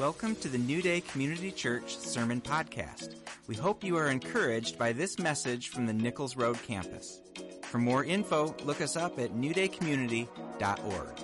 Welcome 0.00 0.34
to 0.36 0.48
the 0.48 0.56
New 0.56 0.80
Day 0.80 1.02
Community 1.02 1.52
Church 1.52 1.98
Sermon 1.98 2.40
Podcast. 2.40 3.16
We 3.46 3.54
hope 3.54 3.84
you 3.84 3.98
are 3.98 4.08
encouraged 4.08 4.78
by 4.78 4.94
this 4.94 5.18
message 5.18 5.68
from 5.68 5.84
the 5.84 5.92
Nichols 5.92 6.36
Road 6.36 6.56
campus. 6.62 7.20
For 7.64 7.76
more 7.76 8.02
info, 8.02 8.56
look 8.64 8.80
us 8.80 8.96
up 8.96 9.18
at 9.18 9.34
newdaycommunity.org. 9.34 11.20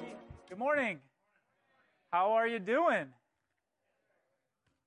Good 0.50 0.58
morning. 0.58 0.98
How 2.12 2.32
are 2.32 2.46
you 2.46 2.58
doing? 2.58 3.06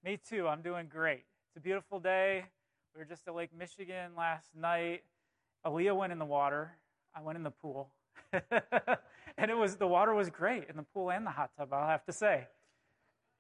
Me 0.06 0.20
too. 0.24 0.48
I'm 0.48 0.62
doing 0.62 0.86
great. 0.88 1.24
It's 1.48 1.58
a 1.58 1.60
beautiful 1.60 2.00
day. 2.00 2.46
We 2.94 3.00
were 3.00 3.06
just 3.06 3.28
at 3.28 3.34
Lake 3.34 3.58
Michigan 3.58 4.12
last 4.16 4.50
night. 4.56 5.02
Aaliyah 5.66 5.98
went 5.98 6.14
in 6.14 6.20
the 6.20 6.26
water. 6.26 6.74
I 7.16 7.24
went 7.24 7.40
in 7.40 7.44
the 7.44 7.50
pool. 7.50 7.90
and 9.36 9.50
it 9.50 9.58
was 9.58 9.78
the 9.78 9.88
water 9.88 10.14
was 10.14 10.30
great 10.30 10.66
in 10.70 10.78
the 10.78 10.86
pool 10.94 11.10
and 11.10 11.26
the 11.26 11.32
hot 11.32 11.50
tub, 11.58 11.74
I'll 11.74 11.88
have 11.88 12.06
to 12.06 12.14
say 12.14 12.46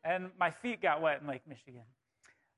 and 0.04 0.30
my 0.40 0.52
feet 0.52 0.82
got 0.82 1.02
wet 1.02 1.22
in 1.22 1.28
Lake 1.28 1.42
Michigan. 1.48 1.84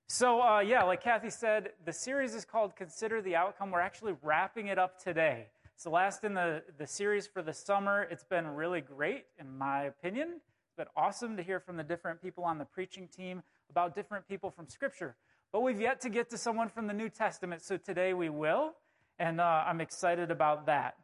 So, 0.08 0.42
uh, 0.42 0.60
yeah, 0.60 0.84
like 0.84 1.02
Kathy 1.02 1.30
said, 1.30 1.70
the 1.86 1.94
series 1.94 2.36
is 2.36 2.44
called 2.44 2.76
Consider 2.76 3.22
the 3.22 3.36
Outcome. 3.36 3.72
We're 3.72 3.80
actually 3.80 4.14
wrapping 4.22 4.68
it 4.68 4.78
up 4.78 5.02
today. 5.02 5.48
It's 5.74 5.86
the 5.86 5.90
last 5.90 6.24
in 6.24 6.34
the, 6.34 6.64
the 6.78 6.86
series 6.86 7.28
for 7.28 7.42
the 7.42 7.54
summer. 7.54 8.04
It's 8.12 8.26
been 8.26 8.46
really 8.48 8.82
great, 8.82 9.26
in 9.40 9.58
my 9.58 9.84
opinion. 9.84 10.34
It's 10.34 10.76
been 10.78 10.88
awesome 10.96 11.38
to 11.38 11.44
hear 11.44 11.60
from 11.60 11.78
the 11.78 11.84
different 11.84 12.22
people 12.22 12.44
on 12.44 12.58
the 12.58 12.66
preaching 12.66 13.08
team 13.08 13.42
about 13.70 13.96
different 13.96 14.28
people 14.28 14.52
from 14.52 14.68
Scripture. 14.68 15.16
But 15.52 15.64
we've 15.64 15.80
yet 15.80 16.02
to 16.02 16.10
get 16.10 16.30
to 16.32 16.38
someone 16.38 16.70
from 16.70 16.88
the 16.88 16.94
New 16.94 17.10
Testament, 17.10 17.62
so 17.62 17.78
today 17.78 18.14
we 18.14 18.30
will, 18.30 18.74
and 19.18 19.42
uh, 19.42 19.64
I'm 19.66 19.82
excited 19.82 20.30
about 20.30 20.66
that. 20.66 20.96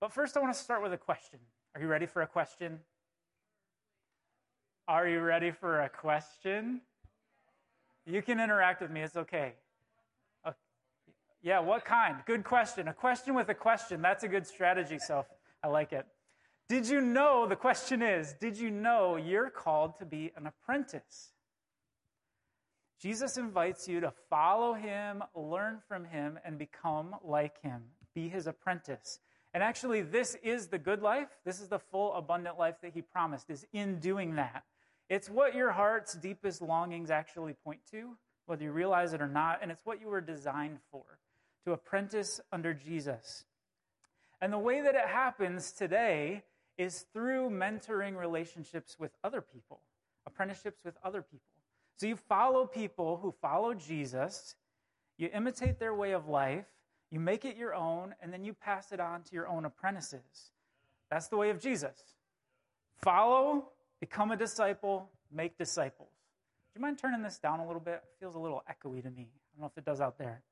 But 0.00 0.12
first, 0.12 0.36
I 0.36 0.40
want 0.40 0.54
to 0.54 0.58
start 0.58 0.82
with 0.82 0.92
a 0.92 0.98
question. 0.98 1.40
Are 1.74 1.80
you 1.80 1.88
ready 1.88 2.06
for 2.06 2.22
a 2.22 2.26
question? 2.26 2.80
Are 4.88 5.08
you 5.08 5.20
ready 5.20 5.50
for 5.50 5.80
a 5.80 5.88
question? 5.88 6.80
You 8.06 8.22
can 8.22 8.38
interact 8.38 8.80
with 8.80 8.90
me, 8.92 9.00
it's 9.00 9.16
okay. 9.16 9.54
Uh, 10.44 10.52
yeah, 11.42 11.58
what 11.58 11.84
kind? 11.84 12.18
Good 12.24 12.44
question. 12.44 12.86
A 12.86 12.94
question 12.94 13.34
with 13.34 13.48
a 13.48 13.54
question. 13.54 14.00
That's 14.00 14.22
a 14.22 14.28
good 14.28 14.46
strategy, 14.46 15.00
so 15.00 15.26
I 15.64 15.68
like 15.68 15.92
it. 15.92 16.06
Did 16.68 16.88
you 16.88 17.00
know, 17.00 17.48
the 17.48 17.56
question 17.56 18.00
is, 18.00 18.34
did 18.40 18.56
you 18.56 18.70
know 18.70 19.16
you're 19.16 19.50
called 19.50 19.96
to 19.98 20.04
be 20.04 20.30
an 20.36 20.46
apprentice? 20.46 21.32
Jesus 23.00 23.36
invites 23.36 23.88
you 23.88 24.00
to 24.00 24.12
follow 24.30 24.72
him, 24.72 25.24
learn 25.34 25.80
from 25.88 26.04
him, 26.04 26.38
and 26.44 26.58
become 26.58 27.16
like 27.24 27.60
him. 27.60 27.82
Be 28.14 28.28
his 28.28 28.46
apprentice. 28.46 29.18
And 29.56 29.62
actually, 29.62 30.02
this 30.02 30.36
is 30.42 30.66
the 30.66 30.76
good 30.76 31.00
life. 31.00 31.28
This 31.46 31.62
is 31.62 31.68
the 31.68 31.78
full, 31.78 32.12
abundant 32.12 32.58
life 32.58 32.74
that 32.82 32.92
he 32.92 33.00
promised, 33.00 33.48
is 33.48 33.64
in 33.72 34.00
doing 34.00 34.34
that. 34.34 34.64
It's 35.08 35.30
what 35.30 35.54
your 35.54 35.72
heart's 35.72 36.12
deepest 36.12 36.60
longings 36.60 37.10
actually 37.10 37.54
point 37.64 37.80
to, 37.90 38.18
whether 38.44 38.62
you 38.62 38.70
realize 38.70 39.14
it 39.14 39.22
or 39.22 39.28
not, 39.28 39.60
and 39.62 39.70
it's 39.70 39.80
what 39.86 39.98
you 39.98 40.08
were 40.08 40.20
designed 40.20 40.76
for 40.90 41.04
to 41.64 41.72
apprentice 41.72 42.38
under 42.52 42.74
Jesus. 42.74 43.46
And 44.42 44.52
the 44.52 44.58
way 44.58 44.82
that 44.82 44.94
it 44.94 45.08
happens 45.08 45.72
today 45.72 46.42
is 46.76 47.06
through 47.14 47.48
mentoring 47.48 48.14
relationships 48.14 48.98
with 48.98 49.12
other 49.24 49.40
people, 49.40 49.80
apprenticeships 50.26 50.84
with 50.84 50.98
other 51.02 51.22
people. 51.22 51.48
So 51.96 52.06
you 52.06 52.16
follow 52.16 52.66
people 52.66 53.16
who 53.22 53.32
follow 53.40 53.72
Jesus, 53.72 54.54
you 55.16 55.30
imitate 55.32 55.78
their 55.78 55.94
way 55.94 56.12
of 56.12 56.28
life, 56.28 56.66
you 57.10 57.20
make 57.20 57.44
it 57.44 57.56
your 57.56 57.74
own, 57.74 58.14
and 58.20 58.32
then 58.32 58.44
you 58.44 58.52
pass 58.52 58.92
it 58.92 59.00
on 59.00 59.22
to 59.22 59.34
your 59.34 59.48
own 59.48 59.64
apprentices. 59.64 60.52
That's 61.10 61.28
the 61.28 61.36
way 61.36 61.50
of 61.50 61.60
Jesus. 61.60 61.96
Follow 63.02 63.68
Become 64.00 64.30
a 64.30 64.36
disciple, 64.36 65.10
make 65.32 65.56
disciples. 65.56 66.10
Do 66.74 66.78
you 66.78 66.82
mind 66.82 66.98
turning 66.98 67.22
this 67.22 67.38
down 67.38 67.60
a 67.60 67.66
little 67.66 67.80
bit? 67.80 68.02
It 68.04 68.20
feels 68.20 68.34
a 68.34 68.38
little 68.38 68.62
echoey 68.70 69.02
to 69.02 69.10
me. 69.10 69.28
I 69.32 69.48
don't 69.54 69.60
know 69.62 69.66
if 69.66 69.78
it 69.78 69.84
does 69.84 70.00
out 70.00 70.18
there. 70.18 70.42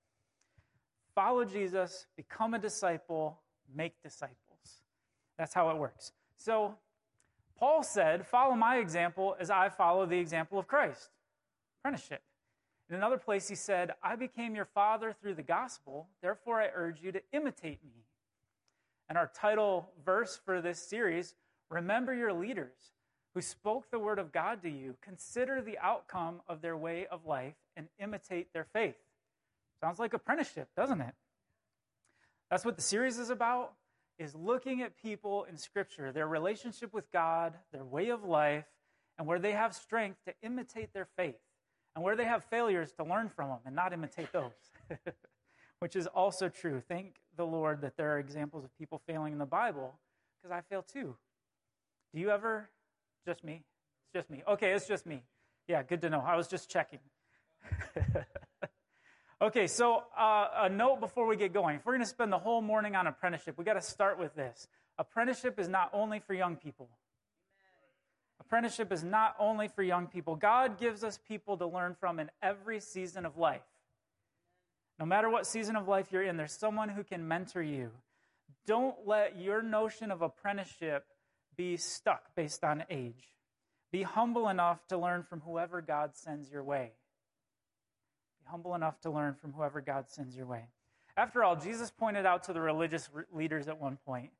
Follow 1.15 1.45
Jesus, 1.45 2.07
become 2.17 2.55
a 2.55 2.59
disciple, 2.59 3.39
make 3.75 4.03
disciples. 4.03 4.39
That's 5.37 5.53
how 5.53 5.70
it 5.70 5.77
works. 5.77 6.13
So, 6.37 6.75
Paul 7.59 7.83
said, 7.83 8.27
Follow 8.27 8.55
my 8.55 8.79
example 8.79 9.37
as 9.39 9.51
I 9.51 9.69
follow 9.69 10.07
the 10.07 10.19
example 10.19 10.59
of 10.59 10.67
Christ. 10.67 11.11
Apprenticeship. 11.81 12.23
In 12.89 12.96
another 12.96 13.18
place, 13.18 13.48
he 13.48 13.55
said, 13.55 13.92
I 14.02 14.17
became 14.17 14.55
your 14.55 14.67
father 14.67 15.14
through 15.20 15.34
the 15.34 15.42
gospel, 15.42 16.08
therefore 16.20 16.61
I 16.61 16.68
urge 16.74 17.02
you 17.02 17.12
to 17.12 17.22
imitate 17.33 17.83
me. 17.84 18.05
And 19.08 19.17
our 19.17 19.30
title 19.34 19.90
verse 20.05 20.39
for 20.45 20.61
this 20.61 20.78
series, 20.78 21.34
Remember 21.70 22.14
Your 22.14 22.33
Leaders 22.33 22.92
who 23.34 23.40
spoke 23.40 23.90
the 23.90 23.98
word 23.98 24.18
of 24.18 24.33
God 24.33 24.62
to 24.62 24.70
you, 24.70 24.95
consider 25.02 25.61
the 25.61 25.78
outcome 25.78 26.40
of 26.48 26.62
their 26.62 26.77
way 26.77 27.06
of 27.11 27.27
life 27.27 27.55
and 27.77 27.89
imitate 27.98 28.52
their 28.52 28.67
faith. 28.72 28.95
Sounds 29.80 29.98
like 29.98 30.14
apprenticeship, 30.14 30.68
doesn't 30.77 31.01
it? 31.01 31.14
That's 32.48 32.64
what 32.64 32.77
the 32.77 32.83
series 32.83 33.18
is 33.18 33.30
about 33.30 33.72
is 34.18 34.34
looking 34.36 34.83
at 34.83 34.96
people 34.96 35.45
in 35.45 35.56
scripture, 35.56 36.12
their 36.12 36.28
relationship 36.28 36.95
with 36.95 37.11
God, 37.11 37.55
their 37.72 37.83
way 37.83 38.11
of 38.11 38.22
life, 38.22 38.66
and 39.18 39.27
where 39.27 39.40
they 39.40 39.52
have 39.52 39.74
strength 39.74 40.18
to 40.27 40.34
imitate 40.42 40.92
their 40.92 41.08
faith, 41.16 41.34
and 41.95 42.05
where 42.05 42.17
they 42.17 42.25
have 42.25 42.45
failures 42.45 42.93
to 42.93 43.05
learn 43.05 43.29
from 43.29 43.49
them 43.49 43.59
and 43.67 43.75
not 43.75 43.93
imitate 43.93 44.33
those. 44.33 44.53
Which 45.79 45.97
is 45.97 46.07
also 46.07 46.49
true. 46.49 46.83
Thank 46.89 47.17
the 47.37 47.45
Lord 47.45 47.83
that 47.83 47.97
there 47.97 48.13
are 48.15 48.19
examples 48.19 48.65
of 48.65 48.77
people 48.79 49.01
failing 49.07 49.33
in 49.33 49.39
the 49.39 49.47
Bible 49.47 49.99
because 50.41 50.55
I 50.55 50.61
fail 50.63 50.83
too. 50.83 51.17
Do 52.15 52.21
you 52.21 52.31
ever 52.31 52.69
just 53.27 53.45
me? 53.45 53.63
It's 54.05 54.13
just 54.13 54.31
me. 54.31 54.43
Okay, 54.47 54.73
it's 54.73 54.87
just 54.87 55.05
me. 55.05 55.23
Yeah, 55.67 55.83
good 55.83 56.03
to 56.03 56.11
know. 56.11 56.21
I 56.21 56.37
was 56.37 56.47
just 56.47 56.71
checking. 56.71 57.01
okay, 59.43 59.67
so 59.67 60.05
uh, 60.19 60.49
a 60.63 60.69
note 60.69 61.01
before 61.01 61.27
we 61.27 61.37
get 61.37 61.53
going. 61.53 61.77
If 61.77 61.87
we're 61.87 61.95
going 61.95 62.05
to 62.05 62.09
spend 62.09 62.33
the 62.33 62.39
whole 62.39 62.63
morning 62.63 62.97
on 62.97 63.07
apprenticeship, 63.07 63.59
we 63.59 63.65
got 63.65 63.75
to 63.75 63.83
start 63.83 64.19
with 64.19 64.35
this. 64.35 64.69
Apprenticeship 64.99 65.59
is 65.59 65.69
not 65.69 65.91
only 65.93 66.21
for 66.21 66.35
young 66.35 66.57
people. 66.57 66.89
Apprenticeship 68.47 68.93
is 68.93 69.03
not 69.03 69.35
only 69.39 69.69
for 69.69 69.83
young 69.83 70.07
people. 70.07 70.37
God 70.37 70.79
gives 70.79 71.03
us 71.03 71.19
people 71.27 71.57
to 71.57 71.67
learn 71.67 71.97
from 71.99 72.21
in 72.21 72.31
every 72.43 72.81
season 72.81 73.25
of 73.25 73.37
life. 73.37 73.63
No 74.99 75.07
matter 75.07 75.29
what 75.29 75.47
season 75.47 75.77
of 75.77 75.89
life 75.89 76.09
you're 76.13 76.23
in, 76.23 76.37
there's 76.37 76.53
someone 76.53 76.89
who 76.89 77.03
can 77.03 77.27
mentor 77.27 77.63
you. 77.63 77.91
Don't 78.67 79.07
let 79.07 79.39
your 79.39 79.63
notion 79.63 80.11
of 80.11 80.23
apprenticeship 80.23 81.05
be 81.57 81.77
stuck 81.77 82.35
based 82.35 82.65
on 82.65 82.85
age. 82.91 83.35
Be 83.91 84.03
humble 84.03 84.49
enough 84.49 84.87
to 84.89 84.99
learn 84.99 85.23
from 85.23 85.41
whoever 85.41 85.81
God 85.81 86.15
sends 86.15 86.51
your 86.51 86.65
way. 86.65 86.93
Be 88.43 88.51
humble 88.51 88.75
enough 88.75 89.01
to 89.03 89.11
learn 89.11 89.35
from 89.35 89.53
whoever 89.53 89.81
God 89.81 90.11
sends 90.11 90.37
your 90.37 90.47
way. 90.47 90.69
After 91.17 91.45
all, 91.45 91.57
Jesus 91.57 91.91
pointed 91.91 92.27
out 92.27 92.45
to 92.45 92.53
the 92.53 92.61
religious 92.61 93.09
leaders 93.33 93.69
at 93.69 93.81
one 93.81 93.99
point 94.05 94.31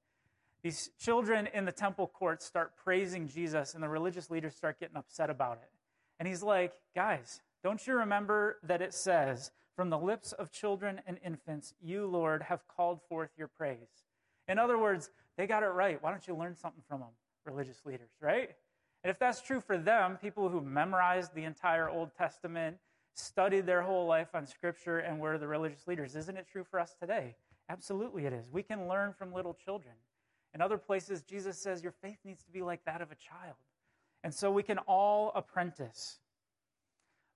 these 0.65 0.91
children 0.99 1.47
in 1.53 1.67
the 1.67 1.73
temple 1.73 2.07
courts 2.07 2.47
start 2.47 2.73
praising 2.83 3.29
Jesus, 3.29 3.75
and 3.75 3.83
the 3.83 3.89
religious 3.89 4.31
leaders 4.31 4.57
start 4.57 4.81
getting 4.81 4.97
upset 4.97 5.29
about 5.29 5.59
it. 5.59 5.69
And 6.19 6.27
he's 6.27 6.43
like, 6.43 6.73
guys, 6.95 7.43
don't 7.63 7.87
you 7.87 7.95
remember 7.95 8.57
that 8.63 8.81
it 8.81 8.95
says, 8.95 9.53
From 9.77 9.91
the 9.91 9.99
lips 9.99 10.33
of 10.33 10.51
children 10.51 11.03
and 11.07 11.19
infants, 11.23 11.75
you, 11.83 12.07
Lord, 12.07 12.45
have 12.45 12.67
called 12.67 13.01
forth 13.09 13.29
your 13.37 13.49
praise? 13.49 14.07
In 14.49 14.59
other 14.59 14.79
words, 14.79 15.11
they 15.37 15.47
got 15.47 15.63
it 15.63 15.67
right. 15.67 16.03
Why 16.03 16.11
don't 16.11 16.27
you 16.27 16.35
learn 16.35 16.57
something 16.57 16.83
from 16.89 17.01
them, 17.01 17.11
religious 17.45 17.85
leaders, 17.85 18.11
right? 18.23 18.51
And 19.03 19.11
if 19.11 19.19
that's 19.19 19.43
true 19.43 19.61
for 19.61 19.77
them, 19.77 20.17
people 20.17 20.49
who 20.49 20.63
memorized 20.63 21.35
the 21.35 21.45
entire 21.45 21.91
Old 21.91 22.15
Testament, 22.17 22.79
studied 23.13 23.67
their 23.67 23.83
whole 23.83 24.07
life 24.07 24.29
on 24.35 24.47
Scripture, 24.47 25.01
and 25.01 25.21
were 25.21 25.37
the 25.37 25.47
religious 25.47 25.87
leaders, 25.87 26.17
isn't 26.17 26.39
it 26.39 26.47
true 26.51 26.65
for 26.65 26.81
us 26.81 26.95
today? 26.99 27.37
Absolutely, 27.69 28.25
it 28.25 28.33
is. 28.33 28.49
We 28.51 28.63
can 28.63 28.89
learn 28.89 29.13
from 29.13 29.35
little 29.35 29.53
children. 29.53 29.95
In 30.55 30.61
other 30.61 30.79
places, 30.79 31.23
Jesus 31.23 31.59
says 31.59 31.83
your 31.83 31.93
faith 31.93 32.19
needs 32.25 32.45
to 32.45 32.51
be 32.51 32.63
like 32.63 32.85
that 32.85 33.01
of 33.03 33.11
a 33.11 33.17
child. 33.17 33.57
And 34.23 34.33
so 34.33 34.51
we 34.51 34.63
can 34.63 34.79
all 34.79 35.33
apprentice. 35.35 36.21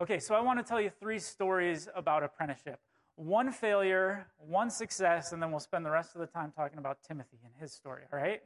Okay, 0.00 0.20
so 0.20 0.35
I 0.35 0.41
want 0.41 0.59
to 0.61 0.65
tell 0.65 0.81
you 0.81 0.91
three 1.00 1.19
stories 1.19 1.88
about 1.94 2.23
apprenticeship 2.23 2.79
one 3.17 3.50
failure, 3.50 4.29
one 4.38 4.70
success, 4.70 5.32
and 5.32 5.43
then 5.43 5.50
we'll 5.50 5.59
spend 5.59 5.85
the 5.85 5.91
rest 5.91 6.15
of 6.15 6.20
the 6.20 6.26
time 6.29 6.53
talking 6.55 6.79
about 6.79 7.03
Timothy 7.03 7.38
and 7.44 7.53
his 7.61 7.73
story, 7.73 8.03
all 8.12 8.19
right? 8.19 8.41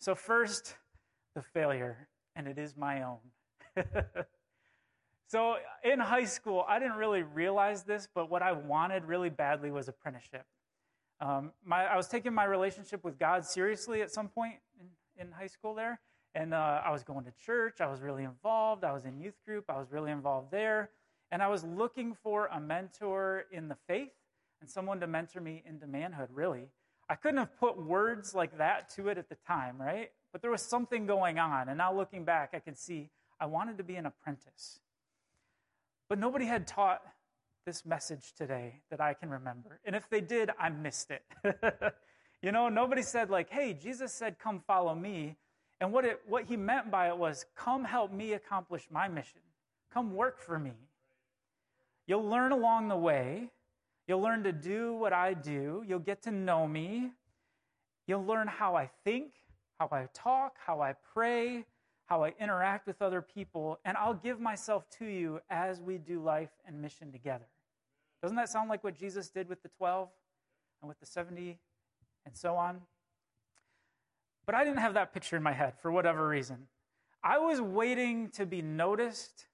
So, 0.00 0.16
first, 0.16 0.74
the 1.36 1.42
failure, 1.42 2.08
and 2.34 2.48
it 2.48 2.58
is 2.58 2.76
my 2.76 3.04
own. 3.04 3.18
so, 5.28 5.58
in 5.84 6.00
high 6.00 6.24
school, 6.24 6.64
I 6.68 6.80
didn't 6.80 6.96
really 6.96 7.22
realize 7.22 7.84
this, 7.84 8.08
but 8.12 8.28
what 8.28 8.42
I 8.42 8.50
wanted 8.50 9.04
really 9.04 9.30
badly 9.30 9.70
was 9.70 9.86
apprenticeship. 9.86 10.44
Um, 11.20 11.52
my, 11.64 11.84
I 11.84 11.96
was 11.96 12.08
taking 12.08 12.32
my 12.32 12.44
relationship 12.44 13.04
with 13.04 13.18
God 13.18 13.44
seriously 13.44 14.00
at 14.00 14.10
some 14.10 14.28
point 14.28 14.54
in, 14.80 15.26
in 15.26 15.32
high 15.32 15.48
school 15.48 15.74
there, 15.74 16.00
and 16.34 16.54
uh, 16.54 16.80
I 16.84 16.90
was 16.90 17.02
going 17.02 17.24
to 17.24 17.32
church. 17.44 17.80
I 17.80 17.86
was 17.86 18.00
really 18.00 18.24
involved. 18.24 18.84
I 18.84 18.92
was 18.92 19.04
in 19.04 19.18
youth 19.18 19.34
group. 19.46 19.64
I 19.68 19.78
was 19.78 19.90
really 19.90 20.10
involved 20.10 20.50
there. 20.50 20.90
And 21.32 21.42
I 21.42 21.48
was 21.48 21.64
looking 21.64 22.14
for 22.14 22.46
a 22.46 22.60
mentor 22.60 23.44
in 23.52 23.68
the 23.68 23.76
faith 23.86 24.12
and 24.60 24.68
someone 24.68 25.00
to 25.00 25.06
mentor 25.06 25.40
me 25.40 25.62
into 25.66 25.86
manhood, 25.86 26.28
really. 26.32 26.68
I 27.08 27.14
couldn't 27.16 27.38
have 27.38 27.56
put 27.58 27.76
words 27.76 28.34
like 28.34 28.58
that 28.58 28.90
to 28.90 29.08
it 29.08 29.18
at 29.18 29.28
the 29.28 29.36
time, 29.46 29.80
right? 29.80 30.10
But 30.32 30.42
there 30.42 30.50
was 30.50 30.62
something 30.62 31.06
going 31.06 31.38
on. 31.38 31.68
And 31.68 31.78
now 31.78 31.92
looking 31.92 32.24
back, 32.24 32.50
I 32.54 32.60
can 32.60 32.76
see 32.76 33.10
I 33.40 33.46
wanted 33.46 33.78
to 33.78 33.84
be 33.84 33.96
an 33.96 34.06
apprentice. 34.06 34.80
But 36.08 36.18
nobody 36.18 36.44
had 36.44 36.66
taught 36.66 37.02
this 37.64 37.84
message 37.84 38.32
today 38.36 38.80
that 38.90 39.00
I 39.00 39.14
can 39.14 39.30
remember. 39.30 39.80
And 39.84 39.94
if 39.94 40.08
they 40.08 40.20
did, 40.20 40.50
I 40.58 40.68
missed 40.70 41.10
it. 41.10 41.22
you 42.42 42.52
know, 42.52 42.68
nobody 42.68 43.02
said, 43.02 43.30
like, 43.30 43.50
hey, 43.50 43.74
Jesus 43.74 44.12
said, 44.12 44.38
come 44.38 44.60
follow 44.66 44.94
me. 44.94 45.36
And 45.80 45.92
what, 45.92 46.04
it, 46.04 46.20
what 46.26 46.44
he 46.44 46.56
meant 46.56 46.90
by 46.90 47.08
it 47.08 47.16
was, 47.16 47.46
come 47.56 47.84
help 47.84 48.12
me 48.12 48.34
accomplish 48.34 48.86
my 48.90 49.08
mission. 49.08 49.40
Come 49.92 50.14
work 50.14 50.38
for 50.38 50.58
me. 50.58 50.72
You'll 52.06 52.28
learn 52.28 52.52
along 52.52 52.88
the 52.88 52.96
way. 52.96 53.50
You'll 54.06 54.20
learn 54.20 54.42
to 54.44 54.52
do 54.52 54.94
what 54.94 55.12
I 55.12 55.34
do. 55.34 55.84
You'll 55.86 56.00
get 56.00 56.22
to 56.22 56.30
know 56.30 56.66
me. 56.66 57.12
You'll 58.06 58.24
learn 58.24 58.48
how 58.48 58.74
I 58.74 58.90
think, 59.04 59.32
how 59.78 59.88
I 59.92 60.08
talk, 60.12 60.56
how 60.66 60.80
I 60.80 60.94
pray, 61.14 61.64
how 62.10 62.24
I 62.24 62.34
interact 62.40 62.88
with 62.88 63.00
other 63.00 63.22
people, 63.22 63.78
and 63.84 63.96
I'll 63.96 64.14
give 64.14 64.40
myself 64.40 64.84
to 64.98 65.06
you 65.06 65.38
as 65.48 65.80
we 65.80 65.96
do 65.96 66.20
life 66.20 66.50
and 66.66 66.82
mission 66.82 67.12
together. 67.12 67.46
Doesn't 68.20 68.36
that 68.36 68.48
sound 68.48 68.68
like 68.68 68.82
what 68.82 68.98
Jesus 68.98 69.30
did 69.30 69.48
with 69.48 69.62
the 69.62 69.68
12 69.78 70.08
and 70.82 70.88
with 70.88 70.98
the 70.98 71.06
70 71.06 71.56
and 72.26 72.36
so 72.36 72.56
on? 72.56 72.80
But 74.44 74.56
I 74.56 74.64
didn't 74.64 74.80
have 74.80 74.94
that 74.94 75.14
picture 75.14 75.36
in 75.36 75.42
my 75.44 75.52
head 75.52 75.74
for 75.80 75.92
whatever 75.92 76.26
reason. 76.26 76.66
I 77.22 77.38
was 77.38 77.60
waiting 77.60 78.30
to 78.30 78.44
be 78.44 78.60
noticed 78.60 79.46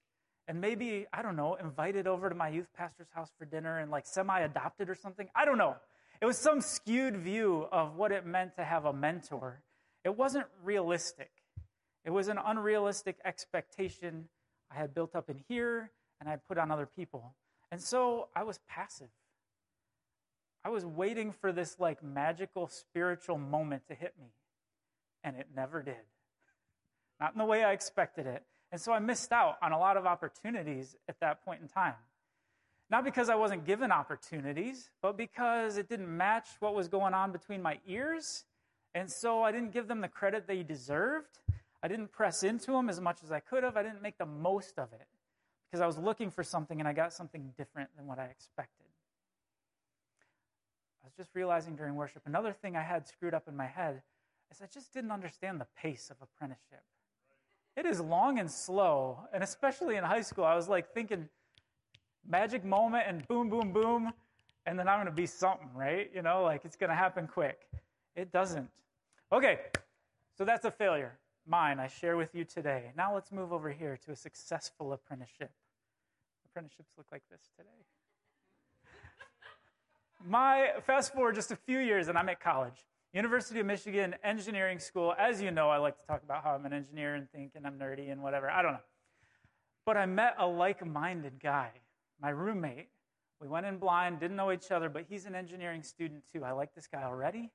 and 0.49 0.61
maybe, 0.61 1.07
I 1.13 1.21
don't 1.23 1.37
know, 1.37 1.57
invited 1.57 2.07
over 2.07 2.31
to 2.31 2.35
my 2.35 2.49
youth 2.49 2.69
pastor's 2.75 3.09
house 3.13 3.31
for 3.39 3.45
dinner 3.45 3.81
and 3.81 3.91
like 3.91 4.07
semi 4.07 4.41
adopted 4.41 4.89
or 4.89 4.95
something. 4.95 5.29
I 5.35 5.45
don't 5.45 5.59
know. 5.59 5.77
It 6.23 6.25
was 6.25 6.39
some 6.39 6.63
skewed 6.63 7.19
view 7.19 7.67
of 7.71 7.97
what 7.97 8.13
it 8.13 8.25
meant 8.25 8.57
to 8.57 8.65
have 8.65 8.87
a 8.87 8.93
mentor. 8.93 9.61
It 10.05 10.17
wasn't 10.17 10.47
realistic. 10.65 11.31
It 12.07 12.13
was 12.13 12.29
an 12.29 12.39
unrealistic 12.43 13.19
expectation 13.25 14.29
I 14.71 14.77
had 14.77 14.95
built 14.95 15.15
up 15.15 15.29
in 15.29 15.43
here 15.49 15.91
and 16.21 16.29
I 16.29 16.37
put 16.37 16.57
on 16.57 16.71
other 16.71 16.87
people. 16.87 17.35
And 17.71 17.81
so 17.81 18.29
I 18.35 18.45
was 18.45 18.61
passive. 18.69 19.11
I 20.65 20.69
was 20.69 20.85
waiting 20.85 21.33
for 21.33 21.53
this 21.53 21.79
like 21.79 22.03
magical 22.03 22.69
spiritual 22.69 23.39
moment 23.39 23.87
to 23.89 23.95
hit 23.95 24.15
me, 24.19 24.31
and 25.23 25.37
it 25.37 25.47
never 25.55 25.83
did. 25.83 25.95
Not 27.21 27.33
in 27.35 27.39
the 27.39 27.45
way 27.45 27.63
I 27.63 27.73
expected 27.73 28.27
it. 28.27 28.43
And 28.73 28.81
so 28.81 28.93
I 28.93 28.99
missed 28.99 29.33
out 29.33 29.59
on 29.63 29.73
a 29.73 29.79
lot 29.79 29.97
of 29.97 30.07
opportunities 30.07 30.97
at 31.09 31.21
that 31.21 31.45
point 31.45 31.63
in 31.63 31.69
time. 31.69 31.95
Not 32.91 33.05
because 33.05 33.29
I 33.29 33.35
wasn't 33.35 33.65
given 33.65 33.93
opportunities, 33.93 34.91
but 35.03 35.17
because 35.17 35.77
it 35.77 35.89
didn't 35.89 36.15
match 36.15 36.47
what 36.61 36.75
was 36.75 36.89
going 36.89 37.15
on 37.15 37.33
between 37.33 37.63
my 37.63 37.79
ears. 37.87 38.45
And 38.95 39.11
so 39.11 39.43
I 39.43 39.53
didn't 39.53 39.73
give 39.73 39.89
them 39.89 40.01
the 40.01 40.09
credit 40.09 40.47
they 40.47 40.63
deserved. 40.63 41.39
I 41.83 41.89
didn't 41.89 42.13
press 42.13 42.43
into 42.43 42.73
them 42.73 42.89
as 42.89 43.01
much 43.01 43.19
as 43.23 43.31
I 43.31 43.41
could 43.41 43.63
have. 43.63 43.77
I 43.77 43.83
didn't 43.83 44.03
make 44.03 44.19
the 44.19 44.27
most 44.27 44.79
of 44.79 44.93
it 44.93 45.07
because 45.71 45.81
I 45.81 45.87
was 45.87 45.99
looking 45.99 46.31
for 46.31 46.43
something 46.43 46.81
and 46.81 46.89
I 46.89 46.93
got 46.93 47.13
something 47.13 47.53
different 47.57 47.91
than 47.97 48.07
what 48.07 48.19
I 48.19 48.25
expected. 48.25 48.87
I 51.03 51.07
was 51.07 51.13
just 51.17 51.31
realizing 51.35 51.77
during 51.77 51.95
worship 51.95 52.23
another 52.27 52.53
thing 52.53 52.77
I 52.77 52.83
had 52.83 53.07
screwed 53.07 53.35
up 53.35 53.47
in 53.49 53.57
my 53.57 53.67
head 53.67 54.03
is 54.51 54.63
I 54.63 54.67
just 54.67 54.93
didn't 54.93 55.13
understand 55.13 55.61
the 55.61 55.67
pace 55.77 56.11
of 56.11 56.17
apprenticeship. 56.23 56.83
It 57.77 57.85
is 57.85 58.01
long 58.01 58.39
and 58.39 58.51
slow, 58.51 59.21
and 59.35 59.45
especially 59.45 59.97
in 59.97 60.05
high 60.05 60.23
school, 60.23 60.45
I 60.45 60.55
was 60.55 60.69
like 60.69 60.95
thinking 60.95 61.29
magic 62.27 62.65
moment 62.65 63.05
and 63.07 63.27
boom, 63.29 63.51
boom, 63.51 63.73
boom, 63.73 64.13
and 64.65 64.79
then 64.79 64.89
I'm 64.89 64.97
going 64.97 65.07
to 65.07 65.13
be 65.13 65.27
something, 65.27 65.69
right? 65.75 66.11
You 66.15 66.23
know, 66.23 66.43
like 66.43 66.65
it's 66.65 66.77
going 66.77 66.91
to 66.91 66.97
happen 66.97 67.29
quick. 67.29 67.69
It 68.15 68.33
doesn't. 68.33 68.69
Okay, 69.31 69.59
so 70.39 70.45
that's 70.45 70.65
a 70.65 70.71
failure 70.71 71.19
mine 71.47 71.79
I 71.79 71.87
share 71.89 72.17
with 72.17 72.35
you 72.35 72.45
today. 72.45 72.93
Now 72.97 73.15
let's 73.15 73.31
move 73.33 73.53
over 73.53 73.71
here 73.71 73.99
to 74.05 74.13
a 74.13 74.17
successful 74.17 74.93
apprenticeship. 74.93 75.51
Apprenticeships 76.51 76.93
look 76.97 77.07
like 77.13 77.23
this 77.31 77.41
today. 77.57 77.69
My 80.25 80.71
fast 80.87 81.13
forward 81.13 81.35
just 81.35 81.53
a 81.53 81.57
few 81.57 81.79
years 81.79 82.09
and 82.09 82.19
I'm 82.19 82.29
at 82.29 82.41
college. 82.41 82.87
University 83.13 83.61
of 83.61 83.67
Michigan 83.67 84.15
Engineering 84.25 84.79
School. 84.79 85.15
As 85.19 85.41
you 85.41 85.51
know, 85.51 85.71
I 85.71 85.79
like 85.79 85.99
to 85.99 86.07
talk 86.07 86.23
about 86.23 86.43
how 86.43 86.51
I'm 86.51 86.67
an 86.67 86.73
engineer 86.73 87.15
and 87.15 87.31
think 87.31 87.53
and 87.55 87.67
I'm 87.67 87.79
nerdy 87.79 88.11
and 88.11 88.23
whatever. 88.23 88.51
I 88.51 88.63
don't 88.63 88.73
know. 88.73 88.79
But 89.85 89.97
I 89.97 90.07
met 90.07 90.35
a 90.39 90.47
like 90.47 90.85
minded 90.85 91.41
guy, 91.41 91.71
my 92.21 92.31
roommate. 92.31 92.89
We 93.41 93.49
went 93.49 93.67
in 93.67 93.79
blind, 93.79 94.19
didn't 94.21 94.37
know 94.37 94.51
each 94.51 94.71
other, 94.71 94.89
but 94.89 95.05
he's 95.09 95.27
an 95.27 95.35
engineering 95.35 95.83
student 95.83 96.25
too. 96.33 96.45
I 96.45 96.53
like 96.53 96.75
this 96.75 96.87
guy 96.87 97.05
already. 97.05 97.51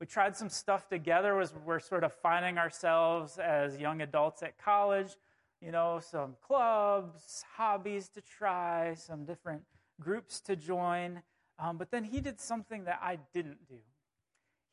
We 0.00 0.06
tried 0.06 0.36
some 0.36 0.50
stuff 0.50 0.88
together 0.88 1.40
as 1.40 1.54
we're 1.64 1.80
sort 1.80 2.04
of 2.04 2.12
finding 2.12 2.58
ourselves 2.58 3.38
as 3.38 3.78
young 3.78 4.02
adults 4.02 4.42
at 4.42 4.58
college. 4.58 5.16
You 5.62 5.72
know, 5.72 6.00
some 6.02 6.36
clubs, 6.42 7.42
hobbies 7.56 8.10
to 8.10 8.20
try, 8.20 8.94
some 8.94 9.24
different 9.24 9.62
groups 9.98 10.40
to 10.42 10.56
join. 10.56 11.22
Um, 11.58 11.78
but 11.78 11.90
then 11.90 12.04
he 12.04 12.20
did 12.20 12.38
something 12.38 12.84
that 12.84 13.00
I 13.02 13.18
didn't 13.32 13.66
do. 13.66 13.78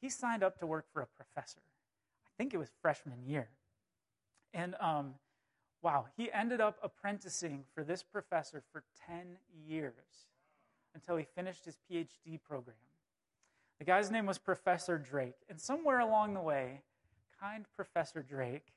He 0.01 0.09
signed 0.09 0.43
up 0.43 0.59
to 0.59 0.67
work 0.67 0.85
for 0.91 1.01
a 1.01 1.07
professor. 1.07 1.61
I 2.27 2.31
think 2.37 2.53
it 2.53 2.57
was 2.57 2.69
freshman 2.81 3.23
year. 3.23 3.47
And 4.53 4.75
um, 4.81 5.15
wow, 5.81 6.07
he 6.17 6.29
ended 6.31 6.59
up 6.59 6.77
apprenticing 6.83 7.63
for 7.73 7.85
this 7.85 8.03
professor 8.03 8.61
for 8.73 8.83
10 9.07 9.37
years 9.65 10.27
until 10.93 11.15
he 11.15 11.23
finished 11.23 11.63
his 11.63 11.77
PhD 11.89 12.41
program. 12.43 12.75
The 13.79 13.85
guy's 13.85 14.11
name 14.11 14.25
was 14.25 14.37
Professor 14.37 14.97
Drake. 14.97 15.35
And 15.49 15.59
somewhere 15.59 15.99
along 15.99 16.33
the 16.33 16.41
way, 16.41 16.81
kind 17.39 17.65
Professor 17.75 18.21
Drake 18.21 18.73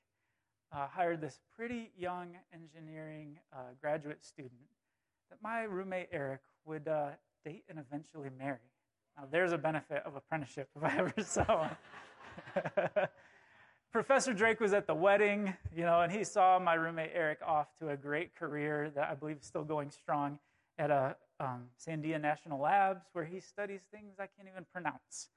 uh, 0.72 0.86
hired 0.88 1.20
this 1.20 1.38
pretty 1.54 1.90
young 1.96 2.36
engineering 2.52 3.38
uh, 3.52 3.58
graduate 3.80 4.24
student 4.24 4.52
that 5.30 5.38
my 5.42 5.62
roommate 5.62 6.08
Eric 6.12 6.40
would 6.64 6.88
uh, 6.88 7.10
date 7.44 7.64
and 7.68 7.78
eventually 7.78 8.30
marry. 8.38 8.58
Now, 9.16 9.24
there's 9.30 9.52
a 9.52 9.58
benefit 9.58 10.02
of 10.04 10.16
apprenticeship 10.16 10.68
if 10.76 10.82
I 10.82 10.98
ever 10.98 11.14
saw 11.22 11.68
one. 11.68 11.76
Professor 13.92 14.34
Drake 14.34 14.60
was 14.60 14.72
at 14.72 14.86
the 14.86 14.94
wedding, 14.94 15.54
you 15.74 15.84
know, 15.84 16.02
and 16.02 16.12
he 16.12 16.22
saw 16.22 16.58
my 16.58 16.74
roommate 16.74 17.12
Eric 17.14 17.38
off 17.46 17.74
to 17.76 17.90
a 17.90 17.96
great 17.96 18.34
career 18.34 18.90
that 18.94 19.08
I 19.08 19.14
believe 19.14 19.38
is 19.38 19.46
still 19.46 19.64
going 19.64 19.90
strong 19.90 20.38
at 20.78 20.90
a 20.90 21.16
um, 21.40 21.64
Sandia 21.78 22.20
National 22.20 22.60
Labs, 22.60 23.04
where 23.12 23.24
he 23.24 23.40
studies 23.40 23.80
things 23.90 24.14
I 24.18 24.26
can't 24.36 24.48
even 24.50 24.64
pronounce. 24.72 25.28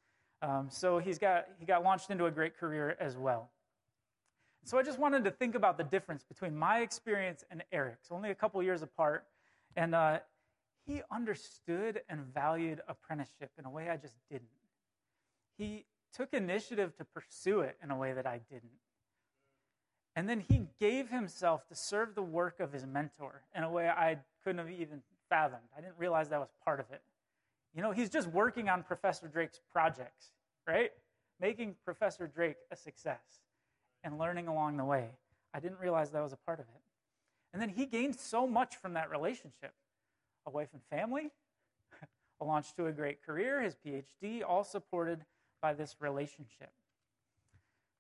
Um, 0.42 0.68
so 0.69 1.00
he's 1.00 1.18
got, 1.18 1.48
he 1.60 1.66
got 1.66 1.84
launched 1.84 2.10
into 2.10 2.25
a 2.25 2.31
great 2.31 2.57
career 2.57 2.96
as 3.00 3.18
well. 3.18 3.51
So 4.63 4.78
I 4.78 4.84
just 4.84 5.00
wanted 5.00 5.24
to 5.25 5.31
think 5.31 5.56
about 5.56 5.78
the 5.78 5.84
difference 5.84 6.24
between 6.24 6.56
my 6.56 6.80
experience 6.80 7.44
and 7.50 7.63
Eric's, 7.72 8.10
only 8.12 8.30
a 8.30 8.36
couple 8.36 8.62
years 8.62 8.81
apart. 8.81 9.25
And 9.75 9.95
uh, 9.95 10.19
he 10.85 11.02
understood 11.12 12.02
and 12.09 12.21
valued 12.33 12.81
apprenticeship 12.88 13.52
in 13.57 13.66
a 13.66 13.69
way 13.69 13.90
I 13.90 13.97
just 13.97 14.18
didn't. 14.30 14.47
He 15.57 15.85
took 16.14 16.33
initiative 16.33 16.95
to 16.97 17.06
pursue 17.06 17.62
it 17.62 17.78
in 17.83 17.92
a 17.92 17.97
way 17.97 18.14
that 18.14 18.26
I 18.26 18.40
didn't. 18.50 18.71
And 20.16 20.28
then 20.28 20.40
he 20.40 20.68
gave 20.80 21.09
himself 21.09 21.68
to 21.68 21.76
serve 21.76 22.16
the 22.16 22.21
work 22.21 22.59
of 22.59 22.74
his 22.74 22.85
mentor 22.85 23.44
in 23.56 23.64
a 23.64 23.69
way 23.69 23.88
I 23.88 24.18
couldn't 24.44 24.59
have 24.59 24.71
even 24.71 25.02
fathomed. 25.30 25.62
I 25.78 25.81
didn't 25.81 25.98
realize 25.98 26.30
that 26.30 26.40
was 26.40 26.50
part 26.66 26.80
of 26.80 26.86
it. 26.92 27.02
You 27.76 27.81
know, 27.81 27.92
he's 27.92 28.09
just 28.09 28.28
working 28.28 28.68
on 28.68 28.83
Professor 28.83 29.28
Drake's 29.28 29.62
projects, 29.71 30.31
right? 30.68 30.92
Making 31.40 31.76
Professor 31.86 32.28
Drake 32.28 32.57
a 32.71 32.76
success 32.76 33.42
and 34.04 34.18
learning 34.18 34.48
along 34.48 34.78
the 34.78 34.86
way. 34.86 35.09
I 35.54 35.59
didn't 35.59 35.80
realize 35.80 36.12
that 36.12 36.24
was 36.24 36.33
a 36.33 36.38
part 36.38 36.59
of 36.59 36.66
it. 36.66 36.81
And 37.54 37.62
then 37.62 37.69
he 37.69 37.86
gained 37.86 38.16
so 38.16 38.48
much 38.48 38.76
from 38.78 38.94
that 38.94 39.09
relationship 39.09 39.74
a 40.45 40.50
wife 40.50 40.69
and 40.74 40.81
family, 40.90 41.30
a 42.42 42.45
launch 42.45 42.74
to 42.76 42.88
a 42.88 42.92
great 42.92 43.24
career, 43.24 43.62
his 43.62 43.76
PhD, 43.86 44.42
all 44.48 44.64
supported 44.64 45.26
by 45.62 45.74
this 45.74 45.95
relationship. 46.00 46.71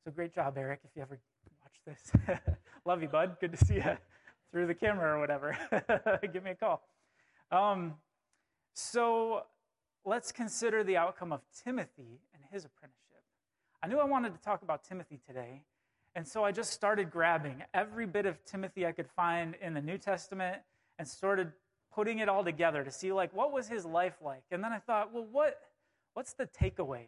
So 0.03 0.11
great 0.11 0.33
job, 0.33 0.57
Eric, 0.57 0.79
if 0.83 0.89
you 0.95 1.01
ever 1.01 1.19
watch 1.61 1.81
this. 1.85 2.11
Love 2.85 3.01
you, 3.01 3.07
bud. 3.07 3.37
Good 3.39 3.51
to 3.51 3.65
see 3.65 3.75
you 3.75 3.97
through 4.51 4.67
the 4.67 4.73
camera 4.73 5.15
or 5.15 5.19
whatever. 5.19 5.57
Give 6.33 6.43
me 6.43 6.51
a 6.51 6.55
call. 6.55 6.81
Um, 7.51 7.95
so 8.73 9.43
let's 10.05 10.31
consider 10.31 10.83
the 10.83 10.97
outcome 10.97 11.31
of 11.31 11.41
Timothy 11.63 12.21
and 12.33 12.43
his 12.51 12.65
apprenticeship. 12.65 13.23
I 13.81 13.87
knew 13.87 13.99
I 13.99 14.05
wanted 14.05 14.33
to 14.35 14.41
talk 14.41 14.61
about 14.61 14.83
Timothy 14.83 15.19
today, 15.25 15.63
and 16.15 16.27
so 16.27 16.43
I 16.43 16.51
just 16.51 16.71
started 16.71 17.09
grabbing 17.09 17.63
every 17.73 18.05
bit 18.05 18.25
of 18.25 18.43
Timothy 18.45 18.85
I 18.85 18.91
could 18.91 19.09
find 19.09 19.55
in 19.61 19.73
the 19.73 19.81
New 19.81 19.97
Testament 19.97 20.57
and 20.97 21.07
started 21.07 21.51
putting 21.93 22.19
it 22.19 22.29
all 22.29 22.43
together 22.43 22.83
to 22.83 22.91
see 22.91 23.11
like 23.11 23.33
what 23.33 23.51
was 23.51 23.67
his 23.67 23.85
life 23.85 24.17
like. 24.23 24.43
And 24.51 24.63
then 24.63 24.71
I 24.71 24.79
thought, 24.79 25.13
well, 25.13 25.25
what 25.31 25.59
what's 26.13 26.33
the 26.33 26.47
takeaway 26.47 27.05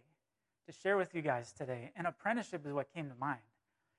to 0.68 0.72
share 0.72 0.98
with 0.98 1.14
you 1.14 1.22
guys 1.22 1.52
today? 1.52 1.92
And 1.96 2.08
apprenticeship 2.08 2.66
is 2.66 2.74
what 2.74 2.94
came 2.94 3.10
to 3.10 3.16
mind. 3.20 3.40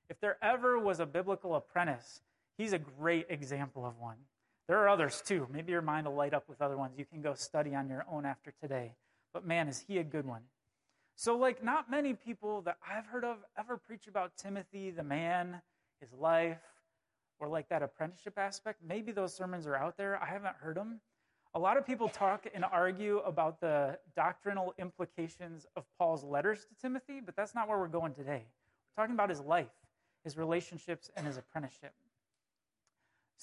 If 0.09 0.19
there 0.19 0.37
ever 0.41 0.79
was 0.79 0.99
a 0.99 1.05
biblical 1.05 1.55
apprentice, 1.55 2.21
he's 2.57 2.73
a 2.73 2.79
great 2.79 3.27
example 3.29 3.85
of 3.85 3.99
one. 3.99 4.17
There 4.67 4.79
are 4.79 4.89
others 4.89 5.21
too. 5.25 5.47
Maybe 5.51 5.71
your 5.71 5.81
mind 5.81 6.07
will 6.07 6.15
light 6.15 6.33
up 6.33 6.47
with 6.47 6.61
other 6.61 6.77
ones. 6.77 6.97
You 6.97 7.05
can 7.05 7.21
go 7.21 7.33
study 7.33 7.75
on 7.75 7.89
your 7.89 8.05
own 8.09 8.25
after 8.25 8.53
today. 8.61 8.95
But 9.33 9.45
man, 9.45 9.67
is 9.67 9.83
he 9.87 9.97
a 9.97 10.03
good 10.03 10.25
one. 10.25 10.43
So, 11.15 11.37
like, 11.37 11.63
not 11.63 11.91
many 11.91 12.13
people 12.13 12.61
that 12.63 12.77
I've 12.89 13.05
heard 13.05 13.23
of 13.23 13.37
ever 13.57 13.77
preach 13.77 14.07
about 14.07 14.35
Timothy, 14.35 14.89
the 14.89 15.03
man, 15.03 15.61
his 15.99 16.11
life, 16.11 16.57
or 17.39 17.47
like 17.47 17.69
that 17.69 17.83
apprenticeship 17.83 18.37
aspect, 18.37 18.79
maybe 18.87 19.11
those 19.11 19.33
sermons 19.33 19.67
are 19.67 19.75
out 19.75 19.97
there. 19.97 20.19
I 20.21 20.25
haven't 20.25 20.55
heard 20.55 20.75
them. 20.77 21.01
A 21.53 21.59
lot 21.59 21.77
of 21.77 21.85
people 21.85 22.09
talk 22.09 22.47
and 22.53 22.65
argue 22.65 23.19
about 23.19 23.59
the 23.61 23.99
doctrinal 24.15 24.73
implications 24.79 25.67
of 25.75 25.83
Paul's 25.99 26.23
letters 26.23 26.65
to 26.65 26.81
Timothy, 26.81 27.19
but 27.23 27.35
that's 27.35 27.53
not 27.53 27.67
where 27.67 27.77
we're 27.77 27.87
going 27.87 28.13
today. 28.13 28.45
We're 28.97 29.03
talking 29.03 29.13
about 29.13 29.29
his 29.29 29.41
life, 29.41 29.67
his 30.23 30.35
relationships, 30.35 31.11
and 31.15 31.27
his 31.27 31.37
apprenticeship. 31.37 31.93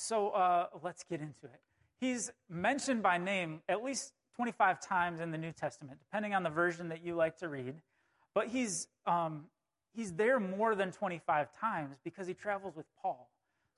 So 0.01 0.31
uh, 0.31 0.69
let's 0.83 1.03
get 1.03 1.21
into 1.21 1.45
it. 1.45 1.61
He's 2.01 2.33
mentioned 2.49 3.03
by 3.03 3.19
name 3.19 3.61
at 3.69 3.85
least 3.85 4.15
25 4.37 4.81
times 4.81 5.21
in 5.21 5.31
the 5.31 5.37
New 5.37 5.53
Testament, 5.53 5.99
depending 6.01 6.33
on 6.33 6.43
the 6.43 6.49
version 6.49 6.89
that 6.89 7.05
you 7.05 7.15
like 7.15 7.37
to 7.41 7.49
read. 7.49 7.75
But 8.35 8.49
he's, 8.49 8.89
um, 9.07 9.45
he's 9.95 10.15
there 10.15 10.41
more 10.41 10.75
than 10.75 10.91
25 10.91 11.49
times 11.61 11.99
because 12.03 12.27
he 12.27 12.33
travels 12.33 12.77
with 12.77 12.87
Paul. 13.03 13.29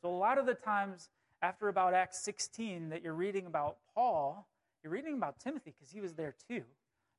So 0.01 0.11
a 0.11 0.17
lot 0.17 0.39
of 0.39 0.47
the 0.47 0.55
times 0.55 1.09
after 1.43 1.67
about 1.67 1.93
Acts 1.93 2.23
16 2.23 2.91
that 2.91 3.03
you're 3.03 3.15
reading 3.15 3.47
about 3.47 3.79
Paul, 3.93 4.47
you're 4.85 4.93
reading 4.93 5.15
about 5.15 5.41
Timothy 5.41 5.75
because 5.77 5.93
he 5.93 6.01
was 6.01 6.15
there 6.15 6.37
too. 6.49 6.63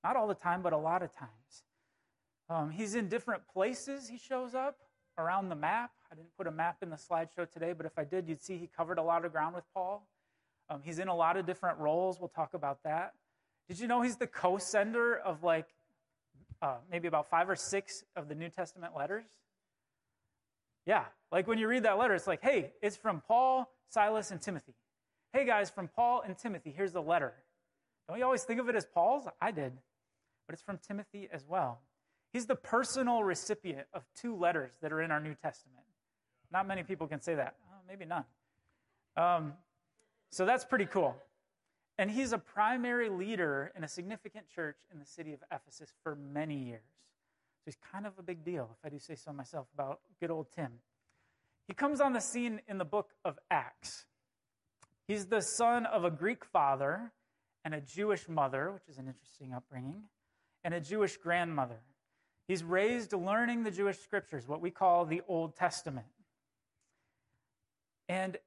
Not 0.01 0.15
all 0.15 0.27
the 0.27 0.33
time, 0.33 0.61
but 0.61 0.71
a 0.71 0.77
lot 0.77 1.03
of 1.03 1.13
times. 1.13 1.63
Um, 2.49 2.69
he's 2.69 2.95
in 2.95 3.09
different 3.09 3.43
places, 3.53 4.07
he 4.07 4.17
shows 4.17 4.55
up 4.55 4.77
around 5.17 5.49
the 5.49 5.55
map. 5.55 5.91
I 6.13 6.15
didn't 6.15 6.37
put 6.37 6.45
a 6.45 6.51
map 6.51 6.77
in 6.83 6.91
the 6.91 6.95
slideshow 6.95 7.49
today, 7.51 7.73
but 7.73 7.87
if 7.87 7.97
I 7.97 8.03
did, 8.03 8.29
you'd 8.29 8.43
see 8.43 8.55
he 8.59 8.67
covered 8.77 8.99
a 8.99 9.01
lot 9.01 9.25
of 9.25 9.31
ground 9.31 9.55
with 9.55 9.63
Paul. 9.73 10.07
Um, 10.69 10.81
he's 10.83 10.99
in 10.99 11.07
a 11.07 11.15
lot 11.15 11.37
of 11.37 11.47
different 11.47 11.79
roles. 11.79 12.19
We'll 12.19 12.29
talk 12.29 12.53
about 12.53 12.83
that. 12.83 13.13
Did 13.67 13.79
you 13.79 13.87
know 13.87 14.03
he's 14.03 14.17
the 14.17 14.27
co 14.27 14.59
sender 14.59 15.17
of 15.17 15.43
like 15.43 15.65
uh, 16.61 16.75
maybe 16.91 17.07
about 17.07 17.31
five 17.31 17.49
or 17.49 17.55
six 17.55 18.03
of 18.15 18.29
the 18.29 18.35
New 18.35 18.49
Testament 18.49 18.93
letters? 18.95 19.25
Yeah, 20.85 21.05
like 21.31 21.47
when 21.47 21.57
you 21.57 21.67
read 21.67 21.81
that 21.83 21.97
letter, 21.97 22.13
it's 22.13 22.27
like, 22.27 22.43
hey, 22.43 22.73
it's 22.83 22.95
from 22.95 23.23
Paul, 23.27 23.71
Silas, 23.89 24.29
and 24.29 24.39
Timothy. 24.39 24.75
Hey 25.31 25.45
guys, 25.45 25.71
from 25.71 25.87
Paul 25.87 26.21
and 26.23 26.37
Timothy, 26.37 26.71
here's 26.77 26.91
the 26.91 27.01
letter. 27.01 27.33
Don't 28.07 28.19
you 28.19 28.25
always 28.25 28.43
think 28.43 28.59
of 28.59 28.69
it 28.69 28.75
as 28.75 28.85
Paul's? 28.85 29.27
I 29.41 29.49
did. 29.49 29.73
But 30.45 30.53
it's 30.53 30.61
from 30.61 30.77
Timothy 30.77 31.27
as 31.33 31.43
well. 31.47 31.79
He's 32.33 32.45
the 32.45 32.55
personal 32.55 33.23
recipient 33.23 33.87
of 33.93 34.03
two 34.15 34.35
letters 34.35 34.73
that 34.83 34.91
are 34.91 35.01
in 35.01 35.09
our 35.09 35.19
New 35.19 35.33
Testament. 35.33 35.82
Not 36.53 36.67
many 36.67 36.83
people 36.83 37.07
can 37.07 37.19
say 37.19 37.33
that. 37.33 37.55
Oh, 37.67 37.81
maybe 37.87 38.05
none. 38.05 38.23
Um, 39.17 39.53
so 40.29 40.45
that's 40.45 40.63
pretty 40.63 40.85
cool. 40.85 41.15
And 41.97 42.09
he's 42.09 42.31
a 42.31 42.37
primary 42.37 43.09
leader 43.09 43.71
in 43.75 43.83
a 43.83 43.87
significant 43.87 44.47
church 44.49 44.77
in 44.93 44.99
the 44.99 45.05
city 45.05 45.33
of 45.33 45.39
Ephesus 45.51 45.91
for 46.03 46.15
many 46.15 46.55
years. 46.55 46.81
So 47.59 47.63
he's 47.65 47.77
kind 47.91 48.05
of 48.05 48.13
a 48.19 48.23
big 48.23 48.45
deal, 48.45 48.69
if 48.77 48.85
I 48.85 48.89
do 48.89 48.99
say 48.99 49.15
so 49.15 49.33
myself, 49.33 49.67
about 49.73 49.99
good 50.19 50.31
old 50.31 50.47
Tim. 50.55 50.71
He 51.67 51.73
comes 51.73 52.01
on 52.01 52.13
the 52.13 52.19
scene 52.19 52.61
in 52.67 52.77
the 52.77 52.85
book 52.85 53.11
of 53.25 53.39
Acts. 53.49 54.05
He's 55.07 55.25
the 55.25 55.41
son 55.41 55.85
of 55.85 56.05
a 56.05 56.11
Greek 56.11 56.45
father 56.45 57.11
and 57.65 57.73
a 57.73 57.81
Jewish 57.81 58.27
mother, 58.27 58.71
which 58.71 58.87
is 58.89 58.97
an 58.97 59.07
interesting 59.07 59.53
upbringing, 59.53 60.03
and 60.63 60.73
a 60.73 60.79
Jewish 60.79 61.17
grandmother. 61.17 61.79
He's 62.47 62.63
raised 62.63 63.13
learning 63.13 63.63
the 63.63 63.71
Jewish 63.71 63.99
scriptures, 63.99 64.47
what 64.47 64.61
we 64.61 64.69
call 64.69 65.05
the 65.05 65.21
Old 65.27 65.55
Testament. 65.55 66.07
And 68.09 68.37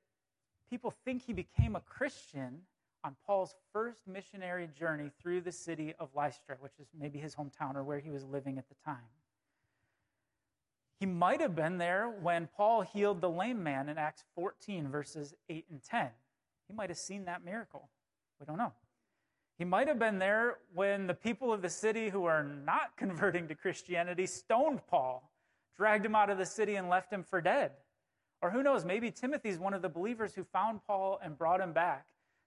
people 0.70 0.90
think 1.04 1.22
he 1.22 1.32
became 1.32 1.76
a 1.76 1.80
Christian 1.80 2.62
on 3.04 3.16
Paul's 3.24 3.54
first 3.72 4.00
missionary 4.06 4.68
journey 4.76 5.10
through 5.22 5.40
the 5.40 5.52
city 5.52 5.94
of 5.98 6.08
Lystra, 6.14 6.56
which 6.60 6.72
is 6.80 6.88
maybe 6.98 7.18
his 7.18 7.34
hometown 7.34 7.76
or 7.76 7.84
where 7.84 8.00
he 8.00 8.10
was 8.10 8.24
living 8.24 8.58
at 8.58 8.68
the 8.68 8.74
time. 8.84 8.96
He 10.98 11.06
might 11.06 11.40
have 11.40 11.54
been 11.54 11.78
there 11.78 12.08
when 12.08 12.48
Paul 12.56 12.80
healed 12.80 13.20
the 13.20 13.30
lame 13.30 13.62
man 13.62 13.88
in 13.88 13.98
Acts 13.98 14.24
14, 14.34 14.88
verses 14.88 15.34
8 15.48 15.66
and 15.70 15.82
10. 15.82 16.08
He 16.66 16.74
might 16.74 16.88
have 16.88 16.98
seen 16.98 17.26
that 17.26 17.44
miracle. 17.44 17.88
We 18.40 18.46
don't 18.46 18.58
know. 18.58 18.72
He 19.58 19.64
might 19.64 19.88
have 19.88 19.98
been 19.98 20.18
there 20.18 20.58
when 20.74 21.06
the 21.06 21.14
people 21.14 21.52
of 21.52 21.62
the 21.62 21.70
city 21.70 22.08
who 22.08 22.24
are 22.24 22.42
not 22.42 22.90
converting 22.96 23.46
to 23.48 23.54
Christianity 23.54 24.26
stoned 24.26 24.80
Paul, 24.88 25.30
dragged 25.76 26.04
him 26.04 26.14
out 26.14 26.30
of 26.30 26.38
the 26.38 26.46
city, 26.46 26.76
and 26.76 26.88
left 26.88 27.12
him 27.12 27.22
for 27.22 27.40
dead. 27.40 27.72
Or 28.42 28.50
who 28.50 28.62
knows, 28.62 28.84
maybe 28.84 29.10
Timothy's 29.10 29.58
one 29.58 29.74
of 29.74 29.82
the 29.82 29.88
believers 29.88 30.34
who 30.34 30.44
found 30.44 30.80
Paul 30.86 31.18
and 31.22 31.38
brought 31.38 31.60
him 31.60 31.72
back 31.72 32.06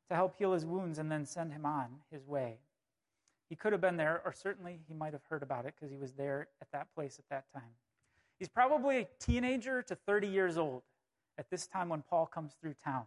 to 0.09 0.15
help 0.15 0.35
heal 0.37 0.53
his 0.53 0.65
wounds 0.65 0.99
and 0.99 1.11
then 1.11 1.25
send 1.25 1.51
him 1.51 1.65
on 1.65 1.87
his 2.11 2.25
way. 2.25 2.59
He 3.49 3.55
could 3.55 3.71
have 3.71 3.81
been 3.81 3.97
there, 3.97 4.21
or 4.23 4.31
certainly 4.31 4.79
he 4.87 4.93
might 4.93 5.13
have 5.13 5.23
heard 5.29 5.41
about 5.41 5.65
it 5.65 5.73
because 5.75 5.91
he 5.91 5.97
was 5.97 6.13
there 6.13 6.47
at 6.61 6.71
that 6.71 6.93
place 6.93 7.17
at 7.17 7.27
that 7.29 7.45
time. 7.51 7.73
He's 8.37 8.47
probably 8.47 8.99
a 8.99 9.07
teenager 9.19 9.81
to 9.81 9.95
30 9.95 10.27
years 10.27 10.57
old 10.57 10.83
at 11.37 11.49
this 11.49 11.65
time 11.67 11.89
when 11.89 12.03
Paul 12.03 12.27
comes 12.27 12.53
through 12.61 12.75
town. 12.83 13.05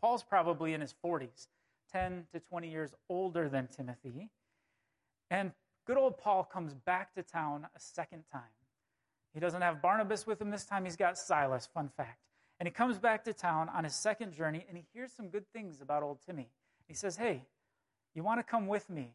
Paul's 0.00 0.22
probably 0.22 0.72
in 0.72 0.80
his 0.80 0.94
40s, 1.04 1.48
10 1.92 2.26
to 2.32 2.40
20 2.40 2.68
years 2.68 2.94
older 3.08 3.48
than 3.48 3.68
Timothy. 3.68 4.30
And 5.30 5.52
good 5.86 5.96
old 5.96 6.18
Paul 6.18 6.44
comes 6.44 6.74
back 6.74 7.14
to 7.14 7.22
town 7.22 7.66
a 7.74 7.80
second 7.80 8.24
time. 8.32 8.42
He 9.34 9.40
doesn't 9.40 9.62
have 9.62 9.82
Barnabas 9.82 10.26
with 10.26 10.40
him 10.40 10.50
this 10.50 10.64
time, 10.64 10.84
he's 10.84 10.96
got 10.96 11.18
Silas, 11.18 11.66
fun 11.66 11.90
fact. 11.96 12.20
And 12.60 12.68
he 12.68 12.72
comes 12.72 12.98
back 12.98 13.24
to 13.24 13.32
town 13.32 13.68
on 13.68 13.82
his 13.82 13.94
second 13.94 14.32
journey 14.32 14.64
and 14.68 14.76
he 14.76 14.84
hears 14.94 15.12
some 15.12 15.28
good 15.28 15.44
things 15.52 15.80
about 15.80 16.04
old 16.04 16.18
Timmy. 16.24 16.48
He 16.86 16.94
says, 16.94 17.16
Hey, 17.16 17.42
you 18.14 18.22
want 18.22 18.38
to 18.38 18.44
come 18.44 18.68
with 18.68 18.88
me 18.88 19.12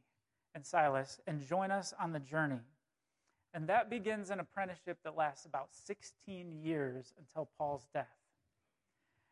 and 0.54 0.66
Silas 0.66 1.22
and 1.26 1.48
join 1.48 1.72
us 1.72 1.94
on 2.00 2.12
the 2.12 2.20
journey? 2.20 2.60
And 3.54 3.68
that 3.68 3.90
begins 3.90 4.30
an 4.30 4.40
apprenticeship 4.40 5.00
that 5.04 5.16
lasts 5.16 5.46
about 5.46 5.70
16 5.72 6.52
years 6.52 7.14
until 7.18 7.50
Paul's 7.58 7.88
death. 7.94 8.08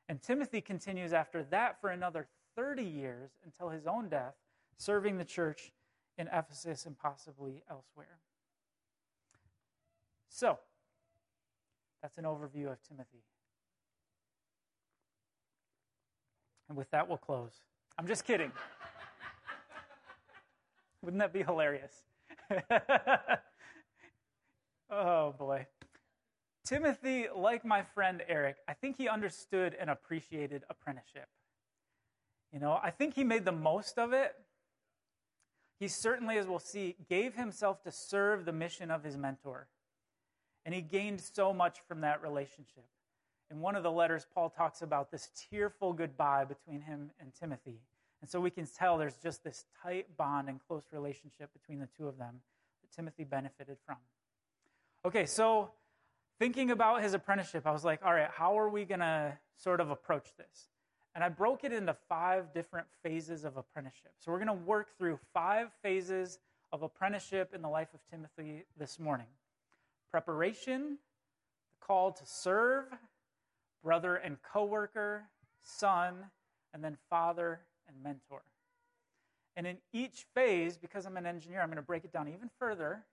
And 0.10 0.22
Timothy 0.22 0.62
continues 0.62 1.12
after 1.12 1.44
that 1.44 1.82
for 1.82 1.90
another 1.90 2.28
30 2.56 2.84
years 2.84 3.32
until 3.44 3.70
his 3.70 3.86
own 3.86 4.08
death, 4.08 4.36
serving 4.78 5.18
the 5.18 5.26
church 5.26 5.74
in 6.18 6.28
Ephesus 6.28 6.86
and 6.86 6.98
possibly 6.98 7.62
elsewhere. 7.70 8.20
So, 10.30 10.60
that's 12.02 12.18
an 12.18 12.26
overview 12.26 12.72
of 12.72 12.78
Timothy. 12.88 13.24
And 16.70 16.78
with 16.78 16.90
that, 16.92 17.08
we'll 17.08 17.18
close. 17.18 17.54
I'm 17.98 18.08
just 18.08 18.26
kidding. 18.26 18.52
Wouldn't 21.02 21.20
that 21.20 21.34
be 21.34 21.44
hilarious? 21.44 21.92
oh, 24.90 25.34
boy. 25.38 25.68
Timothy, 26.66 27.28
like 27.34 27.64
my 27.64 27.84
friend 27.96 28.22
Eric, 28.28 28.58
I 28.68 28.74
think 28.74 28.98
he 28.98 29.08
understood 29.08 29.76
and 29.80 29.90
appreciated 29.90 30.64
apprenticeship. 30.70 31.28
You 32.52 32.60
know, 32.60 32.80
I 32.82 32.92
think 32.92 33.16
he 33.16 33.24
made 33.24 33.46
the 33.46 33.52
most 33.52 33.98
of 33.98 34.14
it. 34.14 34.34
He 35.80 35.88
certainly, 35.88 36.38
as 36.38 36.48
we'll 36.48 36.60
see, 36.60 36.96
gave 37.10 37.36
himself 37.36 37.84
to 37.84 37.92
serve 37.92 38.46
the 38.46 38.52
mission 38.52 38.92
of 38.92 39.04
his 39.04 39.16
mentor. 39.16 39.68
And 40.68 40.76
he 40.76 40.82
gained 40.82 41.22
so 41.22 41.54
much 41.54 41.80
from 41.88 42.02
that 42.02 42.22
relationship. 42.22 42.84
In 43.50 43.62
one 43.62 43.78
of 43.78 43.84
the 43.84 43.92
letters, 43.92 44.28
Paul 44.36 44.50
talks 44.50 44.82
about 44.82 45.10
this 45.10 45.30
tearful 45.50 45.94
goodbye 45.94 46.44
between 46.44 46.82
him 46.82 47.10
and 47.22 47.32
Timothy. 47.34 47.80
And 48.20 48.30
so 48.30 48.42
we 48.42 48.50
can 48.50 48.68
tell 48.68 48.98
there's 48.98 49.16
just 49.16 49.46
this 49.46 49.64
tight 49.82 50.18
bond 50.18 50.50
and 50.50 50.60
close 50.68 50.84
relationship 50.92 51.54
between 51.54 51.80
the 51.80 51.88
two 51.98 52.06
of 52.06 52.18
them 52.18 52.42
that 52.82 52.94
Timothy 52.94 53.24
benefited 53.24 53.78
from. 53.86 53.96
Okay, 55.06 55.26
so 55.26 55.72
thinking 56.38 56.72
about 56.72 57.02
his 57.02 57.14
apprenticeship, 57.14 57.66
I 57.66 57.72
was 57.72 57.86
like, 57.86 58.02
all 58.04 58.14
right, 58.14 58.30
how 58.30 58.60
are 58.60 58.68
we 58.68 58.84
going 58.84 59.00
to 59.00 59.38
sort 59.56 59.80
of 59.80 59.90
approach 59.90 60.36
this? 60.38 60.68
And 61.16 61.24
I 61.24 61.30
broke 61.30 61.64
it 61.64 61.72
into 61.72 61.96
five 62.10 62.54
different 62.54 62.88
phases 63.04 63.46
of 63.46 63.56
apprenticeship. 63.56 64.12
So 64.20 64.34
we're 64.34 64.44
going 64.44 64.48
to 64.48 64.66
work 64.66 64.98
through 64.98 65.18
five 65.34 65.70
phases 65.82 66.40
of 66.74 66.84
apprenticeship 66.84 67.54
in 67.56 67.62
the 67.62 67.70
life 67.70 67.94
of 67.94 68.02
Timothy 68.12 68.66
this 68.78 69.00
morning 69.00 69.28
preparation, 70.12 70.98
the 71.80 71.86
call 71.86 72.12
to 72.12 72.26
serve, 72.26 72.86
brother 73.84 74.16
and 74.16 74.38
coworker, 74.42 75.24
son, 75.62 76.16
and 76.74 76.84
then 76.84 76.98
father 77.10 77.62
and 77.88 77.96
mentor. 78.04 78.42
And 79.56 79.66
in 79.66 79.78
each 79.92 80.26
phase, 80.36 80.78
because 80.78 81.06
I'm 81.06 81.18
an 81.18 81.26
engineer, 81.26 81.62
I'm 81.62 81.68
going 81.68 81.78
to 81.78 81.82
break 81.82 82.04
it 82.04 82.14
down 82.14 82.28
even 82.28 82.50
further 82.60 83.04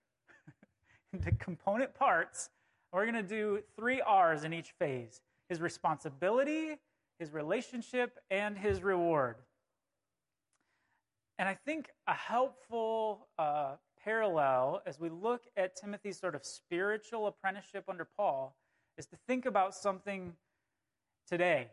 into 1.13 1.33
component 1.33 1.95
parts. 1.95 2.51
We're 2.93 3.11
going 3.11 3.15
to 3.15 3.23
do 3.23 3.63
three 3.77 4.01
R's 4.03 4.45
in 4.45 4.53
each 4.53 4.73
phase 4.79 5.21
his 5.49 5.61
responsibility, 5.61 6.79
his 7.19 7.33
relationship, 7.33 8.19
and 8.31 8.57
his 8.57 8.83
reward. 8.83 9.37
And 11.39 11.49
I 11.49 11.55
think 11.67 11.91
a 12.07 12.15
helpful 12.15 13.27
uh, 13.39 13.75
parallel 14.05 14.83
as 14.87 15.01
we 15.01 15.09
look 15.09 15.43
at 15.57 15.77
Timothy's 15.77 16.19
sort 16.19 16.35
of 16.35 16.45
spiritual 16.45 17.27
apprenticeship 17.27 17.85
under 17.89 18.05
Paul 18.05 18.57
is 18.99 19.07
to 19.07 19.17
think 19.27 19.47
about 19.47 19.75
something 19.75 20.35
today, 21.27 21.71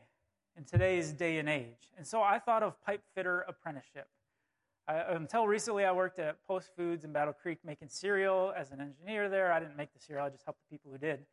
in 0.57 0.63
today's 0.63 1.11
day 1.11 1.38
and 1.38 1.50
age. 1.50 1.91
And 1.97 2.07
so 2.07 2.21
I 2.21 2.39
thought 2.39 2.63
of 2.63 2.81
pipe 2.83 3.03
fitter 3.13 3.41
apprenticeship. 3.41 4.07
until 4.88 5.47
recently, 5.47 5.85
I 5.85 5.91
worked 5.91 6.19
at 6.19 6.43
Post 6.47 6.71
Foods 6.75 7.03
in 7.03 7.13
Battle 7.13 7.33
Creek 7.33 7.59
making 7.65 7.89
cereal 7.89 8.53
as 8.57 8.71
an 8.71 8.81
engineer 8.81 9.29
there. 9.29 9.51
I 9.51 9.59
didn't 9.59 9.77
make 9.77 9.93
the 9.93 10.00
cereal, 10.00 10.25
I 10.25 10.29
just 10.29 10.43
helped 10.43 10.59
the 10.67 10.75
people 10.75 10.91
who 10.91 10.97
did. 10.97 11.25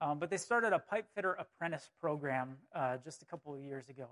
Um, 0.00 0.18
but 0.18 0.28
they 0.28 0.36
started 0.36 0.72
a 0.72 0.78
pipe 0.78 1.06
fitter 1.14 1.32
apprentice 1.34 1.88
program 2.00 2.56
uh, 2.74 2.98
just 3.02 3.22
a 3.22 3.24
couple 3.24 3.54
of 3.54 3.60
years 3.60 3.88
ago. 3.88 4.08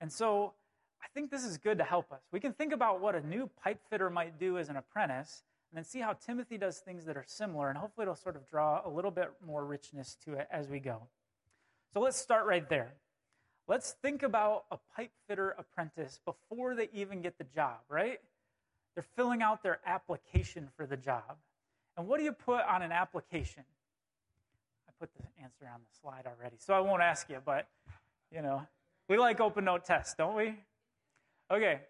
And 0.00 0.12
so 0.12 0.54
I 1.02 1.06
think 1.14 1.30
this 1.30 1.44
is 1.44 1.58
good 1.58 1.78
to 1.78 1.84
help 1.84 2.12
us. 2.12 2.20
We 2.30 2.38
can 2.38 2.52
think 2.52 2.72
about 2.72 3.00
what 3.00 3.14
a 3.14 3.26
new 3.26 3.50
pipe 3.62 3.80
fitter 3.90 4.10
might 4.10 4.38
do 4.38 4.58
as 4.58 4.68
an 4.68 4.76
apprentice, 4.76 5.42
and 5.72 5.78
then 5.78 5.84
see 5.84 6.00
how 6.00 6.12
Timothy 6.12 6.58
does 6.58 6.78
things 6.80 7.06
that 7.06 7.16
are 7.16 7.24
similar, 7.26 7.70
and 7.70 7.78
hopefully 7.78 8.02
it'll 8.02 8.14
sort 8.14 8.36
of 8.36 8.46
draw 8.46 8.82
a 8.84 8.90
little 8.90 9.10
bit 9.10 9.32
more 9.46 9.64
richness 9.64 10.18
to 10.22 10.34
it 10.34 10.46
as 10.52 10.68
we 10.68 10.78
go. 10.78 11.00
So 11.94 12.00
let's 12.00 12.18
start 12.18 12.46
right 12.46 12.68
there. 12.68 12.92
Let's 13.66 13.92
think 14.02 14.22
about 14.22 14.64
a 14.70 14.76
pipe 14.94 15.12
fitter 15.26 15.54
apprentice 15.56 16.20
before 16.26 16.74
they 16.74 16.90
even 16.92 17.22
get 17.22 17.38
the 17.38 17.44
job, 17.44 17.78
right? 17.88 18.20
They're 18.94 19.06
filling 19.16 19.40
out 19.40 19.62
their 19.62 19.80
application 19.86 20.68
for 20.76 20.84
the 20.84 20.96
job. 20.98 21.38
And 21.96 22.06
what 22.06 22.18
do 22.18 22.24
you 22.24 22.32
put 22.32 22.66
on 22.66 22.82
an 22.82 22.92
application? 22.92 23.62
I 24.86 24.92
put 25.00 25.08
the 25.14 25.22
answer 25.42 25.64
on 25.72 25.80
the 25.80 25.98
slide 26.02 26.26
already, 26.26 26.56
so 26.58 26.74
I 26.74 26.80
won't 26.80 27.02
ask 27.02 27.30
you, 27.30 27.38
but 27.42 27.66
you 28.30 28.42
know, 28.42 28.66
we 29.08 29.16
like 29.16 29.40
open 29.40 29.64
note 29.64 29.86
tests, 29.86 30.14
don't 30.18 30.36
we? 30.36 30.54
Okay, 31.50 31.80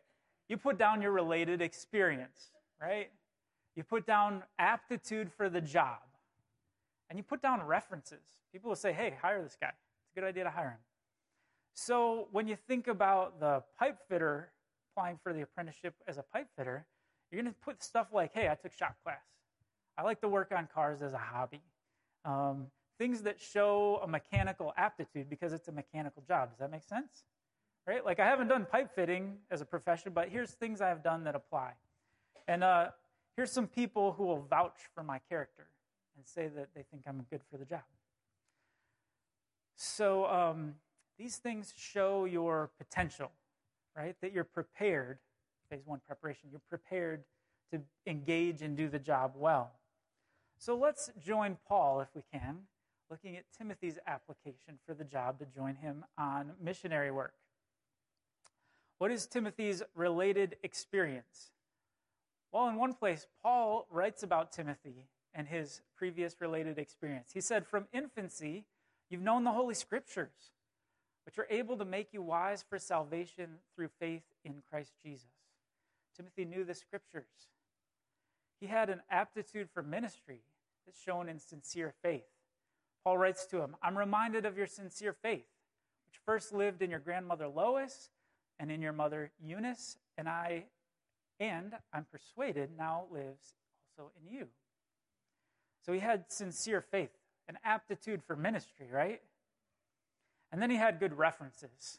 you 0.49 0.57
put 0.57 0.79
down 0.79 1.03
your 1.03 1.11
related 1.11 1.61
experience, 1.61 2.53
right? 2.81 3.11
You 3.75 3.85
put 3.85 4.07
down 4.07 4.43
aptitude 4.59 5.31
for 5.33 5.49
the 5.49 5.61
job. 5.61 5.99
And 7.09 7.19
you 7.19 7.23
put 7.23 7.43
down 7.43 7.63
references. 7.63 8.23
People 8.53 8.71
will 8.71 8.77
say, 8.77 8.93
hey, 8.93 9.15
hire 9.21 9.43
this 9.43 9.57
guy. 9.61 9.69
It's 9.69 10.17
a 10.17 10.21
good 10.21 10.27
idea 10.27 10.45
to 10.45 10.51
hire 10.51 10.71
him. 10.71 10.79
So 11.75 12.29
when 12.33 12.47
you 12.47 12.57
think 12.57 12.87
about 12.87 13.41
the 13.41 13.63
pipe 13.79 13.99
fitter 14.09 14.51
applying 14.91 15.19
for 15.23 15.33
the 15.33 15.43
apprenticeship 15.43 15.95
as 16.07 16.19
a 16.19 16.23
pipe 16.23 16.49
fitter, 16.57 16.87
you're 17.31 17.43
going 17.43 17.53
to 17.53 17.59
put 17.61 17.83
stuff 17.83 18.09
like, 18.13 18.33
hey, 18.35 18.49
I 18.49 18.55
took 18.55 18.73
shop 18.73 18.97
class. 19.03 19.23
I 19.97 20.03
like 20.03 20.21
to 20.21 20.29
work 20.29 20.53
on 20.57 20.69
cars 20.73 21.03
as 21.03 21.13
a 21.13 21.19
hobby. 21.19 21.63
Um, 22.25 22.67
things 22.99 23.23
that 23.23 23.41
show 23.41 24.01
a 24.03 24.07
mechanical 24.07 24.73
aptitude 24.77 25.29
because 25.29 25.53
it's 25.53 25.69
a 25.69 25.73
mechanical 25.73 26.23
job. 26.27 26.51
Does 26.51 26.59
that 26.59 26.71
make 26.71 26.85
sense? 26.85 27.25
Right? 27.87 28.05
Like 28.05 28.21
I 28.21 28.27
haven't 28.27 28.49
done 28.49 28.67
pipe 28.71 28.95
fitting 28.95 29.39
as 29.51 29.61
a 29.61 29.65
profession, 29.65 30.13
but 30.15 30.29
here's 30.29 30.53
things 30.53 30.81
I 30.81 30.89
have 30.89 31.03
done 31.03 31.25
that 31.25 31.35
apply. 31.35 31.73
And 32.47 32.63
uh, 32.63 32.89
here's 33.37 33.51
some 33.51 33.67
people 33.67 34.13
who 34.13 34.25
will 34.25 34.47
vouch 34.49 34.89
for 34.95 35.03
my 35.03 35.21
character 35.29 35.67
and 36.17 36.27
say 36.27 36.49
that 36.49 36.69
they 36.75 36.85
think 36.91 37.03
I'm 37.07 37.27
good 37.31 37.41
for 37.51 37.57
the 37.57 37.65
job. 37.65 37.83
So 39.77 40.27
um, 40.27 40.75
these 41.19 41.37
things 41.37 41.73
show 41.77 42.25
your 42.25 42.71
potential, 42.79 43.31
right? 43.97 44.15
That 44.21 44.33
you're 44.33 44.45
prepared, 44.45 45.19
phase 45.71 45.83
one 45.85 46.01
preparation, 46.07 46.51
you're 46.51 46.61
prepared 46.69 47.25
to 47.73 47.81
engage 48.07 48.63
and 48.63 48.77
do 48.77 48.89
the 48.89 48.99
job 48.99 49.33
well. 49.35 49.73
So 50.59 50.77
let's 50.77 51.11
join 51.19 51.57
Paul, 51.67 52.01
if 52.01 52.09
we 52.15 52.23
can, 52.33 52.59
looking 53.11 53.37
at 53.37 53.45
Timothy's 53.57 53.99
application 54.07 54.79
for 54.87 54.95
the 54.95 55.05
job 55.05 55.39
to 55.41 55.47
join 55.47 55.75
him 55.77 56.05
on 56.17 56.53
missionary 56.63 57.11
work. 57.11 57.35
What 58.99 59.11
is 59.11 59.27
Timothy's 59.27 59.83
related 59.95 60.57
experience? 60.63 61.51
Well, 62.53 62.69
in 62.69 62.77
one 62.77 62.93
place, 62.93 63.27
Paul 63.43 63.87
writes 63.91 64.23
about 64.23 64.53
Timothy 64.53 65.09
and 65.35 65.49
his 65.49 65.81
previous 65.97 66.39
related 66.41 66.79
experience. 66.79 67.31
He 67.33 67.41
said, 67.41 67.67
From 67.67 67.87
infancy, 67.93 68.67
you've 69.09 69.23
known 69.23 69.45
the 69.45 69.53
Holy 69.53 69.75
Scriptures, 69.75 70.53
which 71.25 71.39
are 71.39 71.47
able 71.49 71.79
to 71.79 71.87
make 71.87 72.13
you 72.13 72.23
wise 72.23 72.63
for 72.69 72.79
salvation 72.79 73.59
through 73.75 73.89
faith 73.99 74.25
in 74.45 74.63
Christ 74.71 74.93
Jesus. 75.03 75.31
Timothy 76.15 76.45
knew 76.45 76.65
the 76.65 76.75
Scriptures. 76.75 77.49
He 78.61 78.67
had 78.67 78.91
an 78.91 79.01
aptitude 79.11 79.71
for 79.73 79.83
ministry 79.83 80.43
that's 80.85 81.01
shown 81.01 81.31
in 81.31 81.39
sincere 81.39 81.95
faith. 82.03 82.27
Paul 83.03 83.17
writes 83.17 83.47
to 83.47 83.63
him, 83.63 83.77
I'm 83.83 83.97
reminded 83.97 84.45
of 84.45 84.59
your 84.59 84.67
sincere 84.67 85.15
faith, 85.15 85.47
which 86.07 86.21
first 86.27 86.53
lived 86.53 86.83
in 86.83 86.91
your 86.91 87.01
grandmother 87.01 87.49
Lois 87.49 88.11
and 88.61 88.71
in 88.71 88.83
your 88.83 88.93
mother 88.93 89.33
Eunice, 89.43 89.97
and 90.19 90.29
I 90.29 90.67
and 91.43 91.75
I'm 91.93 92.05
persuaded 92.05 92.71
now 92.79 93.07
lives 93.11 93.55
also 93.99 94.13
in 94.17 94.33
you. 94.33 94.47
So 95.85 95.93
he 95.93 95.99
had 95.99 96.31
sincere 96.31 96.81
faith, 96.81 97.11
an 97.49 97.59
aptitude 97.65 98.23
for 98.23 98.37
ministry, 98.37 98.87
right? 98.93 99.21
And 100.53 100.63
then 100.63 100.71
he 100.71 100.77
had 100.77 101.01
good 101.01 101.19
references. 101.19 101.99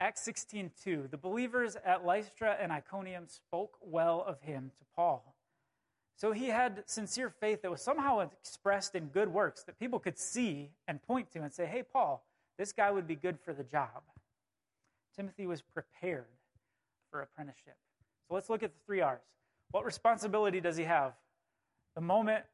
Acts 0.00 0.22
16:2 0.22 1.10
The 1.10 1.18
believers 1.18 1.76
at 1.76 2.06
Lystra 2.06 2.56
and 2.58 2.72
Iconium 2.72 3.28
spoke 3.28 3.76
well 3.82 4.22
of 4.22 4.40
him 4.40 4.72
to 4.78 4.84
Paul. 4.96 5.36
So 6.16 6.32
he 6.32 6.46
had 6.46 6.88
sincere 6.88 7.28
faith 7.28 7.60
that 7.62 7.70
was 7.70 7.82
somehow 7.82 8.20
expressed 8.20 8.94
in 8.94 9.08
good 9.08 9.28
works 9.28 9.64
that 9.64 9.78
people 9.78 9.98
could 9.98 10.18
see 10.18 10.72
and 10.88 11.02
point 11.02 11.30
to 11.32 11.42
and 11.42 11.52
say, 11.52 11.66
"Hey 11.66 11.82
Paul, 11.82 12.24
this 12.56 12.72
guy 12.72 12.90
would 12.90 13.06
be 13.06 13.16
good 13.16 13.38
for 13.40 13.52
the 13.52 13.64
job." 13.64 14.04
Timothy 15.14 15.46
was 15.46 15.60
prepared 15.60 16.38
for 17.10 17.20
apprenticeship. 17.20 17.76
So 18.28 18.34
let's 18.34 18.48
look 18.48 18.62
at 18.62 18.72
the 18.72 18.80
three 18.86 19.00
R's. 19.00 19.20
What 19.70 19.84
responsibility 19.84 20.60
does 20.60 20.76
he 20.76 20.84
have? 20.84 21.12
The 21.94 22.00
moment 22.00 22.44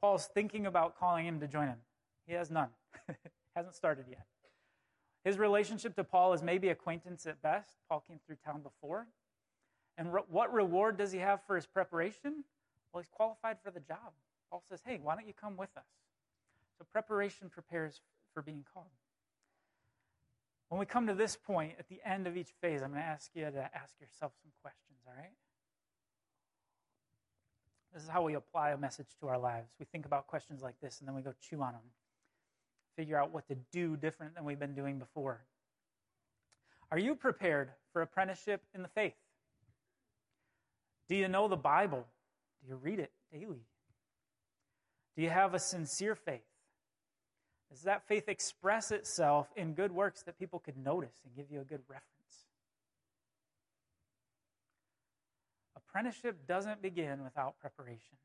Paul's 0.00 0.26
thinking 0.26 0.66
about 0.66 0.98
calling 0.98 1.26
him 1.26 1.40
to 1.40 1.46
join 1.46 1.68
him, 1.68 1.78
he 2.26 2.34
has 2.34 2.50
none. 2.50 2.68
Hasn't 3.56 3.74
started 3.74 4.06
yet. 4.08 4.26
His 5.24 5.38
relationship 5.38 5.94
to 5.96 6.04
Paul 6.04 6.32
is 6.32 6.42
maybe 6.42 6.68
acquaintance 6.68 7.26
at 7.26 7.40
best. 7.42 7.76
Paul 7.88 8.02
came 8.06 8.18
through 8.26 8.36
town 8.44 8.62
before. 8.62 9.06
And 9.96 10.12
re- 10.12 10.22
what 10.28 10.52
reward 10.52 10.96
does 10.96 11.12
he 11.12 11.18
have 11.18 11.40
for 11.46 11.54
his 11.54 11.66
preparation? 11.66 12.44
Well, 12.92 13.02
he's 13.02 13.10
qualified 13.10 13.58
for 13.62 13.70
the 13.70 13.80
job. 13.80 14.12
Paul 14.50 14.62
says, 14.68 14.80
hey, 14.84 14.98
why 15.02 15.14
don't 15.14 15.26
you 15.26 15.34
come 15.38 15.56
with 15.56 15.70
us? 15.76 15.84
So 16.78 16.86
preparation 16.90 17.48
prepares 17.48 18.00
for 18.34 18.42
being 18.42 18.64
called. 18.74 18.86
When 20.72 20.78
we 20.78 20.86
come 20.86 21.06
to 21.08 21.14
this 21.14 21.36
point 21.36 21.74
at 21.78 21.86
the 21.90 22.00
end 22.02 22.26
of 22.26 22.34
each 22.34 22.48
phase, 22.62 22.80
I'm 22.80 22.92
going 22.92 23.02
to 23.02 23.06
ask 23.06 23.30
you 23.34 23.42
to 23.42 23.70
ask 23.74 23.92
yourself 24.00 24.32
some 24.40 24.50
questions, 24.62 25.00
all 25.06 25.12
right? 25.14 25.34
This 27.92 28.02
is 28.02 28.08
how 28.08 28.22
we 28.22 28.32
apply 28.36 28.70
a 28.70 28.78
message 28.78 29.08
to 29.20 29.28
our 29.28 29.36
lives. 29.36 29.68
We 29.78 29.84
think 29.84 30.06
about 30.06 30.28
questions 30.28 30.62
like 30.62 30.80
this 30.80 30.98
and 30.98 31.06
then 31.06 31.14
we 31.14 31.20
go 31.20 31.34
chew 31.42 31.60
on 31.60 31.72
them, 31.72 31.82
figure 32.96 33.18
out 33.18 33.34
what 33.34 33.46
to 33.48 33.56
do 33.70 33.98
different 33.98 34.34
than 34.34 34.46
we've 34.46 34.58
been 34.58 34.74
doing 34.74 34.98
before. 34.98 35.44
Are 36.90 36.98
you 36.98 37.16
prepared 37.16 37.72
for 37.92 38.00
apprenticeship 38.00 38.62
in 38.74 38.80
the 38.80 38.88
faith? 38.88 39.12
Do 41.06 41.16
you 41.16 41.28
know 41.28 41.48
the 41.48 41.56
Bible? 41.56 42.06
Do 42.62 42.70
you 42.70 42.76
read 42.76 42.98
it 42.98 43.12
daily? 43.30 43.66
Do 45.16 45.22
you 45.22 45.28
have 45.28 45.52
a 45.52 45.58
sincere 45.58 46.14
faith? 46.14 46.40
Does 47.72 47.82
that 47.84 48.06
faith 48.06 48.28
express 48.28 48.90
itself 48.90 49.48
in 49.56 49.72
good 49.72 49.92
works 49.92 50.22
that 50.24 50.38
people 50.38 50.58
could 50.58 50.76
notice 50.76 51.14
and 51.24 51.34
give 51.34 51.50
you 51.50 51.62
a 51.62 51.64
good 51.64 51.80
reference? 51.88 52.10
Apprenticeship 55.74 56.46
doesn't 56.46 56.82
begin 56.82 57.24
without 57.24 57.58
preparation. 57.60 58.18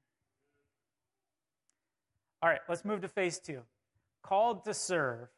All 2.41 2.49
right, 2.49 2.59
let's 2.67 2.83
move 2.83 3.01
to 3.01 3.07
phase 3.07 3.39
two 3.39 3.61
called 4.21 4.65
to 4.65 4.73
serve. 4.73 5.29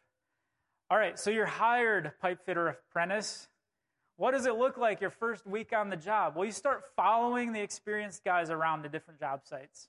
All 0.89 0.97
right, 0.97 1.19
so 1.19 1.29
you're 1.29 1.45
hired 1.45 2.11
pipe 2.19 2.43
fitter 2.43 2.67
apprentice. 2.67 3.47
What 4.17 4.31
does 4.31 4.47
it 4.47 4.55
look 4.55 4.75
like 4.77 5.01
your 5.01 5.11
first 5.11 5.45
week 5.45 5.71
on 5.71 5.91
the 5.91 5.95
job? 5.95 6.35
Well, 6.35 6.45
you 6.45 6.51
start 6.51 6.81
following 6.95 7.53
the 7.53 7.61
experienced 7.61 8.23
guys 8.25 8.49
around 8.49 8.83
to 8.83 8.89
different 8.89 9.19
job 9.19 9.41
sites. 9.43 9.87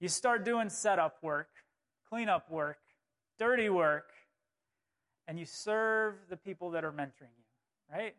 You 0.00 0.08
start 0.08 0.44
doing 0.44 0.70
setup 0.70 1.22
work, 1.22 1.48
cleanup 2.08 2.50
work, 2.50 2.78
dirty 3.38 3.68
work, 3.68 4.10
and 5.28 5.38
you 5.38 5.44
serve 5.44 6.14
the 6.30 6.36
people 6.36 6.70
that 6.70 6.84
are 6.84 6.92
mentoring 6.92 7.34
you, 7.36 7.92
right? 7.92 8.14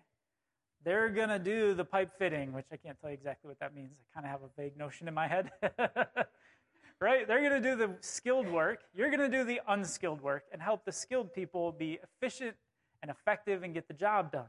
They're 0.84 1.10
going 1.10 1.30
to 1.30 1.40
do 1.40 1.74
the 1.74 1.86
pipe 1.86 2.12
fitting, 2.18 2.54
which 2.54 2.68
I 2.72 2.78
can't 2.78 3.00
tell 3.00 3.10
you 3.10 3.16
exactly 3.16 3.48
what 3.48 3.60
that 3.60 3.76
means. 3.76 3.92
I 4.00 4.14
kind 4.14 4.26
of 4.26 4.32
have 4.32 4.42
a 4.42 4.62
vague 4.62 4.78
notion 4.78 5.08
in 5.08 5.14
my 5.14 5.28
head. 5.28 5.52
right? 7.00 7.28
They're 7.28 7.42
going 7.42 7.62
to 7.62 7.70
do 7.70 7.76
the 7.76 7.96
skilled 8.02 8.48
work. 8.48 8.84
You're 8.96 9.10
going 9.10 9.30
to 9.30 9.38
do 9.38 9.44
the 9.44 9.62
unskilled 9.68 10.22
work 10.22 10.44
and 10.52 10.62
help 10.62 10.86
the 10.86 10.92
skilled 10.92 11.34
people 11.34 11.72
be 11.72 12.00
efficient 12.04 12.56
and 13.02 13.12
effective 13.12 13.64
and 13.64 13.74
get 13.74 13.88
the 13.88 13.94
job 13.94 14.32
done. 14.32 14.46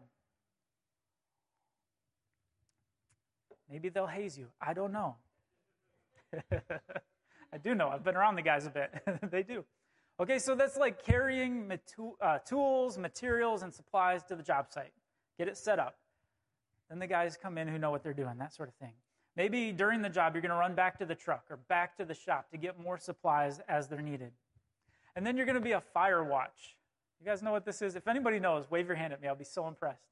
Maybe 3.71 3.89
they'll 3.91 4.07
haze 4.07 4.39
you. 4.39 4.47
I 4.61 4.73
don't 4.73 4.93
know. 4.93 5.17
I 7.53 7.59
do 7.63 7.75
know. 7.75 7.89
I've 7.89 8.05
been 8.05 8.17
around 8.17 8.37
the 8.37 8.43
guys 8.43 8.67
a 8.67 8.71
bit. 8.71 8.91
they 9.31 9.43
do. 9.43 9.65
Okay, 10.21 10.39
so 10.39 10.55
that's 10.55 10.77
like 10.77 11.05
carrying 11.05 11.73
uh, 12.21 12.39
tools, 12.39 12.99
materials, 12.99 13.63
and 13.63 13.73
supplies 13.73 14.25
to 14.25 14.35
the 14.35 14.43
job 14.43 14.67
site. 14.71 14.93
Get 15.39 15.47
it 15.47 15.57
set 15.57 15.79
up. 15.79 15.97
Then 16.89 16.99
the 16.99 17.07
guys 17.07 17.39
come 17.41 17.57
in 17.57 17.69
who 17.69 17.79
know 17.79 17.91
what 17.91 18.03
they're 18.03 18.13
doing, 18.13 18.39
that 18.39 18.53
sort 18.53 18.69
of 18.69 18.75
thing. 18.77 18.95
Maybe 19.37 19.71
during 19.71 20.03
the 20.03 20.09
job, 20.09 20.35
you're 20.35 20.43
going 20.43 20.51
to 20.51 20.57
run 20.57 20.75
back 20.75 20.99
to 20.99 21.07
the 21.07 21.15
truck 21.15 21.45
or 21.51 21.59
back 21.69 21.97
to 21.99 22.05
the 22.05 22.15
shop 22.15 22.51
to 22.51 22.57
get 22.57 22.81
more 22.81 22.99
supplies 22.99 23.61
as 23.69 23.87
they're 23.87 24.03
needed. 24.03 24.33
And 25.15 25.25
then 25.25 25.37
you're 25.37 25.47
going 25.47 25.55
to 25.55 25.61
be 25.61 25.73
a 25.73 25.81
fire 25.81 26.25
watch. 26.25 26.77
You 27.21 27.27
guys 27.27 27.41
know 27.43 27.53
what 27.53 27.65
this 27.65 27.81
is? 27.81 27.95
If 27.95 28.09
anybody 28.09 28.41
knows, 28.41 28.69
wave 28.69 28.89
your 28.89 28.97
hand 28.97 29.13
at 29.13 29.21
me. 29.21 29.29
I'll 29.29 29.37
be 29.37 29.45
so 29.45 29.69
impressed. 29.69 30.03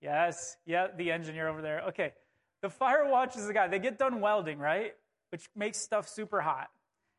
Yes, 0.00 0.56
yeah, 0.66 0.88
the 0.96 1.10
engineer 1.10 1.48
over 1.48 1.62
there. 1.62 1.82
Okay. 1.88 2.12
The 2.62 2.70
fire 2.70 3.08
watch 3.08 3.36
is 3.36 3.46
the 3.46 3.52
guy. 3.52 3.66
They 3.66 3.78
get 3.78 3.98
done 3.98 4.20
welding, 4.20 4.58
right? 4.58 4.94
Which 5.30 5.48
makes 5.56 5.78
stuff 5.78 6.08
super 6.08 6.40
hot. 6.40 6.68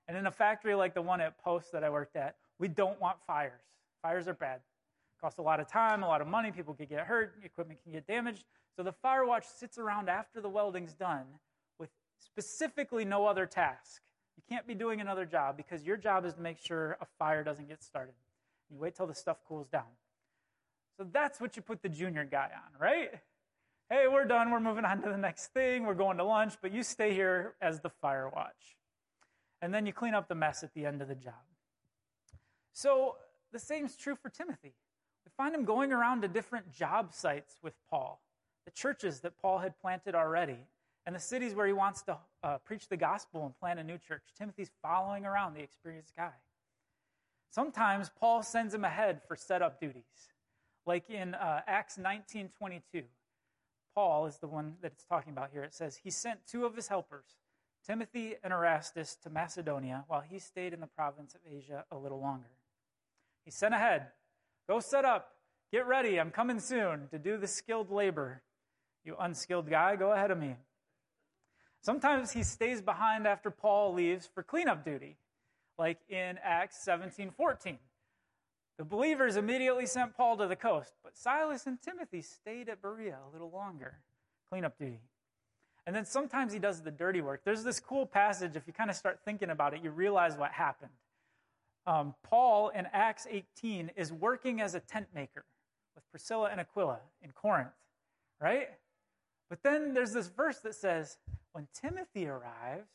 And 0.07 0.17
in 0.17 0.25
a 0.27 0.31
factory 0.31 0.75
like 0.75 0.93
the 0.93 1.01
one 1.01 1.21
at 1.21 1.37
Post 1.43 1.71
that 1.71 1.83
I 1.83 1.89
worked 1.89 2.15
at, 2.15 2.35
we 2.59 2.67
don't 2.67 2.99
want 2.99 3.17
fires. 3.25 3.61
Fires 4.01 4.27
are 4.27 4.33
bad. 4.33 4.61
Cost 5.19 5.37
a 5.37 5.41
lot 5.43 5.59
of 5.59 5.67
time, 5.67 6.01
a 6.01 6.07
lot 6.07 6.21
of 6.21 6.27
money, 6.27 6.51
people 6.51 6.73
could 6.73 6.89
get 6.89 7.05
hurt, 7.05 7.35
equipment 7.43 7.79
can 7.83 7.91
get 7.91 8.07
damaged. 8.07 8.43
So 8.75 8.81
the 8.81 8.91
fire 8.91 9.25
watch 9.25 9.45
sits 9.45 9.77
around 9.77 10.09
after 10.09 10.41
the 10.41 10.49
welding's 10.49 10.93
done 10.93 11.25
with 11.77 11.89
specifically 12.17 13.05
no 13.05 13.25
other 13.27 13.45
task. 13.45 14.01
You 14.35 14.43
can't 14.49 14.65
be 14.65 14.73
doing 14.73 14.99
another 14.99 15.25
job 15.25 15.57
because 15.57 15.83
your 15.83 15.97
job 15.97 16.25
is 16.25 16.33
to 16.33 16.41
make 16.41 16.57
sure 16.57 16.97
a 17.01 17.05
fire 17.19 17.43
doesn't 17.43 17.67
get 17.67 17.83
started. 17.83 18.15
You 18.71 18.79
wait 18.79 18.95
till 18.95 19.05
the 19.05 19.13
stuff 19.13 19.37
cools 19.47 19.67
down. 19.67 19.83
So 20.97 21.05
that's 21.11 21.39
what 21.39 21.55
you 21.55 21.61
put 21.61 21.83
the 21.83 21.89
junior 21.89 22.25
guy 22.25 22.49
on, 22.53 22.79
right? 22.79 23.11
Hey, 23.89 24.05
we're 24.07 24.25
done. 24.25 24.51
We're 24.51 24.59
moving 24.59 24.85
on 24.85 25.01
to 25.03 25.09
the 25.09 25.17
next 25.17 25.47
thing. 25.47 25.85
We're 25.85 25.93
going 25.93 26.17
to 26.17 26.23
lunch, 26.23 26.53
but 26.61 26.71
you 26.71 26.81
stay 26.81 27.13
here 27.13 27.55
as 27.61 27.81
the 27.81 27.89
fire 27.89 28.29
watch. 28.33 28.77
And 29.61 29.73
then 29.73 29.85
you 29.85 29.93
clean 29.93 30.13
up 30.13 30.27
the 30.27 30.35
mess 30.35 30.63
at 30.63 30.73
the 30.73 30.85
end 30.85 31.01
of 31.01 31.07
the 31.07 31.15
job. 31.15 31.33
So 32.73 33.17
the 33.51 33.59
same 33.59 33.85
is 33.85 33.95
true 33.95 34.15
for 34.15 34.29
Timothy. 34.29 34.73
We 35.25 35.31
find 35.37 35.53
him 35.53 35.65
going 35.65 35.91
around 35.91 36.21
to 36.21 36.27
different 36.27 36.71
job 36.71 37.13
sites 37.13 37.59
with 37.61 37.73
Paul, 37.89 38.21
the 38.65 38.71
churches 38.71 39.19
that 39.21 39.37
Paul 39.41 39.59
had 39.59 39.79
planted 39.79 40.15
already, 40.15 40.57
and 41.05 41.15
the 41.15 41.19
cities 41.19 41.53
where 41.53 41.67
he 41.67 41.73
wants 41.73 42.01
to 42.03 42.17
uh, 42.43 42.57
preach 42.59 42.87
the 42.87 42.97
gospel 42.97 43.45
and 43.45 43.57
plant 43.59 43.79
a 43.79 43.83
new 43.83 43.97
church. 43.97 44.23
Timothy's 44.37 44.71
following 44.81 45.25
around 45.25 45.53
the 45.53 45.61
experienced 45.61 46.15
guy. 46.15 46.31
Sometimes 47.49 48.09
Paul 48.19 48.43
sends 48.43 48.73
him 48.73 48.85
ahead 48.85 49.21
for 49.27 49.35
setup 49.35 49.79
duties, 49.79 50.03
like 50.85 51.09
in 51.09 51.35
uh, 51.35 51.61
Acts 51.67 51.97
19:22. 51.97 53.03
Paul 53.93 54.25
is 54.25 54.37
the 54.37 54.47
one 54.47 54.75
that 54.81 54.93
it's 54.93 55.03
talking 55.03 55.33
about 55.33 55.49
here. 55.51 55.63
It 55.63 55.73
says 55.73 55.97
he 55.97 56.09
sent 56.09 56.47
two 56.47 56.65
of 56.65 56.75
his 56.75 56.87
helpers, 56.87 57.35
Timothy 57.85 58.35
and 58.43 58.53
Erastus, 58.53 59.15
to 59.23 59.29
Macedonia 59.29 60.03
while 60.07 60.21
he 60.21 60.39
stayed 60.39 60.73
in 60.73 60.79
the 60.79 60.87
province 60.87 61.33
of 61.33 61.41
Asia 61.49 61.85
a 61.91 61.97
little 61.97 62.19
longer. 62.19 62.49
He 63.43 63.51
sent 63.51 63.73
ahead, 63.73 64.07
go 64.67 64.79
set 64.79 65.03
up, 65.03 65.31
get 65.71 65.87
ready, 65.87 66.19
I'm 66.19 66.31
coming 66.31 66.59
soon 66.59 67.07
to 67.09 67.17
do 67.17 67.37
the 67.37 67.47
skilled 67.47 67.89
labor. 67.89 68.43
You 69.03 69.15
unskilled 69.19 69.69
guy, 69.69 69.95
go 69.95 70.11
ahead 70.11 70.29
of 70.29 70.37
me. 70.37 70.55
Sometimes 71.81 72.31
he 72.31 72.43
stays 72.43 72.81
behind 72.81 73.25
after 73.25 73.49
Paul 73.49 73.93
leaves 73.93 74.29
for 74.31 74.43
cleanup 74.43 74.85
duty, 74.85 75.17
like 75.79 75.97
in 76.07 76.37
Acts 76.43 76.83
17 76.83 77.31
14. 77.31 77.79
The 78.77 78.85
believers 78.85 79.35
immediately 79.35 79.87
sent 79.87 80.15
Paul 80.15 80.37
to 80.37 80.47
the 80.47 80.55
coast, 80.55 80.93
but 81.03 81.17
Silas 81.17 81.65
and 81.65 81.81
Timothy 81.81 82.21
stayed 82.21 82.69
at 82.69 82.81
Berea 82.81 83.17
a 83.27 83.33
little 83.33 83.49
longer, 83.49 83.97
cleanup 84.49 84.77
duty. 84.77 85.01
And 85.85 85.95
then 85.95 86.05
sometimes 86.05 86.53
he 86.53 86.59
does 86.59 86.81
the 86.81 86.91
dirty 86.91 87.21
work. 87.21 87.41
There's 87.43 87.63
this 87.63 87.79
cool 87.79 88.05
passage, 88.05 88.55
if 88.55 88.67
you 88.67 88.73
kind 88.73 88.89
of 88.89 88.95
start 88.95 89.19
thinking 89.25 89.49
about 89.49 89.73
it, 89.73 89.83
you 89.83 89.89
realize 89.89 90.37
what 90.37 90.51
happened. 90.51 90.91
Um, 91.87 92.13
Paul 92.23 92.69
in 92.69 92.87
Acts 92.93 93.25
18 93.29 93.91
is 93.95 94.13
working 94.13 94.61
as 94.61 94.75
a 94.75 94.79
tent 94.79 95.07
maker 95.15 95.43
with 95.95 96.03
Priscilla 96.11 96.49
and 96.51 96.59
Aquila 96.59 96.99
in 97.23 97.31
Corinth, 97.31 97.69
right? 98.39 98.69
But 99.49 99.63
then 99.63 99.93
there's 99.93 100.13
this 100.13 100.27
verse 100.27 100.59
that 100.59 100.75
says, 100.75 101.17
when 101.53 101.67
Timothy 101.73 102.27
arrives, 102.27 102.89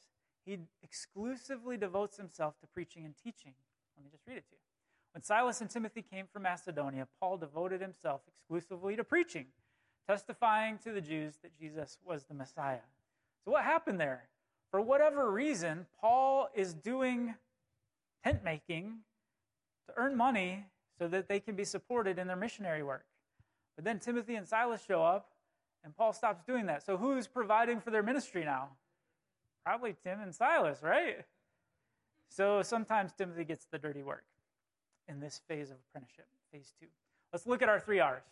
he 0.45 0.59
exclusively 0.83 1.77
devotes 1.77 2.17
himself 2.17 2.55
to 2.61 2.67
preaching 2.69 3.05
and 3.05 3.15
teaching. 3.17 3.53
Let 3.97 4.05
me 4.05 4.11
just 4.13 4.27
read 4.27 4.39
it 4.39 4.49
to 4.49 4.55
you. 4.55 4.61
When 5.13 5.23
Silas 5.23 5.61
and 5.61 5.69
Timothy 5.69 6.03
came 6.03 6.27
from 6.33 6.43
Macedonia, 6.43 7.09
Paul 7.21 7.39
devoted 7.39 7.81
himself 7.81 8.21
exclusively 8.29 8.97
to 8.97 9.03
preaching, 9.03 9.47
testifying 10.09 10.79
to 10.79 10.93
the 10.93 11.01
Jews 11.01 11.35
that 11.43 11.59
Jesus 11.59 11.99
was 12.05 12.25
the 12.25 12.35
Messiah. 12.35 12.81
So, 13.45 13.51
what 13.51 13.65
happened 13.65 14.01
there? 14.01 14.25
For 14.71 14.81
whatever 14.81 15.31
reason, 15.31 15.87
Paul 16.01 16.49
is 16.55 16.75
doing 16.75 17.35
tent 18.25 18.43
making 18.45 18.99
to 19.87 19.95
earn 19.97 20.17
money 20.17 20.65
so 20.99 21.09
that 21.09 21.29
they 21.29 21.41
can 21.41 21.55
be 21.55 21.65
supported 21.65 22.19
in 22.19 22.27
their 22.27 22.37
missionary 22.37 22.83
work. 22.83 23.05
But 23.77 23.85
then 23.85 23.99
Timothy 23.99 24.35
and 24.35 24.49
Silas 24.49 24.83
show 24.87 25.03
up, 25.03 25.29
and 25.85 25.97
Paul 25.97 26.13
stops 26.13 26.43
doing 26.45 26.67
that. 26.67 26.85
So 26.85 26.97
who's 26.97 27.27
providing 27.27 27.81
for 27.81 27.91
their 27.91 28.03
ministry 28.03 28.45
now? 28.45 28.71
Probably 29.65 29.95
Tim 30.03 30.21
and 30.21 30.35
Silas, 30.35 30.83
right? 30.83 31.25
So 32.29 32.63
sometimes 32.63 33.13
Timothy 33.13 33.45
gets 33.45 33.67
the 33.67 33.79
dirty 33.79 34.03
work 34.03 34.25
in 35.09 35.21
this 35.21 35.41
phase 35.47 35.71
of 35.71 35.77
apprenticeship, 35.89 36.27
phase 36.53 36.73
two. 36.81 36.87
Let's 37.33 37.47
look 37.47 37.63
at 37.63 37.69
our 37.69 37.79
three 37.79 38.01
R's. 38.01 38.23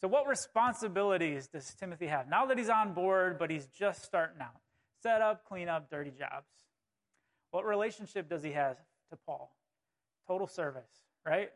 So, 0.00 0.08
what 0.08 0.26
responsibilities 0.26 1.48
does 1.48 1.74
Timothy 1.74 2.06
have 2.06 2.28
now 2.28 2.46
that 2.46 2.58
he's 2.58 2.68
on 2.68 2.92
board, 2.92 3.38
but 3.38 3.50
he's 3.50 3.66
just 3.66 4.04
starting 4.04 4.40
out? 4.40 4.60
Set 5.02 5.22
up, 5.22 5.44
clean 5.46 5.68
up, 5.68 5.90
dirty 5.90 6.10
jobs. 6.10 6.48
What 7.50 7.64
relationship 7.64 8.28
does 8.28 8.42
he 8.42 8.52
have 8.52 8.76
to 9.10 9.16
Paul? 9.26 9.56
Total 10.26 10.46
service, 10.46 10.90
right? 11.24 11.50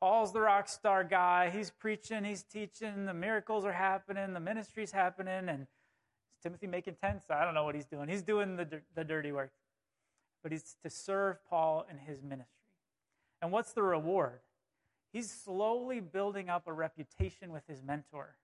Paul's 0.00 0.32
the 0.32 0.40
rock 0.40 0.68
star 0.68 1.02
guy. 1.04 1.50
He's 1.50 1.70
preaching, 1.70 2.24
he's 2.24 2.42
teaching, 2.42 3.06
the 3.06 3.14
miracles 3.14 3.64
are 3.64 3.72
happening, 3.72 4.32
the 4.32 4.40
ministry's 4.40 4.92
happening, 4.92 5.48
and 5.48 5.62
is 5.62 6.42
Timothy 6.42 6.66
making 6.66 6.96
tents? 7.02 7.24
I 7.30 7.44
don't 7.44 7.54
know 7.54 7.64
what 7.64 7.74
he's 7.74 7.86
doing. 7.86 8.08
He's 8.08 8.22
doing 8.22 8.56
the, 8.56 8.80
the 8.94 9.04
dirty 9.04 9.32
work. 9.32 9.50
But 10.42 10.52
he's 10.52 10.76
to 10.84 10.90
serve 10.90 11.38
Paul 11.48 11.84
in 11.90 11.98
his 11.98 12.22
ministry. 12.22 12.46
And 13.42 13.50
what's 13.50 13.72
the 13.72 13.82
reward? 13.82 14.40
He's 15.12 15.30
slowly 15.30 16.00
building 16.00 16.48
up 16.48 16.66
a 16.66 16.72
reputation 16.72 17.52
with 17.52 17.66
his 17.66 17.82
mentor 17.82 18.36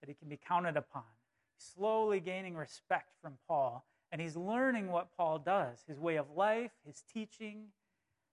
that 0.00 0.08
he 0.08 0.14
can 0.14 0.28
be 0.28 0.36
counted 0.36 0.76
upon. 0.76 1.04
slowly 1.58 2.18
gaining 2.18 2.56
respect 2.56 3.12
from 3.22 3.34
Paul, 3.46 3.84
and 4.10 4.20
he's 4.20 4.36
learning 4.36 4.90
what 4.90 5.16
Paul 5.16 5.38
does 5.38 5.84
his 5.86 6.00
way 6.00 6.16
of 6.16 6.26
life, 6.34 6.72
his 6.84 7.04
teaching, 7.12 7.68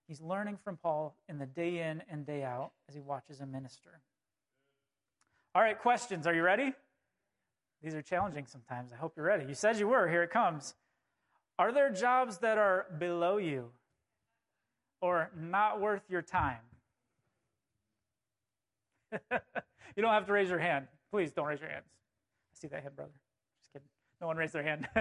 He's 0.09 0.21
learning 0.21 0.57
from 0.63 0.75
Paul 0.75 1.15
in 1.29 1.37
the 1.37 1.45
day 1.45 1.87
in 1.87 2.01
and 2.09 2.25
day 2.25 2.43
out 2.43 2.71
as 2.89 2.95
he 2.95 2.99
watches 2.99 3.39
him 3.39 3.51
minister. 3.51 4.01
All 5.53 5.61
right, 5.61 5.77
questions. 5.77 6.25
Are 6.25 6.33
you 6.33 6.41
ready? 6.41 6.73
These 7.83 7.93
are 7.93 8.01
challenging 8.01 8.47
sometimes. 8.47 8.91
I 8.91 8.95
hope 8.95 9.13
you're 9.15 9.25
ready. 9.25 9.45
You 9.45 9.53
said 9.53 9.77
you 9.77 9.87
were. 9.87 10.09
Here 10.09 10.23
it 10.23 10.31
comes. 10.31 10.73
Are 11.59 11.71
there 11.71 11.91
jobs 11.91 12.39
that 12.39 12.57
are 12.57 12.87
below 12.97 13.37
you 13.37 13.69
or 14.99 15.29
not 15.39 15.79
worth 15.79 16.09
your 16.09 16.23
time? 16.23 16.57
you 19.31 20.01
don't 20.01 20.13
have 20.13 20.25
to 20.27 20.33
raise 20.33 20.49
your 20.49 20.59
hand. 20.59 20.87
Please 21.11 21.31
don't 21.31 21.45
raise 21.47 21.59
your 21.61 21.69
hands. 21.69 21.85
I 21.87 22.55
see 22.59 22.67
that 22.67 22.83
hand, 22.83 22.95
brother. 22.95 23.11
Just 23.61 23.73
kidding. 23.73 23.87
No 24.21 24.27
one 24.27 24.37
raised 24.37 24.53
their 24.53 24.63
hand. 24.63 24.87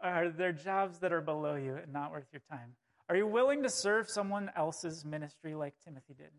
Are 0.00 0.28
there 0.28 0.52
jobs 0.52 0.98
that 0.98 1.12
are 1.12 1.22
below 1.22 1.54
you 1.54 1.76
and 1.76 1.90
not 1.92 2.10
worth 2.12 2.26
your 2.30 2.42
time? 2.50 2.76
Are 3.08 3.16
you 3.16 3.26
willing 3.26 3.62
to 3.62 3.70
serve 3.70 4.08
someone 4.10 4.50
else's 4.54 5.02
ministry 5.04 5.54
like 5.54 5.74
Timothy 5.82 6.14
did? 6.14 6.30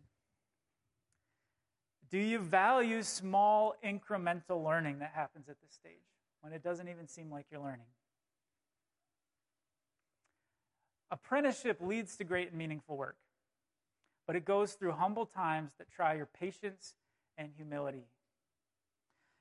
Do 2.10 2.18
you 2.18 2.38
value 2.38 3.02
small 3.02 3.74
incremental 3.84 4.64
learning 4.64 5.00
that 5.00 5.12
happens 5.14 5.48
at 5.48 5.60
this 5.60 5.72
stage 5.72 6.04
when 6.40 6.52
it 6.52 6.62
doesn't 6.62 6.88
even 6.88 7.08
seem 7.08 7.30
like 7.30 7.46
you're 7.50 7.60
learning? 7.60 7.86
Apprenticeship 11.10 11.78
leads 11.80 12.16
to 12.16 12.24
great 12.24 12.50
and 12.50 12.58
meaningful 12.58 12.96
work, 12.96 13.16
but 14.26 14.36
it 14.36 14.44
goes 14.44 14.72
through 14.72 14.92
humble 14.92 15.26
times 15.26 15.72
that 15.78 15.90
try 15.90 16.14
your 16.14 16.26
patience 16.26 16.94
and 17.38 17.50
humility. 17.56 18.06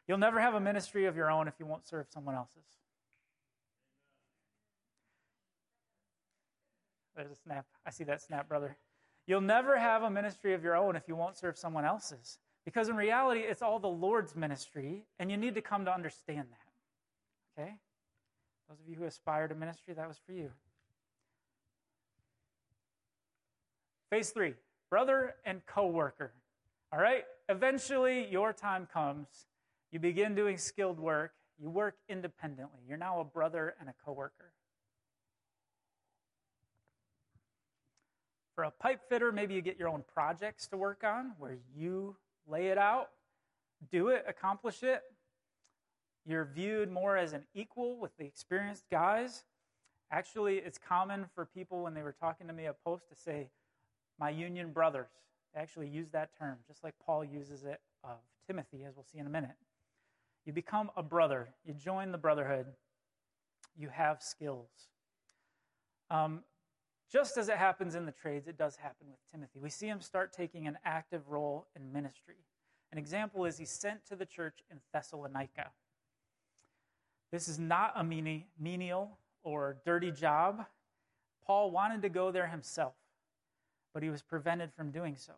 You'll 0.08 0.20
never 0.20 0.40
have 0.40 0.54
a 0.54 0.60
ministry 0.60 1.06
of 1.06 1.16
your 1.16 1.32
own 1.32 1.48
if 1.48 1.56
you 1.60 1.66
won't 1.66 1.88
serve 1.88 2.08
someone 2.10 2.36
else's. 2.36 2.64
There's 7.16 7.32
a 7.32 7.36
snap. 7.36 7.66
I 7.86 7.92
see 7.92 8.04
that 8.04 8.22
snap, 8.22 8.48
brother. 8.48 8.78
You'll 9.26 9.42
never 9.42 9.78
have 9.78 10.04
a 10.04 10.10
ministry 10.10 10.54
of 10.54 10.64
your 10.64 10.76
own 10.76 10.96
if 10.96 11.08
you 11.08 11.16
won't 11.16 11.38
serve 11.38 11.58
someone 11.58 11.86
else's. 11.86 12.38
Because 12.66 12.90
in 12.90 12.96
reality, 12.96 13.42
it's 13.42 13.62
all 13.62 13.80
the 13.80 13.88
Lord's 13.88 14.36
ministry, 14.36 15.06
and 15.18 15.32
you 15.32 15.38
need 15.38 15.56
to 15.56 15.62
come 15.62 15.86
to 15.86 15.94
understand 15.94 16.48
that. 16.52 17.62
Okay? 17.62 17.76
Those 18.68 18.80
of 18.80 18.90
you 18.90 18.96
who 18.96 19.06
aspire 19.06 19.48
to 19.48 19.56
ministry, 19.56 19.94
that 19.94 20.08
was 20.08 20.20
for 20.26 20.34
you. 20.34 20.52
Phase 24.10 24.30
three 24.30 24.54
brother 24.90 25.36
and 25.46 25.66
co 25.66 25.88
worker. 25.88 26.32
All 26.92 27.00
right? 27.00 27.26
Eventually, 27.50 28.28
your 28.28 28.54
time 28.54 28.88
comes. 28.92 29.28
You 29.92 30.00
begin 30.00 30.36
doing 30.36 30.58
skilled 30.58 31.00
work. 31.00 31.32
You 31.60 31.70
work 31.70 31.96
independently. 32.10 32.80
You're 32.88 32.98
now 32.98 33.20
a 33.20 33.24
brother 33.24 33.76
and 33.80 33.90
a 33.90 33.94
co 34.06 34.14
worker. 34.14 34.52
For 38.56 38.64
a 38.64 38.72
pipe 38.72 39.02
fitter, 39.10 39.32
maybe 39.32 39.54
you 39.54 39.62
get 39.62 39.78
your 39.78 39.90
own 39.90 40.04
projects 40.14 40.68
to 40.68 40.78
work 40.78 41.04
on 41.04 41.34
where 41.40 41.58
you 41.76 42.16
lay 42.48 42.68
it 42.68 42.78
out, 42.78 43.10
do 43.92 44.08
it, 44.08 44.24
accomplish 44.28 44.82
it. 44.82 45.04
You're 46.26 46.46
viewed 46.46 46.90
more 46.90 47.18
as 47.18 47.34
an 47.34 47.44
equal 47.54 48.00
with 48.00 48.16
the 48.18 48.24
experienced 48.24 48.86
guys. 48.90 49.44
Actually, 50.10 50.58
it's 50.58 50.78
common 50.78 51.26
for 51.36 51.46
people 51.46 51.84
when 51.84 51.94
they 51.94 52.02
were 52.02 52.16
talking 52.18 52.48
to 52.48 52.54
me 52.54 52.66
at 52.66 52.82
Post 52.84 53.10
to 53.10 53.16
say, 53.16 53.50
my 54.20 54.30
union 54.30 54.72
brothers. 54.72 55.10
They 55.54 55.62
actually 55.62 55.88
use 55.88 56.10
that 56.12 56.30
term, 56.38 56.58
just 56.68 56.84
like 56.84 56.94
Paul 57.06 57.24
uses 57.24 57.64
it 57.64 57.80
of 58.04 58.18
Timothy, 58.48 58.84
as 58.88 58.96
we'll 58.96 59.06
see 59.06 59.20
in 59.20 59.26
a 59.26 59.30
minute. 59.30 59.56
You 60.46 60.54
become 60.54 60.92
a 60.96 61.04
brother, 61.04 61.50
you 61.66 61.74
join 61.74 62.12
the 62.12 62.18
brotherhood. 62.18 62.68
You 63.78 63.90
have 63.90 64.22
skills. 64.22 64.70
Um, 66.10 66.44
just 67.12 67.38
as 67.38 67.50
it 67.50 67.58
happens 67.58 67.96
in 67.96 68.06
the 68.06 68.12
trades, 68.12 68.48
it 68.48 68.58
does 68.58 68.76
happen 68.78 69.08
with 69.10 69.20
Timothy. 69.32 69.60
We 69.60 69.70
see 69.70 69.88
him 69.88 70.02
start 70.02 70.34
taking 70.34 70.68
an 70.68 70.78
active 70.86 71.28
role 71.30 71.68
in 71.76 71.92
ministry. 71.92 72.36
An 72.92 72.98
example 72.98 73.46
is 73.46 73.58
he's 73.58 73.70
sent 73.70 74.06
to 74.08 74.16
the 74.16 74.26
church 74.26 74.64
in 74.72 74.80
Thessalonica. 74.94 75.72
This 77.32 77.48
is 77.48 77.60
not 77.60 77.94
a 77.96 78.04
menial 78.04 79.18
or 79.44 79.78
dirty 79.86 80.12
job. 80.12 80.66
Paul 81.46 81.72
wanted 81.72 82.02
to 82.04 82.10
go 82.10 82.32
there 82.32 82.48
himself, 82.48 82.94
but 83.96 84.04
he 84.04 84.10
was 84.10 84.22
prevented 84.22 84.74
from 84.74 84.92
doing 84.92 85.16
so. 85.16 85.32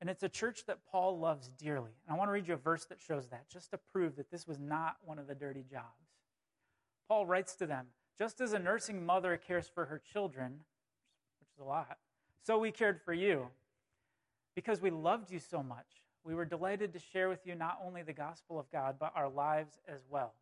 And 0.00 0.08
it's 0.08 0.22
a 0.22 0.28
church 0.28 0.64
that 0.66 0.78
Paul 0.90 1.18
loves 1.18 1.50
dearly. 1.58 1.90
And 2.06 2.14
I 2.14 2.18
want 2.18 2.28
to 2.28 2.32
read 2.32 2.48
you 2.48 2.54
a 2.54 2.56
verse 2.56 2.86
that 2.86 2.98
shows 2.98 3.28
that, 3.28 3.50
just 3.50 3.70
to 3.72 3.78
prove 3.92 4.16
that 4.16 4.30
this 4.30 4.48
was 4.48 4.58
not 4.58 4.96
one 5.04 5.18
of 5.18 5.26
the 5.26 5.34
dirty 5.34 5.62
jobs. 5.70 6.16
Paul 7.06 7.26
writes 7.26 7.54
to 7.56 7.66
them 7.66 7.88
Just 8.18 8.40
as 8.40 8.54
a 8.54 8.58
nursing 8.58 9.04
mother 9.04 9.36
cares 9.36 9.70
for 9.72 9.84
her 9.84 10.00
children, 10.10 10.60
which 11.38 11.50
is 11.52 11.60
a 11.60 11.64
lot, 11.64 11.98
so 12.42 12.58
we 12.58 12.72
cared 12.72 12.98
for 13.02 13.12
you. 13.12 13.48
Because 14.54 14.80
we 14.80 14.90
loved 14.90 15.30
you 15.30 15.38
so 15.38 15.62
much, 15.62 16.02
we 16.24 16.34
were 16.34 16.46
delighted 16.46 16.94
to 16.94 16.98
share 16.98 17.28
with 17.28 17.46
you 17.46 17.54
not 17.54 17.78
only 17.84 18.02
the 18.02 18.14
gospel 18.14 18.58
of 18.58 18.70
God, 18.72 18.96
but 18.98 19.12
our 19.14 19.28
lives 19.28 19.78
as 19.86 20.00
well. 20.08 20.32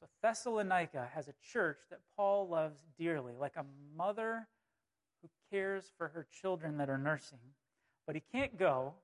So 0.00 0.06
Thessalonica 0.22 1.10
has 1.14 1.28
a 1.28 1.34
church 1.52 1.80
that 1.90 2.00
Paul 2.16 2.48
loves 2.48 2.80
dearly, 2.98 3.34
like 3.38 3.56
a 3.56 3.66
mother 3.94 4.48
who 5.22 5.28
cares 5.50 5.92
for 5.96 6.08
her 6.08 6.26
children 6.30 6.76
that 6.78 6.90
are 6.90 6.98
nursing 6.98 7.38
but 8.06 8.14
he 8.14 8.22
can't 8.32 8.58
go. 8.58 8.94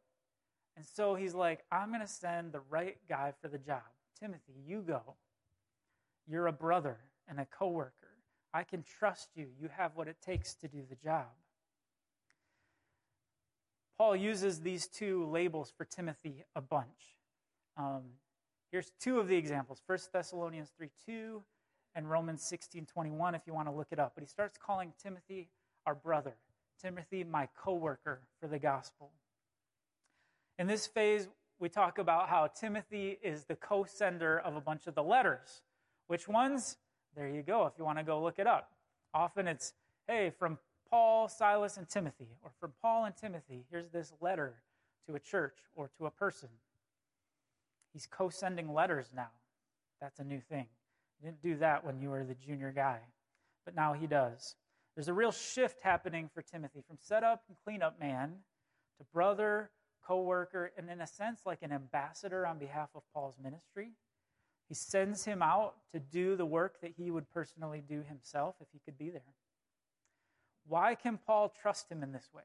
And 0.76 0.84
so 0.84 1.14
he's 1.14 1.34
like, 1.34 1.64
I'm 1.72 1.88
going 1.88 2.00
to 2.00 2.06
send 2.06 2.52
the 2.52 2.60
right 2.70 2.96
guy 3.08 3.32
for 3.40 3.48
the 3.48 3.58
job. 3.58 3.82
Timothy, 4.18 4.54
you 4.66 4.80
go. 4.80 5.14
You're 6.26 6.46
a 6.46 6.52
brother 6.52 6.98
and 7.28 7.40
a 7.40 7.46
coworker. 7.46 7.92
I 8.52 8.64
can 8.64 8.82
trust 8.82 9.30
you. 9.34 9.46
You 9.60 9.68
have 9.76 9.92
what 9.96 10.08
it 10.08 10.16
takes 10.24 10.54
to 10.56 10.68
do 10.68 10.82
the 10.88 10.96
job. 10.96 11.26
Paul 13.98 14.14
uses 14.14 14.60
these 14.60 14.86
two 14.86 15.26
labels 15.26 15.72
for 15.76 15.84
Timothy 15.84 16.44
a 16.54 16.60
bunch. 16.60 17.16
Um, 17.76 18.02
here's 18.70 18.92
two 19.00 19.18
of 19.18 19.26
the 19.26 19.36
examples 19.36 19.82
1 19.86 19.98
Thessalonians 20.12 20.70
3 20.76 20.88
2 21.04 21.42
and 21.96 22.08
Romans 22.08 22.42
16 22.42 22.86
21, 22.86 23.34
if 23.34 23.42
you 23.46 23.54
want 23.54 23.66
to 23.68 23.74
look 23.74 23.88
it 23.90 23.98
up. 23.98 24.12
But 24.14 24.22
he 24.22 24.28
starts 24.28 24.56
calling 24.56 24.92
Timothy 25.02 25.48
our 25.88 25.94
brother. 25.94 26.34
Timothy, 26.82 27.24
my 27.24 27.48
co 27.64 27.72
worker 27.72 28.20
for 28.38 28.46
the 28.46 28.58
gospel. 28.58 29.10
In 30.58 30.66
this 30.66 30.86
phase, 30.86 31.28
we 31.58 31.70
talk 31.70 31.96
about 31.96 32.28
how 32.28 32.46
Timothy 32.48 33.18
is 33.22 33.44
the 33.44 33.56
co 33.56 33.84
sender 33.84 34.38
of 34.38 34.54
a 34.54 34.60
bunch 34.60 34.86
of 34.86 34.94
the 34.94 35.02
letters. 35.02 35.62
Which 36.06 36.28
ones? 36.28 36.76
There 37.16 37.26
you 37.26 37.42
go, 37.42 37.64
if 37.64 37.72
you 37.78 37.86
want 37.86 37.96
to 37.96 38.04
go 38.04 38.22
look 38.22 38.38
it 38.38 38.46
up. 38.46 38.70
Often 39.14 39.48
it's, 39.48 39.72
hey, 40.06 40.30
from 40.38 40.58
Paul, 40.90 41.26
Silas, 41.26 41.78
and 41.78 41.88
Timothy, 41.88 42.28
or 42.44 42.50
from 42.60 42.72
Paul 42.82 43.06
and 43.06 43.16
Timothy, 43.16 43.64
here's 43.70 43.88
this 43.88 44.12
letter 44.20 44.56
to 45.06 45.14
a 45.14 45.18
church 45.18 45.56
or 45.74 45.88
to 45.96 46.04
a 46.04 46.10
person. 46.10 46.50
He's 47.94 48.06
co 48.06 48.28
sending 48.28 48.74
letters 48.74 49.06
now. 49.16 49.30
That's 50.02 50.18
a 50.18 50.24
new 50.24 50.40
thing. 50.50 50.66
He 51.18 51.26
didn't 51.26 51.42
do 51.42 51.56
that 51.56 51.82
when 51.82 51.98
you 51.98 52.10
were 52.10 52.24
the 52.24 52.34
junior 52.34 52.72
guy, 52.72 52.98
but 53.64 53.74
now 53.74 53.94
he 53.94 54.06
does. 54.06 54.54
There's 54.98 55.06
a 55.06 55.14
real 55.14 55.30
shift 55.30 55.78
happening 55.80 56.28
for 56.34 56.42
Timothy 56.42 56.82
from 56.84 56.96
setup 57.00 57.44
and 57.46 57.56
cleanup 57.64 58.00
man 58.00 58.32
to 58.98 59.04
brother, 59.14 59.70
co 60.04 60.22
worker, 60.22 60.72
and 60.76 60.90
in 60.90 61.00
a 61.00 61.06
sense, 61.06 61.42
like 61.46 61.62
an 61.62 61.70
ambassador 61.70 62.44
on 62.44 62.58
behalf 62.58 62.88
of 62.96 63.02
Paul's 63.14 63.36
ministry. 63.40 63.92
He 64.68 64.74
sends 64.74 65.24
him 65.24 65.40
out 65.40 65.76
to 65.92 66.00
do 66.00 66.34
the 66.34 66.44
work 66.44 66.80
that 66.80 66.94
he 66.96 67.12
would 67.12 67.30
personally 67.30 67.80
do 67.88 68.02
himself 68.02 68.56
if 68.60 68.66
he 68.72 68.80
could 68.84 68.98
be 68.98 69.08
there. 69.08 69.22
Why 70.66 70.96
can 70.96 71.20
Paul 71.24 71.54
trust 71.62 71.88
him 71.92 72.02
in 72.02 72.10
this 72.10 72.30
way? 72.34 72.42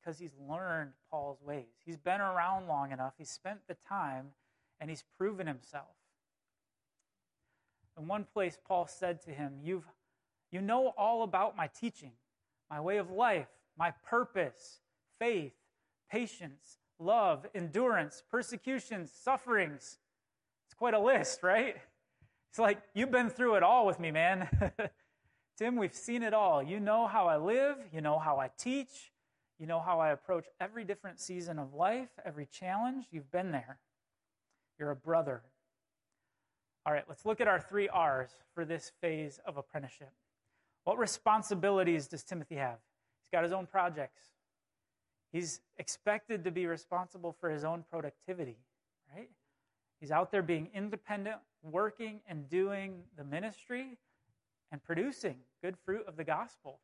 Because 0.00 0.18
he's 0.18 0.38
learned 0.48 0.92
Paul's 1.10 1.42
ways. 1.42 1.66
He's 1.84 1.98
been 1.98 2.22
around 2.22 2.66
long 2.66 2.92
enough, 2.92 3.12
he's 3.18 3.28
spent 3.28 3.58
the 3.68 3.76
time, 3.86 4.28
and 4.80 4.88
he's 4.88 5.04
proven 5.18 5.48
himself. 5.48 5.98
In 7.98 8.08
one 8.08 8.24
place, 8.24 8.56
Paul 8.66 8.86
said 8.86 9.20
to 9.24 9.32
him, 9.32 9.58
You've 9.62 9.84
you 10.50 10.60
know 10.60 10.92
all 10.96 11.22
about 11.22 11.56
my 11.56 11.68
teaching, 11.68 12.12
my 12.70 12.80
way 12.80 12.98
of 12.98 13.10
life, 13.10 13.48
my 13.76 13.92
purpose, 14.08 14.80
faith, 15.18 15.52
patience, 16.10 16.78
love, 16.98 17.46
endurance, 17.54 18.22
persecutions, 18.30 19.12
sufferings. 19.12 19.98
It's 20.66 20.74
quite 20.74 20.94
a 20.94 21.00
list, 21.00 21.42
right? 21.42 21.76
It's 22.50 22.58
like, 22.58 22.80
you've 22.94 23.10
been 23.10 23.30
through 23.30 23.56
it 23.56 23.62
all 23.62 23.86
with 23.86 24.00
me, 24.00 24.10
man. 24.10 24.48
Tim, 25.58 25.76
we've 25.76 25.94
seen 25.94 26.22
it 26.22 26.34
all. 26.34 26.62
You 26.62 26.80
know 26.80 27.06
how 27.06 27.26
I 27.26 27.36
live, 27.36 27.76
you 27.92 28.00
know 28.00 28.18
how 28.18 28.38
I 28.38 28.50
teach, 28.58 29.12
you 29.58 29.66
know 29.66 29.80
how 29.80 29.98
I 29.98 30.10
approach 30.10 30.46
every 30.60 30.84
different 30.84 31.20
season 31.20 31.58
of 31.58 31.74
life, 31.74 32.08
every 32.24 32.46
challenge. 32.46 33.06
You've 33.10 33.30
been 33.30 33.50
there. 33.50 33.78
You're 34.78 34.90
a 34.90 34.96
brother. 34.96 35.42
All 36.86 36.92
right, 36.92 37.04
let's 37.08 37.26
look 37.26 37.40
at 37.40 37.48
our 37.48 37.60
three 37.60 37.88
R's 37.88 38.30
for 38.54 38.64
this 38.64 38.92
phase 39.00 39.40
of 39.44 39.56
apprenticeship. 39.56 40.12
What 40.88 40.96
responsibilities 40.96 42.06
does 42.06 42.22
Timothy 42.22 42.54
have? 42.54 42.78
He's 43.20 43.28
got 43.30 43.42
his 43.42 43.52
own 43.52 43.66
projects. 43.66 44.22
He's 45.30 45.60
expected 45.76 46.44
to 46.44 46.50
be 46.50 46.64
responsible 46.64 47.36
for 47.38 47.50
his 47.50 47.62
own 47.62 47.84
productivity, 47.90 48.56
right? 49.14 49.28
He's 50.00 50.10
out 50.10 50.32
there 50.32 50.40
being 50.40 50.70
independent, 50.72 51.36
working 51.62 52.20
and 52.26 52.48
doing 52.48 53.02
the 53.18 53.24
ministry 53.24 53.98
and 54.72 54.82
producing 54.82 55.36
good 55.62 55.76
fruit 55.84 56.06
of 56.08 56.16
the 56.16 56.24
gospel. 56.24 56.78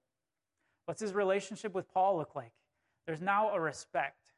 What's 0.85 1.01
his 1.01 1.15
relationship 1.15 1.73
with 1.73 1.91
Paul 1.91 2.19
look 2.19 2.35
like? 2.37 2.53
There's 3.07 3.23
now 3.23 3.55
a 3.55 3.59
respect, 3.59 4.33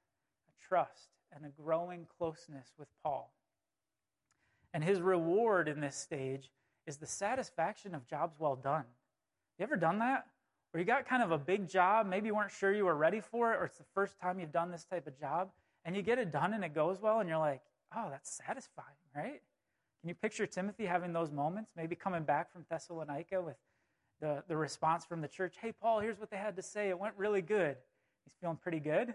a 0.48 0.68
trust, 0.68 1.08
and 1.34 1.44
a 1.44 1.60
growing 1.60 2.06
closeness 2.16 2.72
with 2.78 2.86
Paul. 3.02 3.32
And 4.72 4.84
his 4.84 5.00
reward 5.00 5.66
in 5.66 5.80
this 5.80 5.96
stage 5.96 6.52
is 6.86 6.98
the 6.98 7.06
satisfaction 7.08 7.96
of 7.96 8.06
jobs 8.06 8.36
well 8.38 8.54
done. 8.54 8.84
You 9.58 9.64
ever 9.64 9.76
done 9.76 9.98
that? 10.00 10.26
Where 10.70 10.80
you 10.80 10.86
got 10.86 11.06
kind 11.08 11.22
of 11.22 11.30
a 11.30 11.38
big 11.38 11.68
job, 11.68 12.06
maybe 12.06 12.26
you 12.26 12.34
weren't 12.34 12.50
sure 12.50 12.72
you 12.72 12.84
were 12.84 12.96
ready 12.96 13.20
for 13.20 13.52
it, 13.52 13.56
or 13.56 13.64
it's 13.64 13.78
the 13.78 13.84
first 13.94 14.18
time 14.20 14.38
you've 14.38 14.52
done 14.52 14.70
this 14.70 14.84
type 14.84 15.06
of 15.06 15.18
job, 15.18 15.50
and 15.84 15.96
you 15.96 16.02
get 16.02 16.18
it 16.18 16.30
done 16.30 16.52
and 16.52 16.64
it 16.64 16.74
goes 16.74 17.00
well, 17.00 17.20
and 17.20 17.28
you're 17.28 17.38
like, 17.38 17.62
oh, 17.96 18.08
that's 18.10 18.30
satisfying, 18.46 18.86
right? 19.14 19.40
Can 20.00 20.08
you 20.08 20.14
picture 20.14 20.46
Timothy 20.46 20.84
having 20.84 21.12
those 21.12 21.30
moments? 21.30 21.70
Maybe 21.76 21.96
coming 21.96 22.24
back 22.24 22.52
from 22.52 22.66
Thessalonica 22.68 23.40
with 23.40 23.56
the, 24.20 24.42
the 24.48 24.56
response 24.56 25.04
from 25.04 25.20
the 25.20 25.28
church 25.28 25.56
hey, 25.60 25.72
Paul, 25.72 26.00
here's 26.00 26.18
what 26.18 26.30
they 26.30 26.36
had 26.36 26.56
to 26.56 26.62
say. 26.62 26.88
It 26.88 26.98
went 26.98 27.14
really 27.16 27.42
good. 27.42 27.76
He's 28.24 28.34
feeling 28.40 28.56
pretty 28.56 28.80
good. 28.80 29.14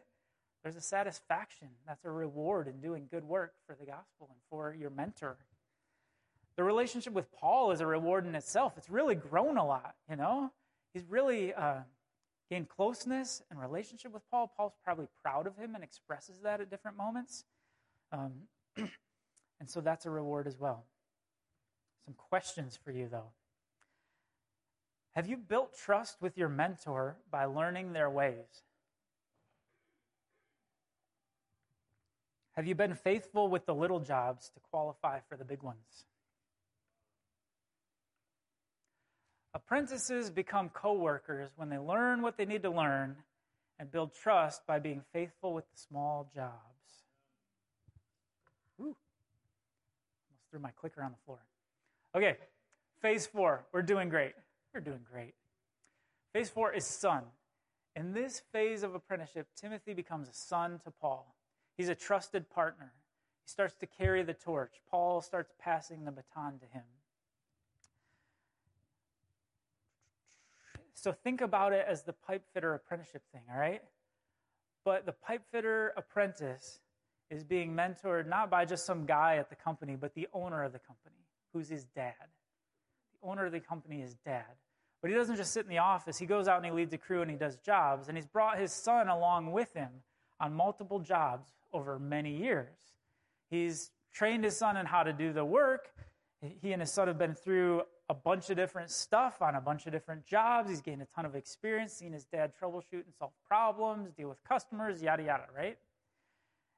There's 0.63 0.75
a 0.75 0.81
satisfaction. 0.81 1.69
That's 1.87 2.05
a 2.05 2.11
reward 2.11 2.67
in 2.67 2.81
doing 2.81 3.07
good 3.09 3.23
work 3.23 3.53
for 3.65 3.75
the 3.79 3.85
gospel 3.85 4.29
and 4.29 4.37
for 4.49 4.75
your 4.79 4.89
mentor. 4.91 5.37
The 6.61 6.65
relationship 6.65 7.13
with 7.13 7.25
Paul 7.31 7.71
is 7.71 7.81
a 7.81 7.87
reward 7.87 8.27
in 8.27 8.35
itself. 8.35 8.73
It's 8.77 8.87
really 8.87 9.15
grown 9.15 9.57
a 9.57 9.65
lot, 9.65 9.95
you 10.07 10.15
know? 10.15 10.51
He's 10.93 11.03
really 11.09 11.55
uh, 11.55 11.79
gained 12.51 12.69
closeness 12.69 13.41
and 13.49 13.59
relationship 13.59 14.13
with 14.13 14.21
Paul. 14.29 14.53
Paul's 14.55 14.75
probably 14.83 15.07
proud 15.23 15.47
of 15.47 15.57
him 15.57 15.73
and 15.73 15.83
expresses 15.83 16.41
that 16.43 16.61
at 16.61 16.69
different 16.69 16.97
moments. 16.97 17.45
Um, 18.11 18.33
and 18.77 19.67
so 19.67 19.81
that's 19.81 20.05
a 20.05 20.11
reward 20.11 20.45
as 20.45 20.59
well. 20.59 20.85
Some 22.05 22.13
questions 22.13 22.77
for 22.77 22.91
you, 22.91 23.07
though. 23.09 23.31
Have 25.15 25.27
you 25.27 25.37
built 25.37 25.75
trust 25.75 26.17
with 26.21 26.37
your 26.37 26.49
mentor 26.49 27.17
by 27.31 27.45
learning 27.45 27.93
their 27.93 28.11
ways? 28.11 28.61
Have 32.51 32.67
you 32.67 32.75
been 32.75 32.93
faithful 32.93 33.47
with 33.47 33.65
the 33.65 33.73
little 33.73 33.99
jobs 33.99 34.51
to 34.53 34.59
qualify 34.59 35.21
for 35.27 35.35
the 35.35 35.43
big 35.43 35.63
ones? 35.63 36.05
Apprentices 39.71 40.29
become 40.29 40.67
co 40.67 40.91
workers 40.91 41.49
when 41.55 41.69
they 41.69 41.77
learn 41.77 42.21
what 42.21 42.35
they 42.35 42.43
need 42.43 42.61
to 42.63 42.69
learn 42.69 43.15
and 43.79 43.89
build 43.89 44.13
trust 44.13 44.67
by 44.67 44.79
being 44.79 45.01
faithful 45.13 45.53
with 45.53 45.63
the 45.71 45.77
small 45.77 46.29
jobs. 46.35 46.51
Ooh, 48.81 48.83
almost 48.83 48.97
threw 50.49 50.59
my 50.59 50.71
clicker 50.71 51.01
on 51.01 51.11
the 51.11 51.17
floor. 51.25 51.39
Okay, 52.13 52.35
phase 53.01 53.25
four. 53.25 53.63
We're 53.71 53.81
doing 53.81 54.09
great. 54.09 54.33
We're 54.73 54.81
doing 54.81 55.05
great. 55.09 55.35
Phase 56.33 56.49
four 56.49 56.73
is 56.73 56.85
son. 56.85 57.23
In 57.95 58.11
this 58.11 58.41
phase 58.51 58.83
of 58.83 58.93
apprenticeship, 58.93 59.47
Timothy 59.55 59.93
becomes 59.93 60.27
a 60.27 60.33
son 60.33 60.81
to 60.83 60.91
Paul. 60.91 61.33
He's 61.77 61.87
a 61.87 61.95
trusted 61.95 62.49
partner. 62.49 62.91
He 63.45 63.49
starts 63.49 63.75
to 63.75 63.85
carry 63.85 64.21
the 64.23 64.33
torch. 64.33 64.81
Paul 64.89 65.21
starts 65.21 65.53
passing 65.61 66.03
the 66.03 66.11
baton 66.11 66.59
to 66.59 66.65
him. 66.65 66.83
So 71.01 71.11
think 71.11 71.41
about 71.41 71.73
it 71.73 71.83
as 71.89 72.03
the 72.03 72.13
pipe 72.13 72.43
fitter 72.53 72.75
apprenticeship 72.75 73.23
thing, 73.31 73.41
all 73.51 73.59
right? 73.59 73.81
But 74.85 75.07
the 75.07 75.13
pipe 75.13 75.41
fitter 75.51 75.93
apprentice 75.97 76.79
is 77.31 77.43
being 77.43 77.73
mentored 77.73 78.27
not 78.27 78.51
by 78.51 78.65
just 78.65 78.85
some 78.85 79.07
guy 79.07 79.37
at 79.37 79.49
the 79.49 79.55
company, 79.55 79.95
but 79.95 80.13
the 80.13 80.27
owner 80.31 80.63
of 80.63 80.73
the 80.73 80.79
company, 80.79 81.15
who's 81.53 81.69
his 81.69 81.85
dad. 81.85 82.13
The 83.13 83.27
owner 83.27 83.47
of 83.47 83.51
the 83.51 83.59
company 83.59 84.03
is 84.03 84.13
dad. 84.23 84.45
But 85.01 85.09
he 85.09 85.17
doesn't 85.17 85.37
just 85.37 85.51
sit 85.53 85.63
in 85.63 85.71
the 85.71 85.79
office. 85.79 86.19
He 86.19 86.27
goes 86.27 86.47
out 86.47 86.57
and 86.57 86.65
he 86.67 86.71
leads 86.71 86.93
a 86.93 86.99
crew 86.99 87.23
and 87.23 87.31
he 87.31 87.37
does 87.37 87.57
jobs. 87.57 88.07
And 88.07 88.15
he's 88.15 88.27
brought 88.27 88.59
his 88.59 88.71
son 88.71 89.07
along 89.07 89.51
with 89.51 89.73
him 89.73 89.89
on 90.39 90.53
multiple 90.53 90.99
jobs 90.99 91.47
over 91.73 91.97
many 91.97 92.37
years. 92.37 92.77
He's 93.49 93.89
trained 94.13 94.43
his 94.43 94.55
son 94.55 94.77
in 94.77 94.85
how 94.85 95.01
to 95.01 95.13
do 95.13 95.33
the 95.33 95.45
work. 95.45 95.89
He 96.61 96.73
and 96.73 96.81
his 96.81 96.91
son 96.91 97.07
have 97.07 97.17
been 97.17 97.33
through 97.33 97.81
a 98.11 98.13
bunch 98.13 98.49
of 98.49 98.57
different 98.57 98.89
stuff 98.89 99.41
on 99.41 99.55
a 99.55 99.61
bunch 99.61 99.85
of 99.85 99.93
different 99.93 100.25
jobs. 100.25 100.69
He's 100.69 100.81
gained 100.81 101.01
a 101.01 101.05
ton 101.05 101.25
of 101.25 101.33
experience, 101.33 101.93
seen 101.93 102.11
his 102.11 102.25
dad 102.25 102.51
troubleshoot 102.61 103.05
and 103.05 103.13
solve 103.17 103.31
problems, 103.47 104.11
deal 104.11 104.27
with 104.27 104.43
customers, 104.43 105.01
yada, 105.01 105.23
yada, 105.23 105.45
right? 105.55 105.77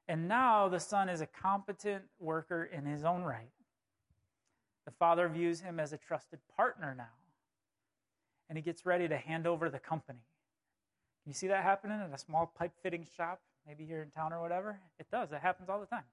And 0.06 0.28
now 0.28 0.68
the 0.68 0.78
son 0.78 1.08
is 1.08 1.20
a 1.20 1.26
competent 1.26 2.04
worker 2.20 2.70
in 2.72 2.86
his 2.86 3.04
own 3.04 3.24
right. 3.24 3.50
The 4.84 4.92
father 4.92 5.28
views 5.28 5.60
him 5.60 5.80
as 5.80 5.92
a 5.92 5.96
trusted 5.96 6.38
partner 6.56 6.94
now. 6.96 7.16
And 8.48 8.56
he 8.56 8.62
gets 8.62 8.86
ready 8.86 9.08
to 9.08 9.16
hand 9.16 9.48
over 9.48 9.68
the 9.68 9.80
company. 9.80 10.20
You 11.26 11.32
see 11.32 11.48
that 11.48 11.64
happening 11.64 12.00
in 12.00 12.14
a 12.14 12.18
small 12.18 12.52
pipe 12.56 12.74
fitting 12.80 13.08
shop, 13.16 13.40
maybe 13.66 13.84
here 13.84 14.02
in 14.02 14.10
town 14.10 14.32
or 14.32 14.40
whatever? 14.40 14.78
It 15.00 15.10
does. 15.10 15.32
It 15.32 15.40
happens 15.40 15.68
all 15.68 15.80
the 15.80 15.86
time. 15.86 16.04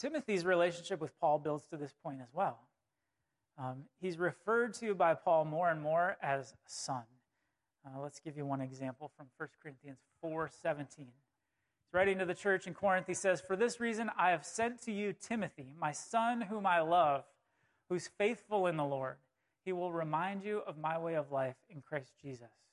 Timothy's 0.00 0.46
relationship 0.46 1.00
with 1.00 1.18
Paul 1.20 1.38
builds 1.38 1.66
to 1.66 1.76
this 1.76 1.92
point 2.02 2.20
as 2.22 2.32
well. 2.32 2.58
Um, 3.58 3.84
he's 4.00 4.18
referred 4.18 4.72
to 4.74 4.94
by 4.94 5.12
Paul 5.12 5.44
more 5.44 5.68
and 5.68 5.82
more 5.82 6.16
as 6.22 6.54
son. 6.64 7.02
Uh, 7.84 8.00
let's 8.00 8.18
give 8.18 8.36
you 8.36 8.46
one 8.46 8.62
example 8.62 9.10
from 9.16 9.26
1 9.36 9.48
Corinthians 9.62 9.98
4:17. 10.22 10.98
He's 10.98 11.92
writing 11.92 12.18
to 12.18 12.24
the 12.24 12.34
church 12.34 12.66
in 12.66 12.72
Corinth. 12.72 13.06
He 13.06 13.14
says, 13.14 13.40
"For 13.42 13.56
this 13.56 13.78
reason 13.78 14.10
I 14.16 14.30
have 14.30 14.46
sent 14.46 14.80
to 14.82 14.92
you 14.92 15.12
Timothy, 15.12 15.74
my 15.76 15.92
son 15.92 16.42
whom 16.42 16.66
I 16.66 16.80
love, 16.80 17.26
who's 17.88 18.08
faithful 18.08 18.66
in 18.66 18.76
the 18.76 18.84
Lord. 18.84 19.18
He 19.64 19.72
will 19.72 19.92
remind 19.92 20.42
you 20.42 20.60
of 20.60 20.78
my 20.78 20.98
way 20.98 21.14
of 21.14 21.30
life 21.30 21.56
in 21.68 21.82
Christ 21.82 22.16
Jesus." 22.16 22.69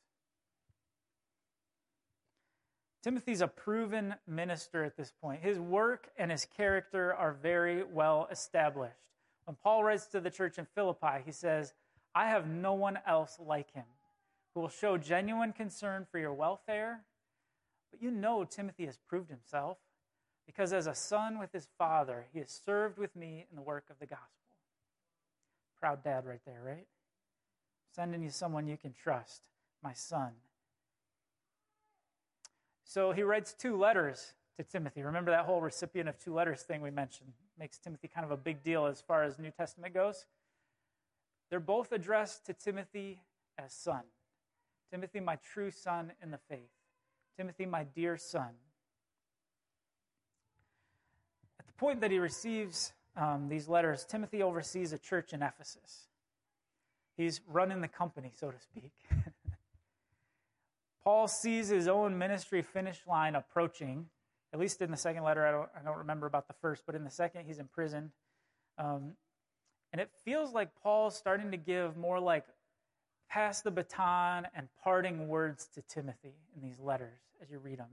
Timothy's 3.07 3.39
a 3.39 3.47
proven 3.47 4.15
minister 4.27 4.83
at 4.83 4.97
this 4.97 5.13
point. 5.21 5.41
His 5.41 5.57
work 5.57 6.09
and 6.17 6.29
his 6.29 6.43
character 6.43 7.13
are 7.13 7.31
very 7.31 7.81
well 7.81 8.27
established. 8.29 9.07
When 9.45 9.55
Paul 9.63 9.85
writes 9.85 10.07
to 10.07 10.19
the 10.19 10.29
church 10.29 10.57
in 10.57 10.67
Philippi, 10.75 11.21
he 11.25 11.31
says, 11.31 11.73
I 12.13 12.27
have 12.27 12.49
no 12.49 12.73
one 12.73 12.99
else 13.07 13.37
like 13.39 13.71
him 13.71 13.85
who 14.53 14.59
will 14.59 14.67
show 14.67 14.97
genuine 14.97 15.53
concern 15.53 16.05
for 16.11 16.19
your 16.19 16.33
welfare. 16.33 17.05
But 17.91 18.01
you 18.01 18.11
know 18.11 18.43
Timothy 18.43 18.85
has 18.87 18.97
proved 19.07 19.29
himself 19.29 19.77
because 20.45 20.73
as 20.73 20.85
a 20.85 20.93
son 20.93 21.39
with 21.39 21.53
his 21.53 21.69
father, 21.77 22.25
he 22.33 22.39
has 22.39 22.49
served 22.49 22.97
with 22.97 23.15
me 23.15 23.45
in 23.49 23.55
the 23.55 23.61
work 23.61 23.85
of 23.89 23.99
the 23.99 24.05
gospel. 24.05 24.27
Proud 25.79 26.03
dad 26.03 26.25
right 26.25 26.41
there, 26.45 26.61
right? 26.61 26.87
Sending 27.95 28.21
you 28.21 28.31
someone 28.31 28.67
you 28.67 28.75
can 28.75 28.91
trust, 28.91 29.43
my 29.81 29.93
son. 29.93 30.33
So 32.87 33.11
he 33.11 33.21
writes 33.21 33.53
two 33.53 33.75
letters 33.75 34.33
to 34.55 34.63
Timothy. 34.63 35.03
Remember 35.03 35.29
that 35.31 35.43
whole 35.45 35.59
recipient 35.59 36.07
of 36.07 36.17
two 36.17 36.33
letters 36.33 36.61
thing 36.61 36.81
we 36.81 36.89
mentioned? 36.89 37.33
Makes 37.59 37.79
Timothy 37.79 38.07
kind 38.07 38.23
of 38.23 38.31
a 38.31 38.37
big 38.37 38.63
deal 38.63 38.85
as 38.85 39.01
far 39.01 39.23
as 39.23 39.37
New 39.37 39.51
Testament 39.51 39.93
goes. 39.93 40.25
They're 41.49 41.59
both 41.59 41.91
addressed 41.91 42.45
to 42.45 42.53
Timothy 42.53 43.19
as 43.57 43.73
son. 43.73 44.03
Timothy, 44.89 45.19
my 45.19 45.35
true 45.35 45.69
son 45.69 46.13
in 46.23 46.31
the 46.31 46.39
faith. 46.49 46.71
Timothy, 47.35 47.65
my 47.65 47.83
dear 47.83 48.15
son. 48.15 48.51
At 51.59 51.67
the 51.67 51.73
point 51.73 51.99
that 51.99 52.09
he 52.09 52.19
receives 52.19 52.93
um, 53.17 53.49
these 53.49 53.67
letters, 53.67 54.05
Timothy 54.05 54.41
oversees 54.41 54.93
a 54.93 54.97
church 54.97 55.33
in 55.33 55.41
Ephesus. 55.41 56.07
He's 57.17 57.41
running 57.49 57.81
the 57.81 57.89
company, 57.89 58.31
so 58.33 58.49
to 58.49 58.59
speak. 58.61 58.93
Paul 61.07 61.29
sees 61.29 61.69
his 61.69 61.87
own 61.87 62.17
ministry 62.17 62.61
finish 62.61 62.99
line 63.07 63.35
approaching. 63.35 64.07
At 64.51 64.59
least 64.59 64.81
in 64.81 64.91
the 64.91 64.97
second 64.97 65.23
letter, 65.23 65.47
I 65.47 65.51
don't, 65.51 65.69
I 65.73 65.81
don't 65.81 65.99
remember 65.99 66.27
about 66.27 66.49
the 66.49 66.53
first, 66.61 66.83
but 66.85 66.95
in 66.95 67.05
the 67.05 67.09
second, 67.09 67.45
he's 67.45 67.59
imprisoned. 67.59 68.11
Um, 68.77 69.13
and 69.93 70.01
it 70.01 70.09
feels 70.25 70.51
like 70.51 70.67
Paul's 70.83 71.15
starting 71.15 71.51
to 71.51 71.55
give 71.55 71.95
more 71.95 72.19
like 72.19 72.43
pass 73.29 73.61
the 73.61 73.71
baton 73.71 74.47
and 74.53 74.67
parting 74.83 75.29
words 75.29 75.69
to 75.75 75.81
Timothy 75.83 76.35
in 76.53 76.61
these 76.61 76.77
letters 76.77 77.21
as 77.41 77.49
you 77.49 77.59
read 77.59 77.79
them. 77.79 77.91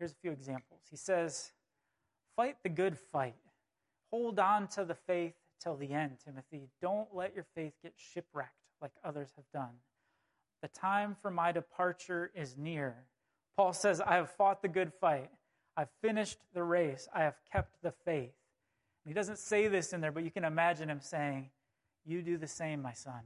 Here's 0.00 0.10
a 0.10 0.16
few 0.16 0.32
examples. 0.32 0.80
He 0.90 0.96
says, 0.96 1.52
Fight 2.34 2.56
the 2.64 2.68
good 2.68 2.98
fight. 2.98 3.36
Hold 4.10 4.40
on 4.40 4.66
to 4.70 4.84
the 4.84 4.96
faith 4.96 5.34
till 5.62 5.76
the 5.76 5.92
end, 5.92 6.16
Timothy. 6.24 6.66
Don't 6.80 7.14
let 7.14 7.32
your 7.32 7.46
faith 7.54 7.74
get 7.80 7.92
shipwrecked 7.96 8.50
like 8.80 8.90
others 9.04 9.28
have 9.36 9.48
done. 9.52 9.76
The 10.62 10.68
time 10.68 11.16
for 11.20 11.30
my 11.30 11.50
departure 11.50 12.30
is 12.34 12.56
near. 12.56 12.94
Paul 13.56 13.72
says, 13.72 14.00
I 14.00 14.14
have 14.14 14.30
fought 14.30 14.62
the 14.62 14.68
good 14.68 14.92
fight. 15.00 15.28
I've 15.76 15.90
finished 16.00 16.38
the 16.54 16.62
race. 16.62 17.08
I 17.12 17.22
have 17.22 17.34
kept 17.52 17.82
the 17.82 17.92
faith. 18.04 18.32
And 19.04 19.10
he 19.10 19.14
doesn't 19.14 19.38
say 19.38 19.66
this 19.66 19.92
in 19.92 20.00
there, 20.00 20.12
but 20.12 20.22
you 20.22 20.30
can 20.30 20.44
imagine 20.44 20.88
him 20.88 21.00
saying, 21.00 21.50
You 22.04 22.22
do 22.22 22.36
the 22.36 22.46
same, 22.46 22.80
my 22.80 22.92
son. 22.92 23.22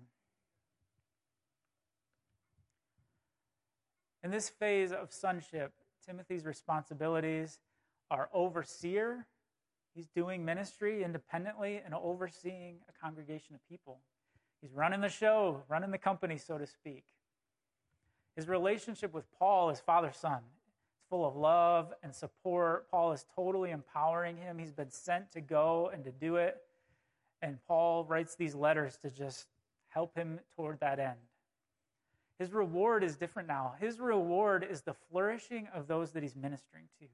In 4.25 4.31
this 4.31 4.49
phase 4.49 4.91
of 4.91 5.13
sonship, 5.13 5.73
Timothy's 6.07 6.45
responsibilities 6.45 7.59
are 8.11 8.31
overseer. 8.33 9.27
He's 9.95 10.09
doing 10.09 10.45
ministry 10.45 11.05
independently 11.05 11.81
and 11.85 11.95
overseeing 11.95 12.79
a 12.89 13.05
congregation 13.05 13.55
of 13.55 13.61
people. 13.69 14.01
He's 14.61 14.73
running 14.73 15.01
the 15.01 15.09
show, 15.09 15.63
running 15.69 15.91
the 15.91 15.99
company, 15.99 16.39
so 16.39 16.59
to 16.59 16.67
speak. 16.67 17.05
His 18.37 18.49
relationship 18.49 19.15
with 19.15 19.25
Paul 19.39 19.71
is 19.71 19.81
father 19.81 20.13
son. 20.13 20.41
It's 20.99 21.09
full 21.09 21.27
of 21.27 21.35
love 21.35 21.93
and 22.03 22.15
support. 22.15 22.91
Paul 22.91 23.13
is 23.13 23.25
totally 23.35 23.71
empowering 23.71 24.37
him. 24.37 24.59
He's 24.59 24.73
been 24.73 24.91
sent 24.91 25.33
to 25.33 25.41
go 25.41 25.91
and 25.93 26.05
to 26.05 26.13
do 26.13 26.37
it. 26.37 26.59
And 27.41 27.59
Paul 27.67 28.05
writes 28.05 28.35
these 28.35 28.55
letters 28.55 28.99
to 28.99 29.11
just 29.11 29.47
help 29.89 30.15
him 30.15 30.41
toward 30.55 30.81
that 30.81 30.99
end. 30.99 31.19
His 32.39 32.53
reward 32.53 33.03
is 33.03 33.17
different 33.17 33.49
now. 33.49 33.75
His 33.81 33.99
reward 33.99 34.67
is 34.69 34.83
the 34.83 34.95
flourishing 35.11 35.69
of 35.75 35.89
those 35.89 36.11
that 36.13 36.23
he's 36.23 36.37
ministering 36.37 36.85
to. 37.01 37.07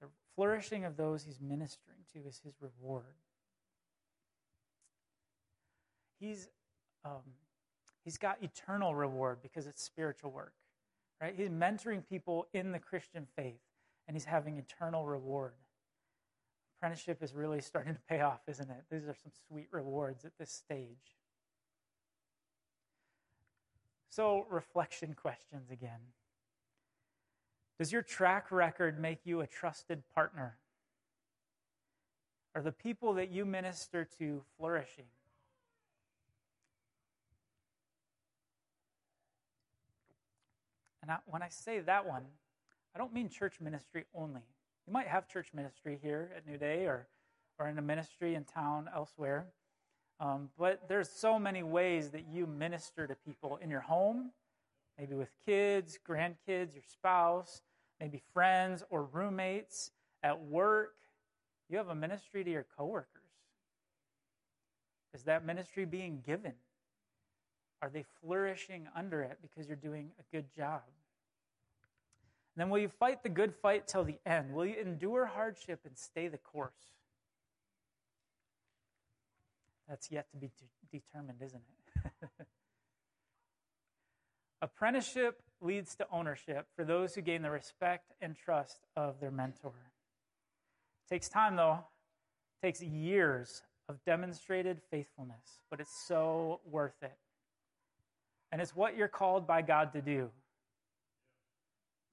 The 0.00 0.06
flourishing 0.36 0.84
of 0.84 0.96
those 0.96 1.24
he's 1.24 1.40
ministering 1.40 1.98
to 2.12 2.20
is 2.28 2.40
his 2.44 2.54
reward. 2.60 3.04
He's 6.20 6.48
um, 7.04 7.22
He's 8.08 8.16
got 8.16 8.38
eternal 8.42 8.94
reward 8.94 9.40
because 9.42 9.66
it's 9.66 9.82
spiritual 9.82 10.30
work, 10.30 10.54
right? 11.20 11.34
He's 11.36 11.50
mentoring 11.50 12.02
people 12.08 12.46
in 12.54 12.72
the 12.72 12.78
Christian 12.78 13.26
faith, 13.36 13.60
and 14.06 14.16
he's 14.16 14.24
having 14.24 14.56
eternal 14.56 15.04
reward. 15.04 15.52
Apprenticeship 16.78 17.22
is 17.22 17.34
really 17.34 17.60
starting 17.60 17.92
to 17.92 18.00
pay 18.08 18.22
off, 18.22 18.40
isn't 18.48 18.70
it? 18.70 18.84
These 18.90 19.02
are 19.02 19.14
some 19.14 19.30
sweet 19.46 19.68
rewards 19.72 20.24
at 20.24 20.32
this 20.38 20.50
stage. 20.50 21.18
So, 24.08 24.46
reflection 24.48 25.12
questions 25.12 25.70
again. 25.70 26.00
Does 27.78 27.92
your 27.92 28.00
track 28.00 28.50
record 28.50 28.98
make 28.98 29.26
you 29.26 29.42
a 29.42 29.46
trusted 29.46 30.02
partner? 30.14 30.56
Are 32.54 32.62
the 32.62 32.72
people 32.72 33.12
that 33.12 33.30
you 33.30 33.44
minister 33.44 34.08
to 34.18 34.40
flourishing? 34.56 35.04
And 41.08 41.14
I, 41.14 41.18
when 41.24 41.42
I 41.42 41.48
say 41.48 41.80
that 41.80 42.06
one, 42.06 42.24
I 42.94 42.98
don't 42.98 43.14
mean 43.14 43.30
church 43.30 43.62
ministry 43.62 44.04
only. 44.14 44.42
You 44.86 44.92
might 44.92 45.06
have 45.06 45.26
church 45.26 45.48
ministry 45.54 45.98
here 46.02 46.30
at 46.36 46.46
New 46.46 46.58
Day 46.58 46.84
or, 46.84 47.06
or 47.58 47.66
in 47.66 47.78
a 47.78 47.82
ministry 47.82 48.34
in 48.34 48.44
town 48.44 48.90
elsewhere. 48.94 49.46
Um, 50.20 50.50
but 50.58 50.86
there's 50.86 51.08
so 51.08 51.38
many 51.38 51.62
ways 51.62 52.10
that 52.10 52.26
you 52.30 52.46
minister 52.46 53.06
to 53.06 53.14
people 53.14 53.58
in 53.62 53.70
your 53.70 53.80
home, 53.80 54.32
maybe 54.98 55.14
with 55.14 55.30
kids, 55.46 55.98
grandkids, 56.06 56.74
your 56.74 56.82
spouse, 56.86 57.62
maybe 57.98 58.20
friends 58.34 58.84
or 58.90 59.04
roommates, 59.04 59.92
at 60.22 60.38
work. 60.44 60.94
You 61.70 61.78
have 61.78 61.88
a 61.88 61.94
ministry 61.94 62.44
to 62.44 62.50
your 62.50 62.66
coworkers. 62.76 63.06
Is 65.14 65.22
that 65.22 65.42
ministry 65.42 65.86
being 65.86 66.22
given? 66.26 66.52
Are 67.80 67.88
they 67.88 68.04
flourishing 68.20 68.88
under 68.94 69.22
it 69.22 69.38
because 69.40 69.68
you're 69.68 69.76
doing 69.76 70.10
a 70.18 70.36
good 70.36 70.52
job? 70.54 70.82
Then 72.58 72.70
will 72.70 72.78
you 72.80 72.88
fight 72.88 73.22
the 73.22 73.28
good 73.28 73.54
fight 73.54 73.86
till 73.86 74.02
the 74.02 74.18
end? 74.26 74.52
Will 74.52 74.66
you 74.66 74.74
endure 74.74 75.26
hardship 75.26 75.78
and 75.86 75.96
stay 75.96 76.26
the 76.26 76.38
course? 76.38 76.72
That's 79.88 80.10
yet 80.10 80.28
to 80.32 80.36
be 80.36 80.50
de- 80.90 80.98
determined, 80.98 81.38
isn't 81.40 81.62
it? 82.04 82.12
Apprenticeship 84.60 85.40
leads 85.60 85.94
to 85.96 86.06
ownership 86.10 86.66
for 86.74 86.84
those 86.84 87.14
who 87.14 87.20
gain 87.20 87.42
the 87.42 87.50
respect 87.50 88.12
and 88.20 88.34
trust 88.34 88.80
of 88.96 89.20
their 89.20 89.30
mentor. 89.30 89.72
It 91.06 91.14
takes 91.14 91.28
time, 91.28 91.54
though. 91.54 91.84
It 92.60 92.66
takes 92.66 92.82
years 92.82 93.62
of 93.88 94.04
demonstrated 94.04 94.80
faithfulness, 94.90 95.60
but 95.70 95.78
it's 95.78 95.96
so 96.08 96.58
worth 96.68 97.00
it. 97.02 97.16
And 98.50 98.60
it's 98.60 98.74
what 98.74 98.96
you're 98.96 99.06
called 99.06 99.46
by 99.46 99.62
God 99.62 99.92
to 99.92 100.02
do. 100.02 100.30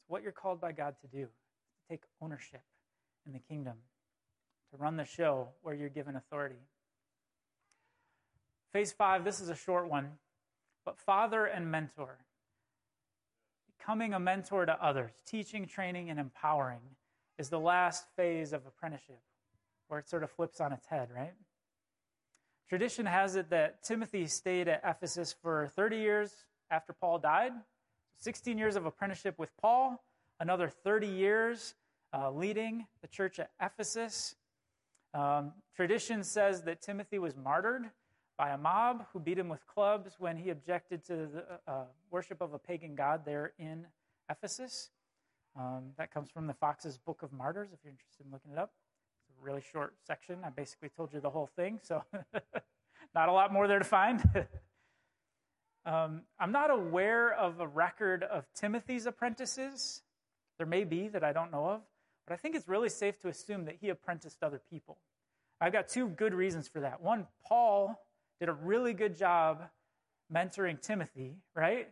What 0.07 0.23
you're 0.23 0.31
called 0.31 0.61
by 0.61 0.71
God 0.71 0.95
to 1.01 1.07
do 1.07 1.23
to 1.25 1.89
take 1.89 2.03
ownership 2.21 2.61
in 3.25 3.33
the 3.33 3.39
kingdom, 3.39 3.75
to 4.71 4.77
run 4.77 4.97
the 4.97 5.05
show 5.05 5.49
where 5.61 5.73
you're 5.73 5.89
given 5.89 6.15
authority. 6.15 6.59
Phase 8.71 8.91
five, 8.91 9.23
this 9.23 9.39
is 9.39 9.49
a 9.49 9.55
short 9.55 9.89
one, 9.89 10.11
but 10.85 10.99
father 10.99 11.45
and 11.45 11.71
mentor. 11.71 12.17
Becoming 13.77 14.13
a 14.13 14.19
mentor 14.19 14.65
to 14.65 14.83
others, 14.83 15.11
teaching, 15.25 15.65
training, 15.65 16.09
and 16.09 16.19
empowering 16.19 16.81
is 17.37 17.49
the 17.49 17.59
last 17.59 18.05
phase 18.15 18.53
of 18.53 18.65
apprenticeship, 18.65 19.21
where 19.87 19.99
it 19.99 20.09
sort 20.09 20.23
of 20.23 20.31
flips 20.31 20.59
on 20.59 20.71
its 20.71 20.87
head, 20.87 21.09
right? 21.15 21.33
Tradition 22.67 23.05
has 23.05 23.35
it 23.35 23.49
that 23.51 23.83
Timothy 23.83 24.25
stayed 24.25 24.67
at 24.67 24.81
Ephesus 24.83 25.35
for 25.41 25.67
30 25.75 25.97
years 25.97 26.33
after 26.71 26.93
Paul 26.93 27.19
died, 27.19 27.51
16 28.17 28.57
years 28.57 28.75
of 28.75 28.85
apprenticeship 28.85 29.37
with 29.37 29.51
Paul, 29.61 30.03
another 30.39 30.69
30 30.69 31.07
years 31.07 31.75
uh, 32.13 32.31
leading 32.31 32.87
the 33.01 33.07
church 33.07 33.39
at 33.39 33.51
Ephesus. 33.61 34.35
Um, 35.13 35.53
tradition 35.75 36.23
says 36.23 36.63
that 36.63 36.81
Timothy 36.81 37.19
was 37.19 37.35
martyred 37.35 37.89
by 38.37 38.49
a 38.49 38.57
mob 38.57 39.05
who 39.13 39.19
beat 39.19 39.37
him 39.39 39.47
with 39.47 39.65
clubs 39.65 40.15
when 40.19 40.37
he 40.37 40.49
objected 40.49 41.05
to 41.05 41.15
the 41.15 41.43
uh, 41.67 41.83
worship 42.11 42.41
of 42.41 42.53
a 42.53 42.59
pagan 42.59 42.95
god 42.95 43.21
there 43.25 43.53
in 43.57 43.85
Ephesus. 44.29 44.89
Um, 45.57 45.91
that 45.97 46.13
comes 46.13 46.29
from 46.29 46.47
the 46.47 46.53
Foxe's 46.53 46.97
Book 46.97 47.21
of 47.21 47.31
Martyrs, 47.31 47.69
if 47.71 47.79
you're 47.83 47.91
interested 47.91 48.25
in 48.25 48.31
looking 48.31 48.51
it 48.51 48.57
up. 48.57 48.71
It's 49.29 49.39
a 49.39 49.43
really 49.43 49.61
short 49.61 49.93
section. 50.05 50.39
I 50.43 50.49
basically 50.49 50.89
told 50.89 51.13
you 51.13 51.21
the 51.21 51.29
whole 51.29 51.47
thing, 51.55 51.79
so 51.81 52.03
not 53.15 53.29
a 53.29 53.31
lot 53.31 53.53
more 53.53 53.67
there 53.67 53.79
to 53.79 53.85
find. 53.85 54.21
um, 55.85 56.21
I'm 56.39 56.51
not 56.51 56.71
aware 56.71 57.33
of 57.33 57.59
a 57.59 57.67
record 57.67 58.23
of 58.23 58.45
Timothy's 58.55 59.05
apprentices. 59.05 60.01
There 60.57 60.67
may 60.67 60.83
be 60.83 61.07
that 61.09 61.23
I 61.23 61.33
don't 61.33 61.51
know 61.51 61.67
of, 61.67 61.81
but 62.27 62.33
I 62.33 62.37
think 62.37 62.55
it's 62.55 62.67
really 62.67 62.89
safe 62.89 63.19
to 63.21 63.27
assume 63.27 63.65
that 63.65 63.77
he 63.79 63.89
apprenticed 63.89 64.41
other 64.41 64.61
people. 64.69 64.97
I've 65.61 65.73
got 65.73 65.87
two 65.87 66.07
good 66.07 66.33
reasons 66.33 66.67
for 66.67 66.81
that. 66.81 67.01
One, 67.01 67.27
Paul 67.47 67.99
did 68.39 68.49
a 68.49 68.53
really 68.53 68.93
good 68.93 69.17
job 69.17 69.61
mentoring 70.33 70.81
Timothy, 70.81 71.35
right? 71.55 71.89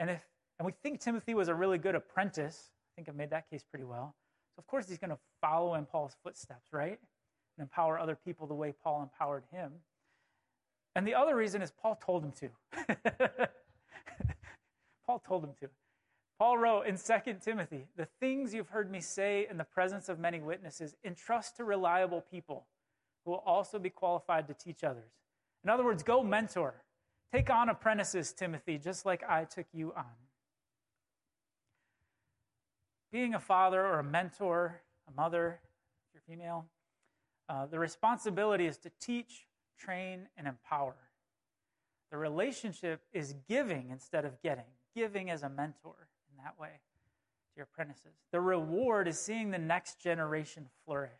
And 0.00 0.10
if 0.10 0.20
and 0.58 0.66
we 0.66 0.72
think 0.82 1.00
Timothy 1.00 1.34
was 1.34 1.48
a 1.48 1.54
really 1.54 1.78
good 1.78 1.94
apprentice, 1.94 2.70
I 2.70 2.90
think 2.96 3.08
I've 3.08 3.16
made 3.16 3.30
that 3.30 3.50
case 3.50 3.62
pretty 3.62 3.84
well. 3.84 4.14
So, 4.54 4.60
of 4.60 4.66
course, 4.66 4.88
he's 4.88 4.98
going 4.98 5.10
to 5.10 5.18
follow 5.40 5.74
in 5.74 5.84
Paul's 5.84 6.16
footsteps, 6.22 6.72
right? 6.72 6.98
And 7.58 7.64
empower 7.64 7.98
other 7.98 8.16
people 8.16 8.46
the 8.46 8.54
way 8.54 8.72
Paul 8.82 9.02
empowered 9.02 9.44
him. 9.50 9.72
And 10.96 11.06
the 11.06 11.14
other 11.14 11.36
reason 11.36 11.62
is 11.62 11.70
Paul 11.70 11.96
told 12.04 12.24
him 12.24 12.32
to. 12.32 12.48
Paul 15.06 15.20
told 15.20 15.44
him 15.44 15.52
to. 15.60 15.68
Paul 16.38 16.58
wrote 16.58 16.86
in 16.86 16.96
2 16.96 17.34
Timothy, 17.40 17.86
The 17.96 18.08
things 18.18 18.52
you've 18.52 18.70
heard 18.70 18.90
me 18.90 19.00
say 19.00 19.46
in 19.48 19.56
the 19.56 19.64
presence 19.64 20.08
of 20.08 20.18
many 20.18 20.40
witnesses, 20.40 20.96
entrust 21.04 21.56
to 21.58 21.64
reliable 21.64 22.20
people 22.20 22.66
who 23.24 23.30
will 23.30 23.44
also 23.46 23.78
be 23.78 23.90
qualified 23.90 24.48
to 24.48 24.54
teach 24.54 24.82
others. 24.82 25.12
In 25.62 25.70
other 25.70 25.84
words, 25.84 26.02
go 26.02 26.24
mentor. 26.24 26.82
Take 27.32 27.50
on 27.50 27.68
apprentices, 27.68 28.32
Timothy, 28.32 28.78
just 28.78 29.06
like 29.06 29.22
I 29.28 29.44
took 29.44 29.66
you 29.72 29.92
on 29.96 30.04
being 33.16 33.34
a 33.34 33.40
father 33.40 33.80
or 33.80 33.98
a 33.98 34.04
mentor, 34.04 34.82
a 35.08 35.20
mother, 35.20 35.60
if 36.04 36.14
you're 36.14 36.36
female, 36.36 36.66
uh, 37.48 37.64
the 37.64 37.78
responsibility 37.78 38.66
is 38.66 38.76
to 38.76 38.90
teach, 39.00 39.45
train, 39.78 40.28
and 40.36 40.46
empower. 40.46 40.96
The 42.10 42.16
relationship 42.16 43.00
is 43.12 43.34
giving 43.48 43.90
instead 43.90 44.24
of 44.24 44.40
getting, 44.42 44.64
giving 44.94 45.30
as 45.30 45.42
a 45.42 45.48
mentor 45.48 46.08
in 46.30 46.42
that 46.44 46.58
way 46.58 46.68
to 46.68 47.56
your 47.56 47.64
apprentices. 47.64 48.12
The 48.32 48.40
reward 48.40 49.08
is 49.08 49.18
seeing 49.18 49.50
the 49.50 49.58
next 49.58 50.00
generation 50.00 50.68
flourish, 50.84 51.10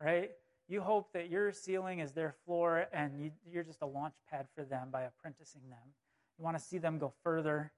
right? 0.00 0.30
You 0.68 0.80
hope 0.80 1.12
that 1.12 1.30
your 1.30 1.52
ceiling 1.52 2.00
is 2.00 2.12
their 2.12 2.34
floor 2.44 2.86
and 2.92 3.20
you, 3.20 3.30
you're 3.50 3.62
just 3.62 3.82
a 3.82 3.86
launch 3.86 4.14
pad 4.30 4.46
for 4.54 4.64
them 4.64 4.88
by 4.90 5.02
apprenticing 5.02 5.62
them. 5.70 5.94
You 6.38 6.44
want 6.44 6.58
to 6.58 6.62
see 6.62 6.78
them 6.78 6.98
go 6.98 7.12
further 7.22 7.72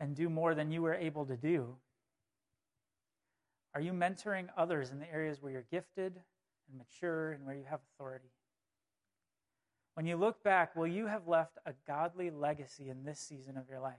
and 0.00 0.14
do 0.14 0.28
more 0.28 0.54
than 0.54 0.70
you 0.70 0.82
were 0.82 0.94
able 0.94 1.26
to 1.26 1.36
do. 1.36 1.76
Are 3.74 3.80
you 3.80 3.92
mentoring 3.92 4.48
others 4.56 4.90
in 4.90 4.98
the 4.98 5.12
areas 5.12 5.42
where 5.42 5.52
you're 5.52 5.66
gifted 5.70 6.14
and 6.68 6.78
mature 6.78 7.32
and 7.32 7.44
where 7.44 7.54
you 7.54 7.64
have 7.68 7.80
authority? 7.94 8.30
When 9.98 10.06
you 10.06 10.16
look 10.16 10.44
back, 10.44 10.76
will 10.76 10.86
you 10.86 11.08
have 11.08 11.26
left 11.26 11.58
a 11.66 11.72
godly 11.84 12.30
legacy 12.30 12.88
in 12.88 13.02
this 13.02 13.18
season 13.18 13.56
of 13.56 13.68
your 13.68 13.80
life? 13.80 13.96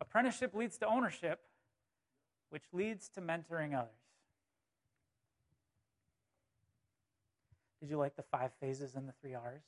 Apprenticeship 0.00 0.52
leads 0.52 0.78
to 0.78 0.86
ownership, 0.88 1.38
which 2.50 2.64
leads 2.72 3.08
to 3.10 3.20
mentoring 3.20 3.78
others. 3.78 3.92
Did 7.78 7.90
you 7.90 7.98
like 7.98 8.16
the 8.16 8.24
five 8.32 8.50
phases 8.60 8.96
and 8.96 9.08
the 9.08 9.12
three 9.20 9.34
R's? 9.34 9.62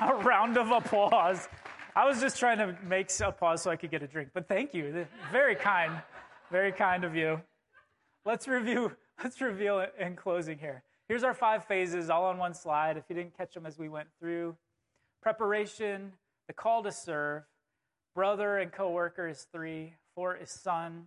A 0.00 0.16
round 0.16 0.58
of 0.58 0.72
applause. 0.72 1.46
I 1.94 2.08
was 2.08 2.20
just 2.20 2.40
trying 2.40 2.58
to 2.58 2.76
make 2.82 3.08
a 3.20 3.30
pause 3.30 3.62
so 3.62 3.70
I 3.70 3.76
could 3.76 3.92
get 3.92 4.02
a 4.02 4.08
drink, 4.08 4.30
but 4.34 4.48
thank 4.48 4.74
you. 4.74 5.06
Very 5.30 5.54
kind. 5.54 5.92
Very 6.50 6.72
kind 6.72 7.04
of 7.04 7.14
you. 7.14 7.40
Let's 8.24 8.48
review, 8.48 8.96
let's 9.22 9.40
reveal 9.40 9.80
it 9.80 9.94
in 9.98 10.16
closing 10.16 10.58
here. 10.58 10.82
Here's 11.08 11.24
our 11.24 11.34
five 11.34 11.64
phases 11.66 12.10
all 12.10 12.24
on 12.26 12.38
one 12.38 12.54
slide 12.54 12.96
if 12.96 13.04
you 13.08 13.14
didn't 13.14 13.36
catch 13.36 13.54
them 13.54 13.66
as 13.66 13.78
we 13.78 13.88
went 13.88 14.08
through. 14.18 14.56
Preparation, 15.22 16.12
the 16.46 16.52
call 16.52 16.82
to 16.82 16.92
serve, 16.92 17.42
brother 18.14 18.58
and 18.58 18.72
coworker 18.72 19.28
is 19.28 19.46
three, 19.52 19.94
four 20.14 20.36
is 20.36 20.50
son, 20.50 21.06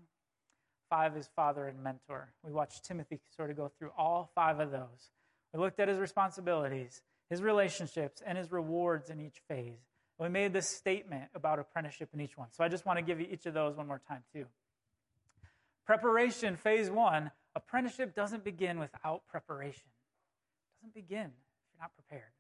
five 0.89 1.17
is 1.17 1.29
father 1.35 1.67
and 1.67 1.83
mentor. 1.83 2.29
We 2.43 2.51
watched 2.51 2.85
Timothy 2.85 3.19
sort 3.35 3.49
of 3.49 3.57
go 3.57 3.71
through 3.77 3.91
all 3.97 4.31
five 4.35 4.59
of 4.59 4.71
those. 4.71 5.11
We 5.53 5.59
looked 5.59 5.79
at 5.79 5.87
his 5.87 5.97
responsibilities, 5.97 7.01
his 7.29 7.41
relationships, 7.41 8.21
and 8.25 8.37
his 8.37 8.51
rewards 8.51 9.09
in 9.09 9.19
each 9.19 9.41
phase. 9.47 9.79
We 10.19 10.29
made 10.29 10.53
this 10.53 10.67
statement 10.67 11.25
about 11.35 11.59
apprenticeship 11.59 12.09
in 12.13 12.21
each 12.21 12.37
one. 12.37 12.47
So 12.51 12.63
I 12.63 12.69
just 12.69 12.85
want 12.85 12.97
to 12.97 13.03
give 13.03 13.19
you 13.19 13.27
each 13.29 13.45
of 13.45 13.53
those 13.53 13.75
one 13.77 13.87
more 13.87 14.01
time, 14.07 14.23
too. 14.33 14.45
Preparation, 15.85 16.57
phase 16.57 16.89
one, 16.89 17.31
apprenticeship 17.57 18.15
doesn't 18.15 18.43
begin 18.43 18.79
without 18.79 19.23
preparation. 19.27 19.89
It 19.89 20.79
doesn't 20.79 20.93
begin 20.93 21.25
if 21.25 21.73
you're 21.73 21.81
not 21.81 21.91
prepared. 21.95 22.31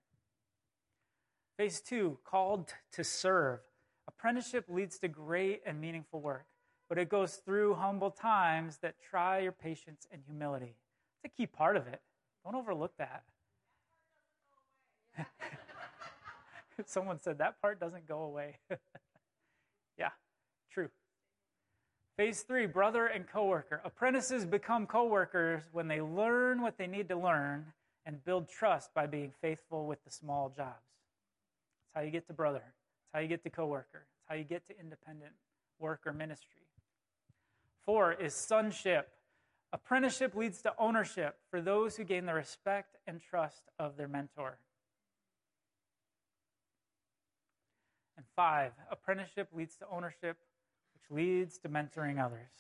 Phase 1.57 1.81
two, 1.81 2.19
called 2.23 2.71
to 2.93 3.03
serve. 3.03 3.59
Apprenticeship 4.07 4.65
leads 4.69 4.99
to 4.99 5.07
great 5.07 5.61
and 5.65 5.81
meaningful 5.81 6.21
work, 6.21 6.45
but 6.87 6.99
it 6.99 7.09
goes 7.09 7.41
through 7.43 7.73
humble 7.73 8.11
times 8.11 8.77
that 8.83 8.95
try 9.01 9.39
your 9.39 9.51
patience 9.51 10.05
and 10.11 10.21
humility. 10.23 10.75
It's 11.23 11.33
a 11.33 11.35
key 11.35 11.47
part 11.47 11.75
of 11.75 11.87
it. 11.87 11.99
Don't 12.45 12.55
overlook 12.55 12.93
that. 12.99 13.23
Someone 16.85 17.19
said 17.19 17.39
that 17.39 17.59
part 17.59 17.79
doesn't 17.79 18.07
go 18.07 18.21
away. 18.21 18.57
yeah, 19.97 20.11
true. 20.71 20.89
Phase 22.17 22.41
three 22.41 22.65
brother 22.65 23.05
and 23.05 23.27
coworker. 23.27 23.79
Apprentices 23.85 24.43
become 24.43 24.87
coworkers 24.87 25.61
when 25.71 25.87
they 25.87 26.01
learn 26.01 26.63
what 26.63 26.75
they 26.79 26.87
need 26.87 27.07
to 27.09 27.15
learn 27.15 27.73
and 28.07 28.23
build 28.25 28.49
trust 28.49 28.91
by 28.95 29.05
being 29.05 29.31
faithful 29.39 29.85
with 29.85 30.03
the 30.03 30.09
small 30.09 30.49
jobs. 30.49 30.81
That's 31.93 31.93
how 31.93 32.01
you 32.01 32.09
get 32.09 32.25
to 32.27 32.33
brother. 32.33 32.63
That's 32.63 33.13
how 33.13 33.19
you 33.19 33.27
get 33.27 33.43
to 33.43 33.51
coworker. 33.51 34.07
That's 34.07 34.29
how 34.29 34.35
you 34.35 34.45
get 34.45 34.67
to 34.67 34.79
independent 34.79 35.33
work 35.77 36.01
or 36.07 36.13
ministry. 36.13 36.63
Four 37.85 38.13
is 38.13 38.33
sonship. 38.33 39.09
Apprenticeship 39.71 40.33
leads 40.33 40.61
to 40.63 40.73
ownership 40.79 41.35
for 41.51 41.61
those 41.61 41.97
who 41.97 42.03
gain 42.03 42.25
the 42.25 42.33
respect 42.33 42.97
and 43.05 43.21
trust 43.21 43.61
of 43.77 43.95
their 43.95 44.07
mentor. 44.07 44.57
And 48.15 48.25
five, 48.35 48.71
apprenticeship 48.89 49.49
leads 49.53 49.75
to 49.77 49.85
ownership, 49.91 50.37
which 50.97 51.15
leads 51.15 51.57
to 51.59 51.69
mentoring 51.69 52.23
others. 52.23 52.51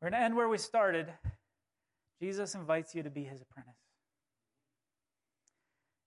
We're 0.00 0.10
going 0.10 0.20
to 0.20 0.24
end 0.24 0.36
where 0.36 0.48
we 0.48 0.58
started. 0.58 1.08
Jesus 2.20 2.54
invites 2.54 2.94
you 2.94 3.02
to 3.02 3.10
be 3.10 3.24
his 3.24 3.40
apprentice. 3.42 3.74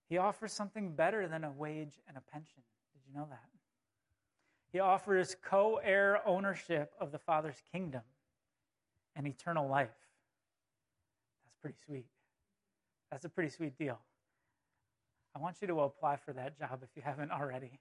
He 0.08 0.18
offers 0.18 0.52
something 0.52 0.92
better 0.92 1.28
than 1.28 1.44
a 1.44 1.50
wage 1.50 2.00
and 2.08 2.16
a 2.16 2.20
pension. 2.32 2.62
Did 2.92 3.02
you 3.06 3.18
know 3.18 3.26
that? 3.30 3.38
He 4.72 4.80
offers 4.80 5.36
co 5.42 5.80
heir 5.82 6.20
ownership 6.26 6.92
of 7.00 7.12
the 7.12 7.18
Father's 7.18 7.62
kingdom 7.72 8.02
and 9.14 9.26
eternal 9.26 9.68
life. 9.68 9.88
That's 11.44 11.56
pretty 11.60 11.76
sweet. 11.84 12.06
That's 13.10 13.24
a 13.24 13.28
pretty 13.28 13.50
sweet 13.50 13.76
deal. 13.76 13.98
I 15.34 15.38
want 15.38 15.56
you 15.60 15.68
to 15.68 15.80
apply 15.80 16.16
for 16.16 16.32
that 16.32 16.58
job 16.58 16.80
if 16.82 16.88
you 16.96 17.02
haven't 17.04 17.30
already. 17.30 17.78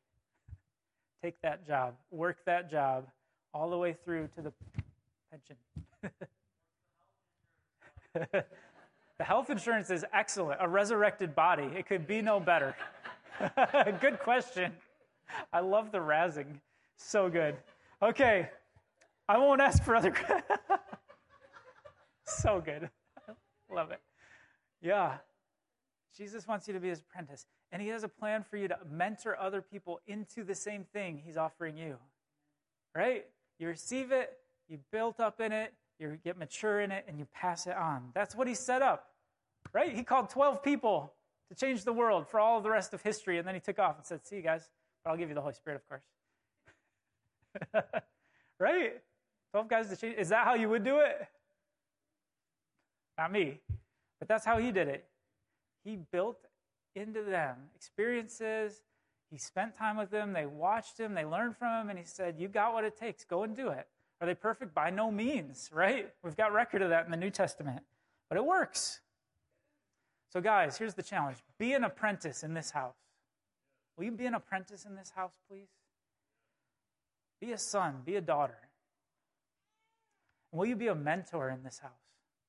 Take 1.22 1.42
that 1.42 1.68
job, 1.68 1.96
work 2.12 2.38
that 2.46 2.72
job 2.72 3.06
all 3.54 3.70
the 3.70 3.78
way 3.78 3.96
through 4.06 4.30
to 4.36 4.42
the 4.42 4.54
pension. 5.30 5.56
the 9.18 9.24
health 9.24 9.50
insurance 9.50 9.90
is 9.90 10.06
excellent. 10.14 10.62
A 10.62 10.68
resurrected 10.68 11.36
body. 11.36 11.70
It 11.76 11.88
could 11.88 12.08
be 12.08 12.22
no 12.22 12.40
better. 12.40 12.76
good 14.02 14.20
question. 14.20 14.72
I 15.52 15.60
love 15.60 15.92
the 15.92 16.00
razzing. 16.00 16.60
So 16.96 17.30
good. 17.30 17.56
Okay. 18.02 18.50
I 19.28 19.38
won't 19.38 19.62
ask 19.62 19.84
for 19.84 19.96
other. 19.96 20.14
so 22.24 22.62
good. 22.62 22.90
love 23.70 23.92
it. 23.92 24.02
Yeah. 24.82 25.18
Jesus 26.18 26.48
wants 26.48 26.68
you 26.68 26.74
to 26.74 26.80
be 26.80 26.90
his 26.90 27.00
apprentice. 27.00 27.46
And 27.72 27.82
he 27.82 27.90
has 27.90 28.04
a 28.04 28.08
plan 28.08 28.44
for 28.50 28.58
you 28.58 28.68
to 28.68 28.78
mentor 28.90 29.38
other 29.40 29.62
people 29.62 30.00
into 30.08 30.44
the 30.44 30.56
same 30.56 30.86
thing 30.92 31.22
he's 31.24 31.38
offering 31.38 31.78
you. 31.78 31.98
Right? 32.96 33.26
You 33.60 33.68
receive 33.68 34.12
it, 34.12 34.38
you 34.68 34.80
build 34.92 35.20
up 35.20 35.40
in 35.40 35.52
it, 35.52 35.74
you 36.00 36.18
get 36.24 36.38
mature 36.38 36.80
in 36.80 36.92
it, 36.92 37.06
and 37.08 37.20
you 37.20 37.28
pass 37.34 37.68
it 37.68 37.76
on. 37.76 38.10
That's 38.14 38.36
what 38.36 38.48
he 38.48 38.56
set 38.56 38.82
up. 38.82 39.10
Right? 39.74 39.96
He 39.96 40.04
called 40.04 40.30
12 40.30 40.64
people 40.64 41.14
to 41.50 41.56
change 41.56 41.84
the 41.84 41.94
world 41.94 42.28
for 42.28 42.40
all 42.40 42.62
the 42.62 42.70
rest 42.70 42.94
of 42.94 43.02
history, 43.02 43.38
and 43.38 43.48
then 43.48 43.54
he 43.54 43.62
took 43.62 43.80
off 43.80 43.98
and 43.98 44.06
said, 44.06 44.26
See 44.26 44.38
you 44.38 44.42
guys, 44.42 44.70
but 45.04 45.12
I'll 45.12 45.18
give 45.18 45.30
you 45.30 45.36
the 45.36 45.42
Holy 45.42 45.54
Spirit, 45.54 45.82
of 45.82 45.90
course. 45.90 46.04
right? 48.60 48.94
12 49.52 49.68
guys 49.68 49.90
to 49.90 49.96
change. 49.96 50.16
Is 50.18 50.30
that 50.30 50.46
how 50.46 50.54
you 50.54 50.70
would 50.70 50.84
do 50.84 51.00
it? 51.00 51.28
Not 53.18 53.32
me. 53.32 53.60
But 54.20 54.28
that's 54.28 54.46
how 54.46 54.58
he 54.58 54.72
did 54.72 54.88
it. 54.88 55.06
He 55.84 55.98
built 56.12 56.38
into 57.00 57.24
them 57.24 57.56
experiences. 57.76 58.82
He 59.32 59.38
spent 59.38 59.78
time 59.78 59.98
with 59.98 60.10
them. 60.10 60.34
They 60.34 60.46
watched 60.46 61.00
him. 61.00 61.14
They 61.14 61.26
learned 61.26 61.56
from 61.58 61.82
him. 61.82 61.90
And 61.90 62.00
he 62.00 62.06
said, 62.06 62.36
You 62.38 62.48
got 62.48 62.74
what 62.74 62.84
it 62.84 62.98
takes. 62.98 63.24
Go 63.24 63.44
and 63.44 63.56
do 63.56 63.70
it. 63.70 63.88
Are 64.22 64.28
they 64.28 64.36
perfect? 64.36 64.74
By 64.74 64.90
no 64.90 65.12
means, 65.12 65.70
right? 65.74 66.10
We've 66.24 66.36
got 66.36 66.52
record 66.52 66.82
of 66.82 66.90
that 66.90 67.06
in 67.06 67.12
the 67.12 67.18
New 67.18 67.30
Testament. 67.30 67.84
But 68.28 68.38
it 68.38 68.46
works. 68.46 69.00
So, 70.32 70.42
guys, 70.42 70.78
here's 70.78 70.94
the 70.94 71.04
challenge 71.04 71.38
be 71.58 71.74
an 71.74 71.84
apprentice 71.84 72.44
in 72.44 72.54
this 72.54 72.72
house. 72.72 72.96
Will 73.98 74.06
you 74.06 74.12
be 74.12 74.26
an 74.26 74.34
apprentice 74.34 74.86
in 74.86 74.96
this 74.96 75.12
house, 75.16 75.34
please? 75.50 75.68
Be 77.42 77.52
a 77.54 77.58
son, 77.58 78.02
be 78.06 78.16
a 78.16 78.22
daughter. 78.22 78.58
Will 80.52 80.66
you 80.66 80.76
be 80.76 80.88
a 80.88 80.96
mentor 80.96 81.50
in 81.50 81.64
this 81.64 81.80
house, 81.80 81.92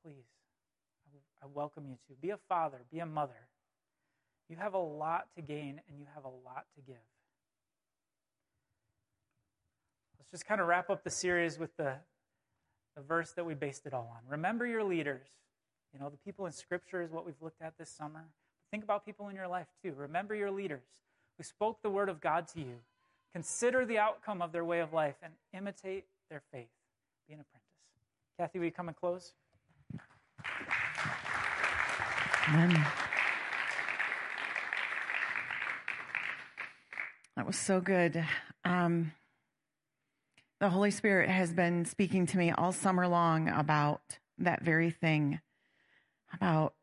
please? 0.05 0.27
I 1.43 1.47
welcome 1.53 1.87
you 1.89 1.97
to. 2.09 2.21
Be 2.21 2.31
a 2.31 2.37
father, 2.49 2.79
be 2.91 2.99
a 2.99 3.07
mother. 3.07 3.49
You 4.51 4.57
have 4.57 4.75
a 4.75 4.79
lot 4.79 5.29
to 5.37 5.43
gain 5.43 5.81
and 5.89 5.97
you 5.97 6.07
have 6.15 6.25
a 6.25 6.29
lot 6.29 6.67
to 6.75 6.83
give. 6.85 6.97
Let's 10.19 10.33
just 10.33 10.45
kind 10.45 10.61
of 10.61 10.67
wrap 10.67 10.91
up 10.91 11.05
the 11.05 11.11
series 11.11 11.57
with 11.57 11.77
the, 11.77 11.95
the 12.97 13.03
verse 13.03 13.31
that 13.33 13.47
we 13.47 13.55
based 13.55 13.87
it 13.87 13.95
all 13.95 14.13
on. 14.13 14.29
Remember 14.29 14.67
your 14.67 14.83
leaders. 14.83 15.29
You 15.95 16.01
know, 16.01 16.11
the 16.11 16.17
people 16.17 16.47
in 16.47 16.53
Scripture 16.53 17.01
is 17.01 17.13
what 17.13 17.25
we've 17.25 17.41
looked 17.41 17.63
at 17.63 17.79
this 17.79 17.91
summer. 17.91 18.25
Think 18.73 18.83
about 18.83 19.07
people 19.07 19.29
in 19.29 19.37
your 19.37 19.47
life 19.47 19.69
too. 19.85 19.95
Remember 19.97 20.35
your 20.35 20.51
leaders 20.51 20.83
who 21.39 21.45
spoke 21.45 21.81
the 21.83 21.91
word 21.91 22.09
of 22.09 22.21
God 22.21 22.49
to 22.49 22.59
you. 22.61 22.75
Consider 23.33 23.87
the 23.87 23.99
outcome 23.99 24.43
of 24.43 24.51
their 24.51 24.65
way 24.65 24.81
of 24.81 24.93
life 24.93 25.15
and 25.23 25.33
imitate 25.53 26.07
their 26.29 26.43
faith. 26.53 26.69
Be 27.29 27.35
an 27.35 27.41
apprentice. 27.41 27.69
Kathy, 28.37 28.59
will 28.59 28.67
you 28.67 28.73
come 28.73 28.89
and 28.89 28.97
close? 28.97 29.33
Amen. 32.49 32.85
That 37.41 37.47
was 37.47 37.57
so 37.57 37.81
good. 37.81 38.23
Um, 38.67 39.13
the 40.61 40.69
Holy 40.69 40.91
Spirit 40.91 41.31
has 41.31 41.55
been 41.55 41.87
speaking 41.87 42.27
to 42.27 42.37
me 42.37 42.51
all 42.51 42.71
summer 42.71 43.09
long 43.09 43.49
about 43.49 44.03
that 44.37 44.63
very 44.63 44.91
thing 44.91 45.41
about 46.35 46.75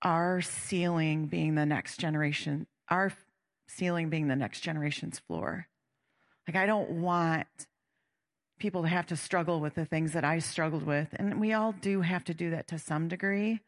our 0.00 0.40
ceiling 0.40 1.26
being 1.26 1.54
the 1.54 1.66
next 1.66 2.00
generation, 2.00 2.66
our 2.88 3.12
ceiling 3.66 4.08
being 4.08 4.28
the 4.28 4.36
next 4.36 4.62
generation's 4.62 5.18
floor. 5.18 5.66
Like, 6.48 6.56
I 6.56 6.64
don't 6.64 7.02
want 7.02 7.66
people 8.58 8.84
to 8.84 8.88
have 8.88 9.08
to 9.08 9.16
struggle 9.16 9.60
with 9.60 9.74
the 9.74 9.84
things 9.84 10.14
that 10.14 10.24
I 10.24 10.38
struggled 10.38 10.84
with. 10.84 11.08
And 11.12 11.38
we 11.38 11.52
all 11.52 11.72
do 11.72 12.00
have 12.00 12.24
to 12.24 12.32
do 12.32 12.48
that 12.52 12.68
to 12.68 12.78
some 12.78 13.08
degree. 13.08 13.60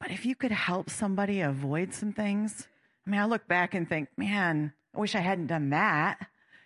But 0.00 0.10
if 0.10 0.24
you 0.24 0.34
could 0.34 0.50
help 0.50 0.88
somebody 0.88 1.42
avoid 1.42 1.92
some 1.92 2.14
things, 2.14 2.68
I 3.06 3.10
mean, 3.10 3.20
I 3.20 3.26
look 3.26 3.46
back 3.46 3.74
and 3.74 3.86
think, 3.86 4.08
man, 4.16 4.72
I 4.94 5.00
wish 5.00 5.14
I 5.14 5.20
hadn't 5.20 5.48
done 5.48 5.70
that. 5.70 6.18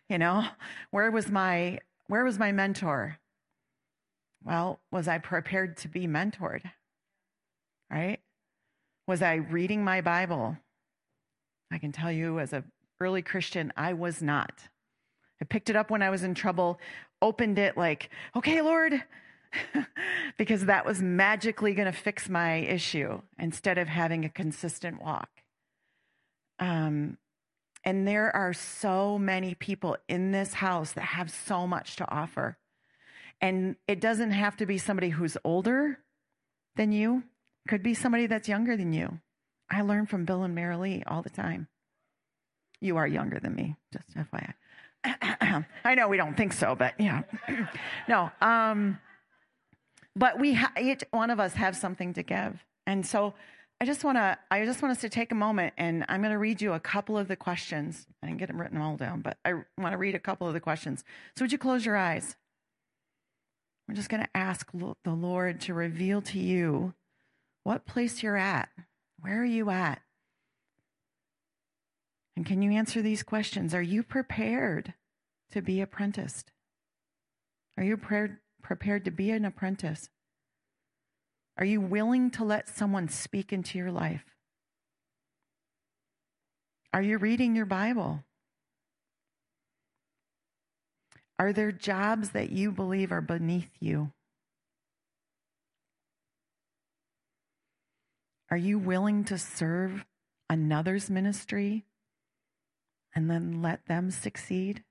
You 0.09 0.19
know, 0.19 0.45
where 0.91 1.11
was 1.11 1.31
my 1.31 1.81
where 2.07 2.25
was 2.25 2.39
my 2.39 2.53
mentor? 2.53 3.19
Well, 4.45 4.81
was 4.91 5.09
I 5.09 5.19
prepared 5.19 5.77
to 5.79 5.89
be 5.89 6.07
mentored? 6.07 6.63
Right? 7.91 8.21
Was 9.07 9.23
I 9.23 9.35
reading 9.35 9.85
my 9.85 10.01
Bible? 10.01 10.57
I 11.71 11.79
can 11.79 11.93
tell 11.93 12.13
you 12.13 12.39
as 12.39 12.53
a 12.53 12.65
early 13.01 13.23
Christian, 13.23 13.73
I 13.77 13.93
was 13.93 14.23
not. 14.23 14.69
I 15.41 15.45
picked 15.45 15.71
it 15.71 15.77
up 15.77 15.91
when 15.91 16.03
I 16.03 16.11
was 16.11 16.23
in 16.23 16.35
trouble, 16.35 16.81
opened 17.23 17.59
it 17.59 17.77
like, 17.77 18.11
okay, 18.35 18.61
Lord, 18.61 19.05
because 20.37 20.65
that 20.67 20.85
was 20.85 21.01
magically 21.01 21.75
going 21.75 21.87
to 21.91 21.99
fix 21.99 22.29
my 22.29 22.57
issue 22.57 23.21
instead 23.39 23.79
of 23.79 23.89
having 23.89 24.25
a 24.25 24.29
consistent 24.29 25.01
walk. 25.03 25.31
Um, 26.59 27.19
and 27.89 28.07
there 28.07 28.37
are 28.37 28.53
so 28.53 29.19
many 29.19 29.55
people 29.55 29.97
in 30.11 30.31
this 30.31 30.53
house 30.53 30.93
that 30.93 31.01
have 31.01 31.31
so 31.31 31.67
much 31.67 31.97
to 31.97 32.15
offer. 32.15 32.59
And 33.41 33.77
it 33.87 33.99
doesn't 33.99 34.33
have 34.33 34.59
to 34.59 34.67
be 34.67 34.77
somebody 34.77 35.09
who's 35.09 35.39
older 35.43 35.99
than 36.77 36.93
you, 36.93 37.23
it 37.65 37.71
could 37.71 37.83
be 37.83 37.95
somebody 37.95 38.27
that's 38.27 38.47
younger 38.47 38.77
than 38.77 38.93
you. 38.93 39.21
I 39.71 39.81
learn 39.81 40.05
from 40.05 40.27
Bill 40.27 40.43
and 40.43 40.55
Mary 40.55 40.77
Lee 40.77 41.03
all 41.07 41.23
the 41.23 41.31
time. 41.31 41.67
You 42.79 42.99
are 42.99 43.07
younger 43.07 43.41
than 43.41 43.55
me, 43.55 43.77
just 43.91 44.15
FYI. 44.15 45.65
I 45.83 45.95
know 45.95 46.09
we 46.09 46.19
don't 46.19 46.37
think 46.37 46.53
so, 46.53 46.75
but 46.75 46.93
yeah. 47.01 47.23
no. 48.07 48.31
Um, 48.43 48.99
but 50.15 50.39
we, 50.39 50.53
ha- 50.53 50.75
each 50.79 51.05
one 51.11 51.31
of 51.31 51.41
us 51.41 51.55
have 51.55 51.75
something 51.75 52.13
to 52.13 52.23
give. 52.23 52.63
And 52.87 53.07
so 53.07 53.33
I 53.81 53.85
just 53.85 54.03
want 54.03 54.19
to, 54.19 54.37
I 54.51 54.65
just 54.65 54.83
want 54.83 54.93
us 54.93 55.01
to 55.03 55.09
take 55.09 55.31
a 55.31 55.37
moment 55.37 55.73
and 55.79 56.05
I'm 56.09 56.21
going 56.21 56.33
to 56.33 56.39
read 56.39 56.61
you 56.61 56.73
a 56.73 56.81
couple 56.81 57.17
of 57.17 57.29
the 57.29 57.37
questions. 57.37 58.07
I 58.23 58.27
didn't 58.27 58.41
get 58.41 58.49
them 58.49 58.61
written 58.61 58.81
all 58.81 58.97
down, 58.97 59.21
but 59.21 59.39
I 59.45 59.53
want 59.77 59.93
to 59.93 59.99
read 59.99 60.17
a 60.17 60.21
couple 60.21 60.49
of 60.49 60.55
the 60.55 60.61
questions. 60.61 61.05
So 61.37 61.45
would 61.45 61.53
you 61.53 61.59
close 61.59 61.87
your 61.87 61.97
eyes? 61.97 62.35
We're 63.87 63.95
just 63.95 64.09
going 64.09 64.25
to 64.25 64.37
ask 64.37 64.69
the 64.73 65.13
Lord 65.13 65.61
to 65.63 65.75
reveal 65.75 66.21
to 66.23 66.39
you 66.41 66.95
what 67.63 67.87
place 67.87 68.23
you're 68.23 68.37
at. 68.37 68.69
Where 69.21 69.41
are 69.41 69.45
you 69.45 69.71
at? 69.71 70.03
And 72.37 72.45
can 72.45 72.63
you 72.63 72.73
answer 72.73 73.01
these 73.01 73.23
questions? 73.23 73.75
Are 73.75 73.83
you 73.83 74.03
prepared 74.03 74.95
to 75.53 75.63
be 75.63 75.81
apprenticed? 75.81 76.53
Are 77.77 77.85
you 77.85 77.97
prepared, 77.97 78.39
prepared 78.63 79.05
to 79.05 79.11
be 79.11 79.31
an 79.31 79.45
apprentice? 79.45 80.11
Are 81.59 81.65
you 81.65 81.81
willing 81.81 82.31
to 82.33 82.45
let 82.45 82.69
someone 82.69 83.09
speak 83.09 83.53
into 83.53 83.79
your 83.79 83.91
life? 83.91 84.25
Are 86.95 87.03
you 87.03 87.19
reading 87.19 87.57
your 87.57 87.67
Bible? 87.67 88.23
Are 91.37 91.53
there 91.53 91.73
jobs 91.73 92.31
that 92.31 92.51
you 92.51 92.71
believe 92.71 93.11
are 93.11 93.21
beneath 93.21 93.71
you? 93.81 94.13
Are 98.51 98.57
you 98.57 98.79
willing 98.79 99.25
to 99.25 99.37
serve 99.37 100.07
another's 100.49 101.11
ministry 101.11 101.85
and 103.15 103.29
then 103.29 103.63
let 103.63 103.85
them 103.87 104.13
succeed? 104.13 104.85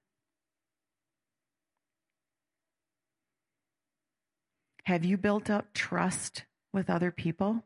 Have 4.84 5.04
you 5.04 5.18
built 5.18 5.50
up 5.50 5.74
trust 5.74 6.44
with 6.78 6.92
other 6.92 7.10
people? 7.10 7.64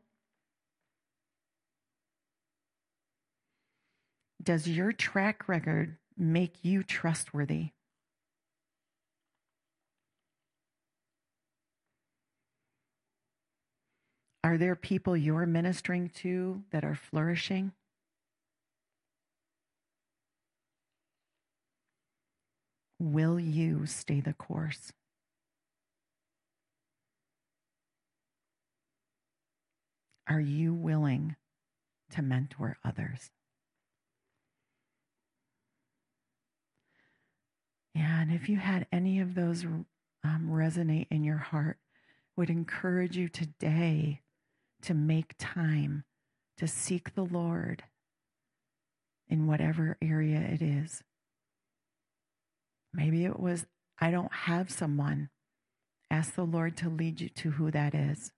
Does 4.42 4.66
your 4.66 4.90
track 4.90 5.48
record 5.48 5.98
make 6.16 6.64
you 6.64 6.82
trustworthy? 6.82 7.68
Are 14.42 14.56
there 14.56 14.74
people 14.74 15.14
you're 15.14 15.46
ministering 15.46 16.08
to 16.16 16.62
that 16.70 16.82
are 16.82 16.96
flourishing? 16.96 17.72
Will 22.98 23.38
you 23.38 23.84
stay 23.84 24.20
the 24.20 24.32
course? 24.32 24.90
Are 30.32 30.40
you 30.40 30.72
willing 30.72 31.36
to 32.12 32.22
mentor 32.22 32.78
others? 32.82 33.30
And 37.94 38.32
if 38.32 38.48
you 38.48 38.56
had 38.56 38.86
any 38.90 39.20
of 39.20 39.34
those 39.34 39.64
um, 39.64 40.48
resonate 40.50 41.08
in 41.10 41.22
your 41.22 41.36
heart, 41.36 41.76
would 42.34 42.48
encourage 42.48 43.14
you 43.14 43.28
today 43.28 44.22
to 44.80 44.94
make 44.94 45.34
time 45.38 46.04
to 46.56 46.66
seek 46.66 47.14
the 47.14 47.26
Lord 47.26 47.82
in 49.28 49.46
whatever 49.46 49.98
area 50.00 50.38
it 50.38 50.62
is. 50.62 51.02
Maybe 52.94 53.26
it 53.26 53.38
was, 53.38 53.66
I 54.00 54.10
don't 54.10 54.32
have 54.32 54.70
someone. 54.70 55.28
Ask 56.10 56.34
the 56.34 56.46
Lord 56.46 56.78
to 56.78 56.88
lead 56.88 57.20
you 57.20 57.28
to 57.28 57.50
who 57.50 57.70
that 57.70 57.94
is. 57.94 58.32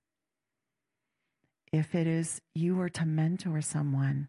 If 1.74 1.92
it 1.96 2.06
is 2.06 2.40
you 2.54 2.80
are 2.82 2.88
to 2.90 3.04
mentor 3.04 3.60
someone, 3.60 4.28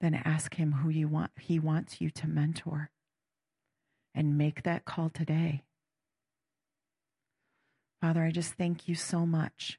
then 0.00 0.14
ask 0.14 0.54
him 0.54 0.72
who 0.72 0.88
you 0.88 1.06
want 1.06 1.30
he 1.38 1.58
wants 1.58 2.00
you 2.00 2.08
to 2.08 2.26
mentor 2.26 2.88
and 4.14 4.38
make 4.38 4.62
that 4.62 4.86
call 4.86 5.10
today. 5.10 5.62
Father, 8.00 8.22
I 8.24 8.30
just 8.30 8.54
thank 8.54 8.88
you 8.88 8.94
so 8.94 9.26
much, 9.26 9.78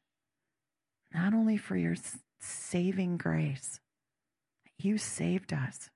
not 1.12 1.34
only 1.34 1.58
for 1.58 1.76
your 1.76 1.95
saving 2.39 3.18
grace, 3.18 3.80
you 4.78 4.99
saved 4.99 5.54
us. 5.54 5.89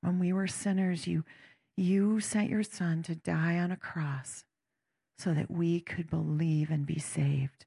When 0.00 0.18
we 0.18 0.32
were 0.32 0.48
sinners, 0.48 1.06
you, 1.06 1.24
you 1.76 2.18
sent 2.18 2.50
your 2.50 2.64
son 2.64 3.04
to 3.04 3.14
die 3.14 3.60
on 3.60 3.70
a 3.70 3.76
cross 3.76 4.42
so 5.20 5.32
that 5.32 5.52
we 5.52 5.78
could 5.78 6.10
believe 6.10 6.68
and 6.68 6.84
be 6.84 6.98
saved, 6.98 7.65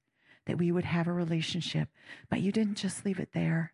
that 0.50 0.58
we 0.58 0.72
would 0.72 0.86
have 0.86 1.08
a 1.08 1.14
relationship. 1.14 1.90
But 2.28 2.42
you 2.42 2.52
didn't 2.52 2.74
just 2.74 3.06
leave 3.06 3.20
it 3.20 3.30
there. 3.34 3.72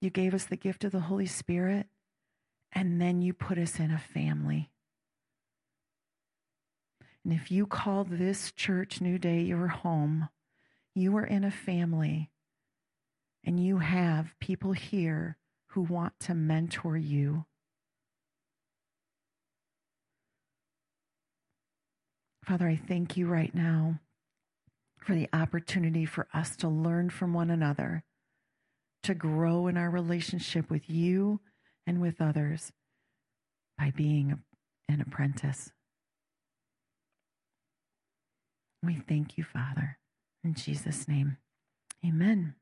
You 0.00 0.10
gave 0.10 0.34
us 0.34 0.46
the 0.46 0.56
gift 0.56 0.82
of 0.82 0.90
the 0.90 0.98
Holy 0.98 1.26
Spirit, 1.26 1.86
and 2.72 3.00
then 3.00 3.22
you 3.22 3.32
put 3.32 3.56
us 3.56 3.78
in 3.78 3.92
a 3.92 3.98
family. 3.98 4.72
And 7.22 7.32
if 7.32 7.52
you 7.52 7.66
call 7.66 8.02
this 8.02 8.50
church 8.50 9.00
New 9.00 9.16
Day 9.16 9.42
your 9.42 9.68
home, 9.68 10.28
you 10.92 11.16
are 11.16 11.24
in 11.24 11.44
a 11.44 11.52
family 11.52 12.32
and 13.44 13.64
you 13.64 13.78
have 13.78 14.34
people 14.40 14.72
here 14.72 15.36
who 15.68 15.82
want 15.82 16.18
to 16.18 16.34
mentor 16.34 16.96
you. 16.96 17.44
Father, 22.44 22.66
I 22.66 22.76
thank 22.76 23.16
you 23.16 23.28
right 23.28 23.54
now 23.54 24.00
for 25.04 25.14
the 25.14 25.28
opportunity 25.32 26.06
for 26.06 26.28
us 26.32 26.56
to 26.56 26.68
learn 26.68 27.10
from 27.10 27.34
one 27.34 27.50
another, 27.50 28.04
to 29.02 29.14
grow 29.14 29.66
in 29.66 29.76
our 29.76 29.90
relationship 29.90 30.70
with 30.70 30.88
you 30.88 31.40
and 31.86 32.00
with 32.00 32.20
others 32.20 32.72
by 33.76 33.92
being 33.94 34.42
an 34.88 35.00
apprentice. 35.02 35.70
We 38.82 38.94
thank 38.94 39.36
you, 39.36 39.44
Father. 39.44 39.98
In 40.42 40.54
Jesus' 40.54 41.06
name, 41.06 41.36
amen. 42.04 42.54